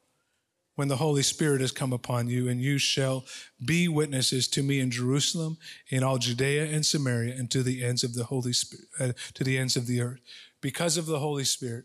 when 0.75 0.87
the 0.87 0.95
Holy 0.95 1.23
Spirit 1.23 1.59
has 1.59 1.73
come 1.73 1.91
upon 1.91 2.29
you, 2.29 2.47
and 2.47 2.61
you 2.61 2.77
shall 2.77 3.25
be 3.65 3.89
witnesses 3.89 4.47
to 4.47 4.63
me 4.63 4.79
in 4.79 4.89
Jerusalem, 4.89 5.57
in 5.89 6.03
all 6.03 6.17
Judea 6.17 6.65
and 6.65 6.85
Samaria, 6.85 7.35
and 7.35 7.51
to 7.51 7.63
the 7.63 7.83
ends 7.83 8.01
of 8.01 8.13
the 8.13 8.23
Holy 8.23 8.53
Spirit, 8.53 8.85
uh, 8.97 9.11
to 9.33 9.43
the 9.43 9.57
ends 9.57 9.75
of 9.75 9.87
the 9.87 9.99
earth. 9.99 10.21
Because 10.61 10.95
of 10.95 11.05
the 11.05 11.19
Holy 11.19 11.43
Spirit, 11.43 11.83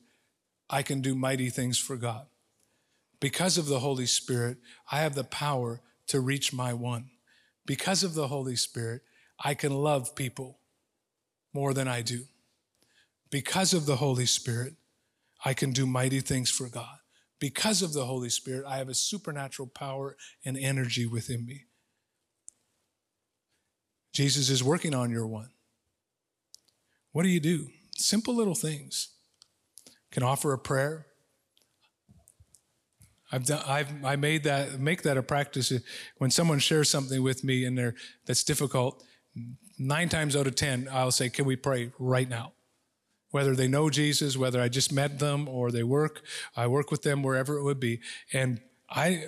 I 0.70 0.82
can 0.82 1.00
do 1.00 1.16
mighty 1.16 1.50
things 1.50 1.76
for 1.76 1.96
God. 1.96 2.26
Because 3.18 3.58
of 3.58 3.66
the 3.66 3.80
Holy 3.80 4.06
Spirit, 4.06 4.58
I 4.92 4.98
have 5.00 5.16
the 5.16 5.24
power 5.24 5.80
to 6.06 6.20
reach 6.20 6.52
my 6.52 6.72
one. 6.72 7.10
Because 7.66 8.04
of 8.04 8.14
the 8.14 8.28
Holy 8.28 8.54
Spirit, 8.54 9.02
I 9.42 9.54
can 9.54 9.72
love 9.72 10.14
people 10.14 10.58
more 11.52 11.74
than 11.74 11.88
I 11.88 12.02
do. 12.02 12.26
Because 13.30 13.74
of 13.74 13.86
the 13.86 13.96
Holy 13.96 14.26
Spirit, 14.26 14.74
I 15.44 15.54
can 15.54 15.72
do 15.72 15.86
mighty 15.86 16.20
things 16.20 16.50
for 16.50 16.68
God. 16.68 16.98
Because 17.38 17.82
of 17.82 17.92
the 17.92 18.06
Holy 18.06 18.30
Spirit, 18.30 18.64
I 18.66 18.78
have 18.78 18.88
a 18.88 18.94
supernatural 18.94 19.68
power 19.68 20.16
and 20.44 20.56
energy 20.56 21.06
within 21.06 21.44
me. 21.44 21.64
Jesus 24.12 24.48
is 24.48 24.64
working 24.64 24.94
on 24.94 25.10
your 25.10 25.26
one. 25.26 25.50
What 27.12 27.24
do 27.24 27.28
you 27.28 27.40
do? 27.40 27.68
Simple 27.96 28.34
little 28.34 28.54
things. 28.54 29.08
Can 30.10 30.22
offer 30.22 30.52
a 30.52 30.58
prayer. 30.58 31.06
I've 33.30 33.44
done, 33.44 33.62
I've, 33.66 34.04
I 34.04 34.16
made 34.16 34.44
that, 34.44 34.78
make 34.78 35.02
that 35.02 35.16
a 35.16 35.22
practice. 35.22 35.72
When 36.18 36.30
someone 36.30 36.60
shares 36.60 36.88
something 36.88 37.22
with 37.22 37.44
me 37.44 37.64
and 37.64 37.76
they're, 37.76 37.94
that's 38.26 38.44
difficult, 38.44 39.02
nine 39.78 40.08
times 40.08 40.36
out 40.36 40.46
of 40.46 40.54
10, 40.54 40.88
I'll 40.90 41.10
say, 41.10 41.28
Can 41.28 41.44
we 41.44 41.56
pray 41.56 41.90
right 41.98 42.28
now? 42.28 42.53
Whether 43.34 43.56
they 43.56 43.66
know 43.66 43.90
Jesus, 43.90 44.36
whether 44.36 44.60
I 44.60 44.68
just 44.68 44.92
met 44.92 45.18
them 45.18 45.48
or 45.48 45.72
they 45.72 45.82
work, 45.82 46.22
I 46.56 46.68
work 46.68 46.92
with 46.92 47.02
them 47.02 47.20
wherever 47.20 47.58
it 47.58 47.64
would 47.64 47.80
be. 47.80 47.98
And 48.32 48.60
I, 48.88 49.24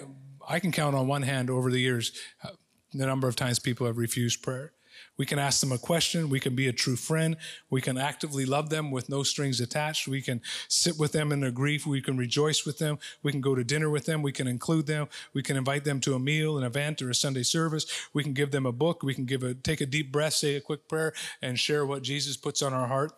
I 0.48 0.60
can 0.60 0.70
count 0.70 0.94
on 0.94 1.08
one 1.08 1.22
hand 1.22 1.50
over 1.50 1.72
the 1.72 1.80
years 1.80 2.12
uh, 2.44 2.50
the 2.94 3.04
number 3.04 3.26
of 3.26 3.34
times 3.34 3.58
people 3.58 3.84
have 3.84 3.98
refused 3.98 4.44
prayer. 4.44 4.72
We 5.16 5.26
can 5.26 5.40
ask 5.40 5.58
them 5.58 5.72
a 5.72 5.78
question. 5.78 6.30
We 6.30 6.38
can 6.38 6.54
be 6.54 6.68
a 6.68 6.72
true 6.72 6.94
friend. 6.94 7.36
We 7.68 7.80
can 7.80 7.98
actively 7.98 8.46
love 8.46 8.70
them 8.70 8.92
with 8.92 9.08
no 9.08 9.24
strings 9.24 9.60
attached. 9.60 10.06
We 10.06 10.22
can 10.22 10.40
sit 10.68 10.96
with 11.00 11.10
them 11.10 11.32
in 11.32 11.40
their 11.40 11.50
grief. 11.50 11.84
We 11.84 12.00
can 12.00 12.16
rejoice 12.16 12.64
with 12.64 12.78
them. 12.78 13.00
We 13.24 13.32
can 13.32 13.40
go 13.40 13.56
to 13.56 13.64
dinner 13.64 13.90
with 13.90 14.06
them. 14.06 14.22
We 14.22 14.30
can 14.30 14.46
include 14.46 14.86
them. 14.86 15.08
We 15.34 15.42
can 15.42 15.56
invite 15.56 15.82
them 15.82 16.00
to 16.02 16.14
a 16.14 16.20
meal, 16.20 16.58
an 16.58 16.64
event, 16.64 17.02
or 17.02 17.10
a 17.10 17.14
Sunday 17.14 17.42
service. 17.42 17.86
We 18.12 18.22
can 18.22 18.34
give 18.34 18.52
them 18.52 18.66
a 18.66 18.72
book. 18.72 19.02
We 19.02 19.14
can 19.14 19.24
give 19.24 19.42
a, 19.42 19.54
take 19.54 19.80
a 19.80 19.86
deep 19.86 20.12
breath, 20.12 20.34
say 20.34 20.54
a 20.54 20.60
quick 20.60 20.86
prayer, 20.86 21.12
and 21.42 21.58
share 21.58 21.84
what 21.84 22.02
Jesus 22.02 22.36
puts 22.36 22.62
on 22.62 22.72
our 22.72 22.86
heart. 22.86 23.12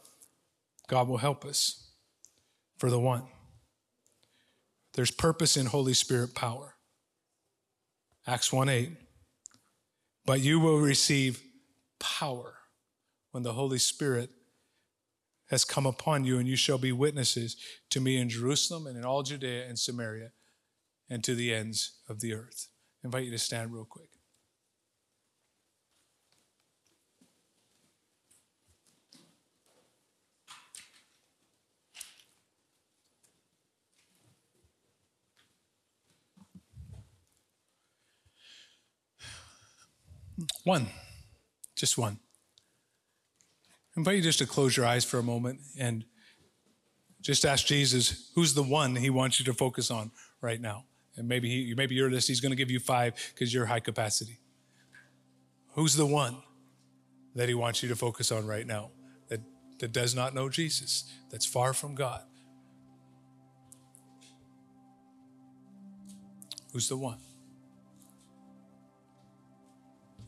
God 0.89 1.07
will 1.07 1.19
help 1.19 1.45
us 1.45 1.91
for 2.79 2.91
the 2.91 2.99
one. 2.99 3.25
There's 4.95 5.11
purpose 5.11 5.57
in 5.57 5.67
Holy 5.67 5.95
Spirit 5.95 6.35
power. 6.35 6.75
Acts 8.27 8.53
1 8.53 8.69
8. 8.69 8.91
But 10.27 10.41
you 10.41 10.59
will 10.59 10.79
receive 10.79 11.41
power 12.01 12.55
when 13.31 13.43
the 13.43 13.53
Holy 13.53 13.79
Spirit 13.79 14.31
has 15.51 15.65
come 15.65 15.87
upon 15.87 16.25
you, 16.25 16.39
and 16.39 16.47
you 16.47 16.57
shall 16.57 16.77
be 16.77 16.93
witnesses 16.93 17.57
to 17.91 18.01
me 18.01 18.17
in 18.17 18.29
Jerusalem 18.29 18.87
and 18.87 18.97
in 18.97 19.05
all 19.05 19.23
Judea 19.23 19.67
and 19.67 19.79
Samaria 19.79 20.33
and 21.09 21.25
to 21.25 21.35
the 21.35 21.55
ends 21.55 22.01
of 22.09 22.21
the 22.21 22.35
earth. 22.35 22.69
I 23.03 23.07
invite 23.07 23.25
you 23.25 23.31
to 23.31 23.39
stand 23.39 23.73
real 23.73 23.87
quick. 23.87 24.18
One, 40.65 40.87
just 41.75 41.99
one. 41.99 42.19
I 43.97 44.01
invite 44.01 44.17
you 44.17 44.23
just 44.23 44.39
to 44.39 44.47
close 44.47 44.77
your 44.77 44.87
eyes 44.87 45.05
for 45.05 45.19
a 45.19 45.23
moment 45.23 45.61
and 45.79 46.05
just 47.21 47.45
ask 47.45 47.67
Jesus, 47.67 48.31
who's 48.35 48.55
the 48.55 48.63
one 48.63 48.95
he 48.95 49.11
wants 49.11 49.41
you 49.41 49.45
to 49.47 49.55
focus 49.55 49.91
on 49.91 50.13
right 50.41 50.61
now? 50.61 50.85
And 51.17 51.27
maybe 51.27 51.49
he, 51.49 51.75
maybe 51.75 51.97
you're 51.97 52.11
this, 52.11 52.29
he's 52.29 52.41
going 52.41 52.53
to 52.53 52.57
give 52.57 52.71
you 52.71 52.79
five 52.79 53.15
because 53.35 53.53
you're 53.53 53.67
high 53.67 53.81
capacity. 53.81 54.39
Who's 55.73 55.97
the 55.97 56.07
one 56.07 56.37
that 57.35 57.49
he 57.49 57.55
wants 57.55 57.83
you 57.83 57.89
to 57.89 57.97
focus 57.97 58.31
on 58.31 58.47
right 58.47 58.67
now 58.67 58.91
that, 59.29 59.41
that 59.81 59.93
does 59.93 60.15
not 60.15 60.35
know 60.35 60.49
Jesus, 60.49 61.11
that's 61.31 61.45
far 61.45 61.73
from 61.73 61.97
God? 61.97 62.23
Who's 66.73 66.89
the 66.89 66.97
one? 66.97 67.19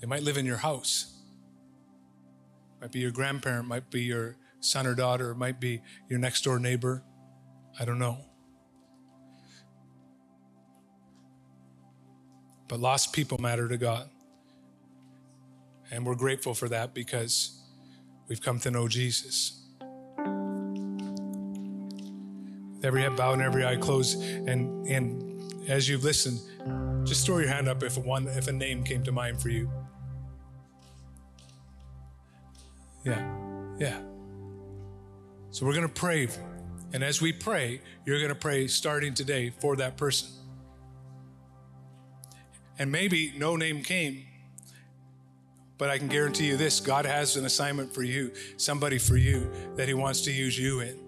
They 0.01 0.07
might 0.07 0.23
live 0.23 0.39
in 0.39 0.47
your 0.47 0.57
house. 0.59 1.15
Might 2.81 2.93
be 2.93 3.01
your 3.01 3.11
grandparent, 3.11 3.69
might 3.69 3.91
be 3.91 4.03
your 4.03 4.37
son 4.61 4.87
or 4.87 4.95
daughter, 4.95 5.35
might 5.35 5.61
be 5.61 5.83
your 6.09 6.19
next 6.19 6.43
door 6.43 6.59
neighbor. 6.59 7.03
I 7.79 7.85
don't 7.85 7.99
know. 7.99 8.19
But 12.69 12.81
lost 12.81 13.13
people 13.13 13.39
matter 13.39 13.69
to 13.69 13.77
God. 13.77 14.09
And 15.91 16.07
we're 16.07 16.15
grateful 16.15 16.55
for 16.55 16.69
that 16.69 16.95
because 16.95 17.61
we've 18.29 18.41
come 18.41 18.61
to 18.61 18.71
know 18.71 18.89
Jesus. 18.89 19.61
With 22.75 22.85
every 22.85 23.03
head 23.03 23.17
bowed 23.17 23.35
and 23.35 23.43
every 23.43 23.67
eye 23.67 23.77
closed, 23.77 24.23
and, 24.23 24.87
and 24.87 25.69
as 25.69 25.89
you've 25.89 26.05
listened, 26.05 26.39
just 27.07 27.27
throw 27.27 27.39
your 27.39 27.49
hand 27.49 27.69
up 27.69 27.83
if 27.83 27.99
one 27.99 28.29
if 28.29 28.47
a 28.49 28.53
name 28.53 28.85
came 28.85 29.03
to 29.03 29.13
mind 29.13 29.43
for 29.43 29.49
you. 29.49 29.71
Yeah, 33.05 33.25
yeah. 33.79 34.01
So 35.51 35.67
we're 35.67 35.75
going 35.75 35.89
to 35.89 35.93
pray. 35.93 36.29
And 36.93 37.03
as 37.03 37.21
we 37.21 37.33
pray, 37.33 37.81
you're 38.05 38.19
going 38.19 38.31
to 38.31 38.35
pray 38.35 38.67
starting 38.67 39.15
today 39.15 39.51
for 39.61 39.77
that 39.77 39.97
person. 39.97 40.29
And 42.79 42.91
maybe 42.91 43.33
no 43.37 43.57
name 43.57 43.83
came, 43.83 44.25
but 45.77 45.91
I 45.91 45.99
can 45.99 46.09
guarantee 46.09 46.47
you 46.47 46.57
this 46.57 46.81
God 46.81 47.05
has 47.05 47.37
an 47.37 47.45
assignment 47.45 47.95
for 47.95 48.03
you, 48.03 48.33
somebody 48.57 48.99
for 48.99 49.17
you 49.17 49.51
that 49.77 49.87
He 49.87 49.95
wants 49.95 50.23
to 50.23 50.33
use 50.33 50.59
you 50.59 50.81
in. 50.81 50.99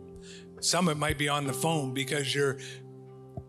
Some 0.61 0.89
it 0.89 0.97
might 0.97 1.19
be 1.19 1.29
on 1.29 1.47
the 1.47 1.53
phone 1.53 1.95
because 1.95 2.35
you're 2.35 2.59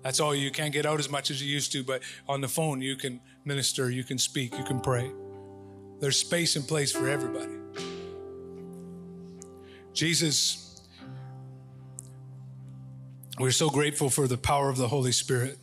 that's 0.04 0.20
all 0.20 0.36
you 0.36 0.52
can't 0.52 0.74
get 0.74 0.86
out 0.86 1.00
as 1.00 1.10
much 1.10 1.32
as 1.32 1.42
you 1.42 1.50
used 1.50 1.72
to, 1.74 1.84
but 1.84 2.02
on 2.28 2.42
the 2.42 2.48
phone 2.48 2.82
you 2.82 2.96
can 2.96 3.22
minister, 3.46 3.90
you 3.90 4.04
can 4.04 4.18
speak, 4.18 4.58
you 4.58 4.64
can 4.64 4.80
pray. 4.80 5.12
There's 6.00 6.18
space 6.18 6.56
and 6.56 6.68
place 6.68 6.92
for 6.92 7.08
everybody. 7.08 7.63
Jesus, 9.94 10.82
we're 13.40 13.52
so 13.52 13.70
grateful 13.70 14.10
for 14.10 14.28
the 14.28 14.38
power 14.38 14.70
of 14.70 14.78
the 14.78 14.88
Holy 14.88 15.12
Spirit. 15.12 15.60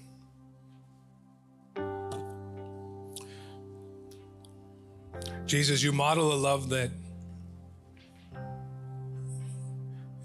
Jesus, 5.47 5.83
you 5.83 5.91
model 5.91 6.33
a 6.33 6.39
love 6.39 6.69
that 6.69 6.91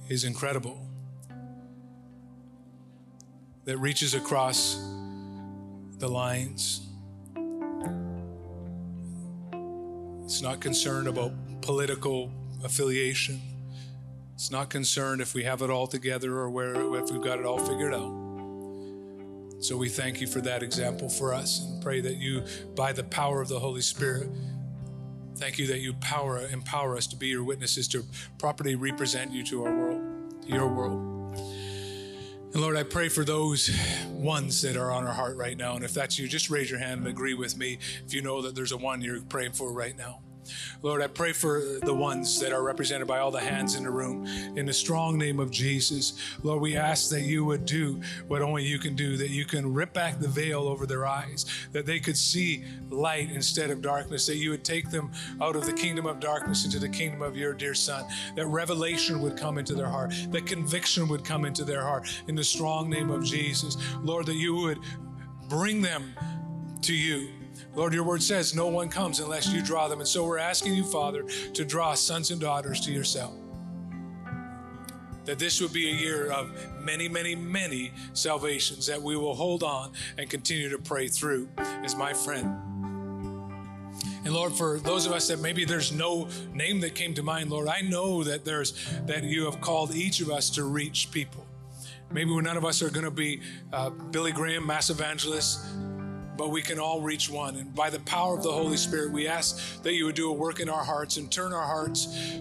is 0.08 0.24
incredible, 0.24 0.88
that 3.64 3.80
reaches 3.80 4.14
across 4.14 4.76
the 5.98 6.08
lines. 6.08 6.88
It's 10.26 10.44
not 10.44 10.60
concerned 10.60 11.08
about 11.08 11.32
political 11.62 12.32
affiliation. 12.64 13.42
It's 14.36 14.52
not 14.52 14.70
concerned 14.70 15.22
if 15.22 15.34
we 15.34 15.44
have 15.44 15.62
it 15.62 15.70
all 15.70 15.88
together 15.88 16.34
or 16.34 16.50
where 16.50 16.76
if 16.98 17.10
we've 17.10 17.22
got 17.22 17.40
it 17.40 17.46
all 17.46 17.58
figured 17.58 17.94
out. 17.94 18.14
So 19.60 19.78
we 19.78 19.88
thank 19.88 20.20
you 20.20 20.28
for 20.28 20.42
that 20.42 20.62
example 20.62 21.08
for 21.08 21.34
us 21.34 21.62
and 21.62 21.82
pray 21.82 22.02
that 22.02 22.18
you, 22.18 22.44
by 22.76 22.92
the 22.92 23.06
power 23.06 23.42
of 23.42 23.48
the 23.48 23.60
Holy 23.60 23.82
Spirit, 23.82 24.30
thank 25.38 25.58
you 25.58 25.68
that 25.68 25.80
you 25.80 25.94
power 25.96 26.46
empower 26.52 26.98
us 26.98 27.08
to 27.08 27.16
be 27.16 27.28
your 27.28 27.46
witnesses 27.46 27.88
to 27.88 28.04
properly 28.38 28.76
represent 28.76 29.32
you 29.32 29.44
to 29.46 29.66
our 29.66 29.74
world, 29.74 30.44
to 30.44 30.50
your 30.50 30.68
world. 30.68 31.40
And 32.54 32.62
Lord, 32.62 32.76
I 32.76 32.84
pray 32.84 33.08
for 33.08 33.24
those 33.24 33.70
ones 34.12 34.62
that 34.64 34.76
are 34.76 34.92
on 34.92 35.06
our 35.06 35.14
heart 35.14 35.38
right 35.38 35.58
now. 35.58 35.76
And 35.76 35.84
if 35.84 35.94
that's 35.94 36.20
you, 36.20 36.28
just 36.28 36.50
raise 36.50 36.70
your 36.70 36.80
hand 36.80 37.00
and 37.00 37.08
agree 37.08 37.34
with 37.34 37.58
me 37.58 37.80
if 38.06 38.14
you 38.14 38.22
know 38.22 38.42
that 38.42 38.54
there's 38.54 38.74
a 38.74 38.78
one 38.78 39.02
you're 39.02 39.22
praying 39.22 39.54
for 39.54 39.72
right 39.72 39.98
now. 39.98 40.20
Lord, 40.82 41.02
I 41.02 41.08
pray 41.08 41.34
for 41.34 41.80
the 41.82 41.94
ones 41.94 42.40
that 42.40 42.54
are 42.54 42.64
represented 42.64 43.08
by 43.08 43.20
all 43.20 43.32
the 43.32 43.40
hands 43.40 43.76
in 43.76 43.84
the 43.84 43.90
room. 43.90 44.26
In 44.56 44.66
the 44.66 44.74
strong 44.74 45.18
name 45.18 45.40
of 45.40 45.52
Jesus, 45.52 46.14
Lord, 46.44 46.62
we 46.62 46.76
ask 46.76 47.10
that 47.10 47.22
you 47.22 47.46
would 47.46 47.66
do 47.66 48.02
what 48.28 48.42
only 48.42 48.64
you 48.64 48.80
can 48.80 48.96
do, 48.96 49.18
that 49.18 49.30
you 49.30 49.46
can 49.46 49.74
rip 49.74 49.94
back 49.94 50.20
the 50.20 50.28
veil 50.28 50.68
over 50.68 50.86
their 50.86 51.06
eyes, 51.06 51.46
that 51.72 51.86
they 51.86 52.00
could 52.00 52.18
see 52.18 52.64
light 52.90 53.30
instead 53.32 53.70
of 53.70 53.82
darkness, 53.82 54.26
that 54.26 54.38
you 54.38 54.50
would 54.52 54.64
take 54.64 54.90
them 54.90 55.12
out 55.42 55.56
of 55.56 55.66
the 55.66 55.74
kingdom 55.74 56.06
of 56.06 56.20
darkness 56.20 56.66
into 56.66 56.80
the 56.80 56.90
kingdom 56.90 57.22
of 57.22 57.36
your 57.36 57.54
dear 57.54 57.74
Son, 57.74 58.06
that 58.36 58.46
revelation 58.48 59.22
would 59.22 59.38
come 59.38 59.58
into 59.58 59.74
their 59.74 59.90
heart, 59.90 60.14
that 60.30 60.46
conviction 60.46 61.08
would 61.08 61.24
come 61.24 61.46
into 61.46 61.64
their 61.64 61.82
heart. 61.82 62.08
In 62.28 62.36
the 62.36 62.44
strong 62.44 62.90
name 62.90 63.10
of 63.10 63.24
Jesus, 63.24 63.78
Lord, 64.02 64.26
that 64.28 64.36
you 64.36 64.56
would 64.56 64.80
bring 65.50 65.82
them 65.82 66.14
to 66.82 66.94
you 66.94 67.30
Lord, 67.76 67.94
your 67.94 68.04
word 68.04 68.24
says 68.24 68.56
no 68.56 68.68
one 68.68 68.88
comes 68.88 69.20
unless 69.20 69.50
you 69.50 69.62
draw 69.62 69.88
them. 69.88 70.00
And 70.00 70.08
so 70.08 70.24
we're 70.26 70.38
asking 70.38 70.74
you, 70.76 70.84
Father, 70.84 71.24
to 71.54 71.66
draw 71.66 71.94
sons 71.94 72.32
and 72.32 72.40
daughters 72.40 72.80
to 72.82 72.92
yourself. 72.92 73.34
That 75.26 75.40
this 75.40 75.60
would 75.60 75.74
be 75.74 75.90
a 75.90 75.94
year 75.94 76.32
of 76.32 76.52
many, 76.80 77.10
many, 77.10 77.36
many 77.36 77.92
salvations 78.14 78.86
that 78.88 79.02
we 79.02 79.18
will 79.18 79.36
hold 79.36 79.64
on 79.64 79.92
and 80.18 80.30
continue 80.30 80.70
to 80.70 80.78
pray 80.78 81.08
through 81.08 81.50
as 81.58 81.96
my 81.96 82.14
friend. 82.14 82.48
And 84.24 84.34
Lord, 84.34 84.54
for 84.54 84.80
those 84.80 85.06
of 85.06 85.12
us 85.12 85.28
that 85.28 85.40
maybe 85.40 85.66
there's 85.66 85.92
no 85.92 86.30
name 86.54 86.80
that 86.82 86.96
came 86.96 87.14
to 87.16 87.24
mind, 87.24 87.50
Lord, 87.50 87.68
I 87.68 87.82
know 87.82 88.24
that 88.24 88.46
there's 88.46 88.74
that 89.06 89.24
you 89.24 89.46
have 89.46 89.62
called 89.62 89.94
each 89.94 90.22
of 90.22 90.32
us 90.32 90.50
to 90.52 90.64
reach 90.64 91.12
people. 91.12 91.46
Maybe 92.12 92.34
none 92.40 92.58
of 92.58 92.66
us 92.66 92.82
are 92.82 92.90
going 92.90 93.06
to 93.06 93.12
be 93.12 93.42
uh, 93.74 93.90
Billy 93.90 94.32
Graham, 94.32 94.66
mass 94.66 94.90
evangelists 94.90 95.68
but 96.38 96.50
we 96.50 96.62
can 96.62 96.80
all 96.80 97.02
reach 97.02 97.30
one. 97.30 97.56
And 97.56 97.74
by 97.74 97.90
the 97.90 98.00
power 98.02 98.36
of 98.36 98.44
the 98.44 98.52
Holy 98.52 98.78
Spirit, 98.78 99.12
we 99.12 99.28
ask 99.28 99.82
that 99.84 99.94
you 99.94 100.06
would 100.06 100.16
do 100.16 100.30
a 100.30 100.34
work 100.34 100.60
in 100.60 100.70
our 100.70 100.84
hearts 100.84 101.18
and 101.18 101.32
turn 101.32 101.54
our 101.54 101.66
hearts 101.66 102.40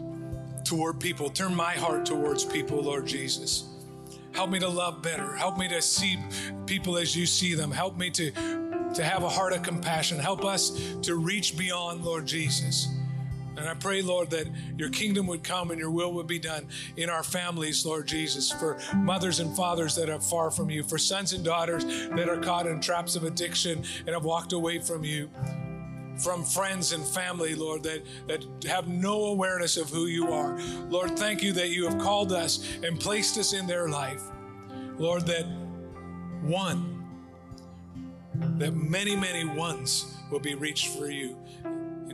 toward 0.65 1.01
people. 1.01 1.31
Turn 1.31 1.55
my 1.55 1.73
heart 1.73 2.07
towards 2.07 2.45
people, 2.45 2.83
Lord 2.83 3.07
Jesus. 3.07 3.65
Help 4.33 4.51
me 4.51 4.59
to 4.59 4.69
love 4.69 5.03
better. 5.03 5.35
Help 5.37 5.59
me 5.59 5.69
to 5.69 5.81
see 5.81 6.19
people 6.67 6.97
as 6.97 7.17
you 7.17 7.27
see 7.27 7.55
them. 7.55 7.71
Help 7.71 7.97
me 7.97 8.11
to, 8.11 8.31
to 8.95 9.05
have 9.05 9.23
a 9.23 9.29
heart 9.29 9.53
of 9.53 9.63
compassion. 9.63 10.19
Help 10.19 10.45
us 10.45 10.71
to 11.03 11.15
reach 11.15 11.57
beyond, 11.57 12.05
Lord 12.05 12.27
Jesus. 12.27 12.89
And 13.57 13.69
I 13.69 13.75
pray, 13.75 14.03
Lord, 14.03 14.31
that 14.31 14.49
your 14.77 14.91
kingdom 14.91 15.27
would 15.29 15.45
come 15.45 15.71
and 15.71 15.79
your 15.79 15.91
will 15.91 16.13
would 16.15 16.27
be 16.27 16.39
done 16.39 16.67
in 16.97 17.09
our 17.09 17.23
families, 17.23 17.87
Lord 17.87 18.07
Jesus, 18.07 18.51
for 18.51 18.79
mothers 18.95 19.41
and 19.41 19.55
fathers 19.57 19.95
that 19.97 20.09
are 20.11 20.21
far 20.21 20.51
from 20.51 20.71
you, 20.71 20.83
for 20.83 20.99
sons 20.99 21.33
and 21.33 21.45
daughters 21.45 21.85
that 21.85 22.29
are 22.29 22.41
caught 22.41 22.67
in 22.67 22.81
traps 22.81 23.17
of 23.17 23.25
addiction 23.25 23.85
and 24.01 24.09
have 24.09 24.25
walked 24.25 24.53
away 24.53 24.79
from 24.81 25.05
you, 25.05 25.31
from 26.19 26.45
friends 26.45 26.93
and 26.93 27.05
family, 27.05 27.55
Lord, 27.55 27.83
that, 27.85 28.05
that 28.27 28.45
have 28.67 28.89
no 28.89 29.27
awareness 29.27 29.77
of 29.77 29.89
who 29.91 30.07
you 30.07 30.33
are. 30.33 30.59
Lord, 30.89 31.19
thank 31.19 31.43
you 31.43 31.53
that 31.53 31.71
you 31.71 31.89
have 31.89 31.99
called 31.99 32.33
us 32.33 32.67
and 32.83 32.99
placed 32.99 33.39
us 33.39 33.53
in 33.53 33.67
their 33.67 33.89
life. 33.89 34.23
Lord, 34.99 35.27
that 35.27 35.47
one, 36.43 37.05
that 38.59 38.75
many, 38.75 39.17
many 39.17 39.45
ones 39.45 40.17
will 40.31 40.41
be 40.41 40.55
reached 40.55 40.89
for 40.89 41.11
you. 41.11 41.37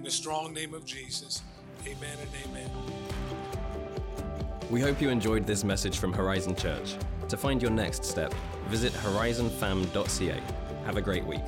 In 0.01 0.05
the 0.05 0.11
strong 0.11 0.55
name 0.55 0.73
of 0.73 0.87
Jesus, 0.87 1.43
amen 1.87 2.17
and 2.23 2.31
amen. 2.49 2.71
We 4.71 4.81
hope 4.81 4.99
you 4.99 5.11
enjoyed 5.11 5.47
this 5.47 5.63
message 5.63 5.99
from 5.99 6.11
Horizon 6.15 6.57
Church. 6.57 6.97
To 7.29 7.37
find 7.37 7.61
your 7.61 7.71
next 7.71 8.07
step, 8.07 8.33
visit 8.69 8.95
horizonfam.ca. 8.95 10.41
Have 10.87 10.97
a 10.97 11.03
great 11.03 11.27
week. 11.27 11.43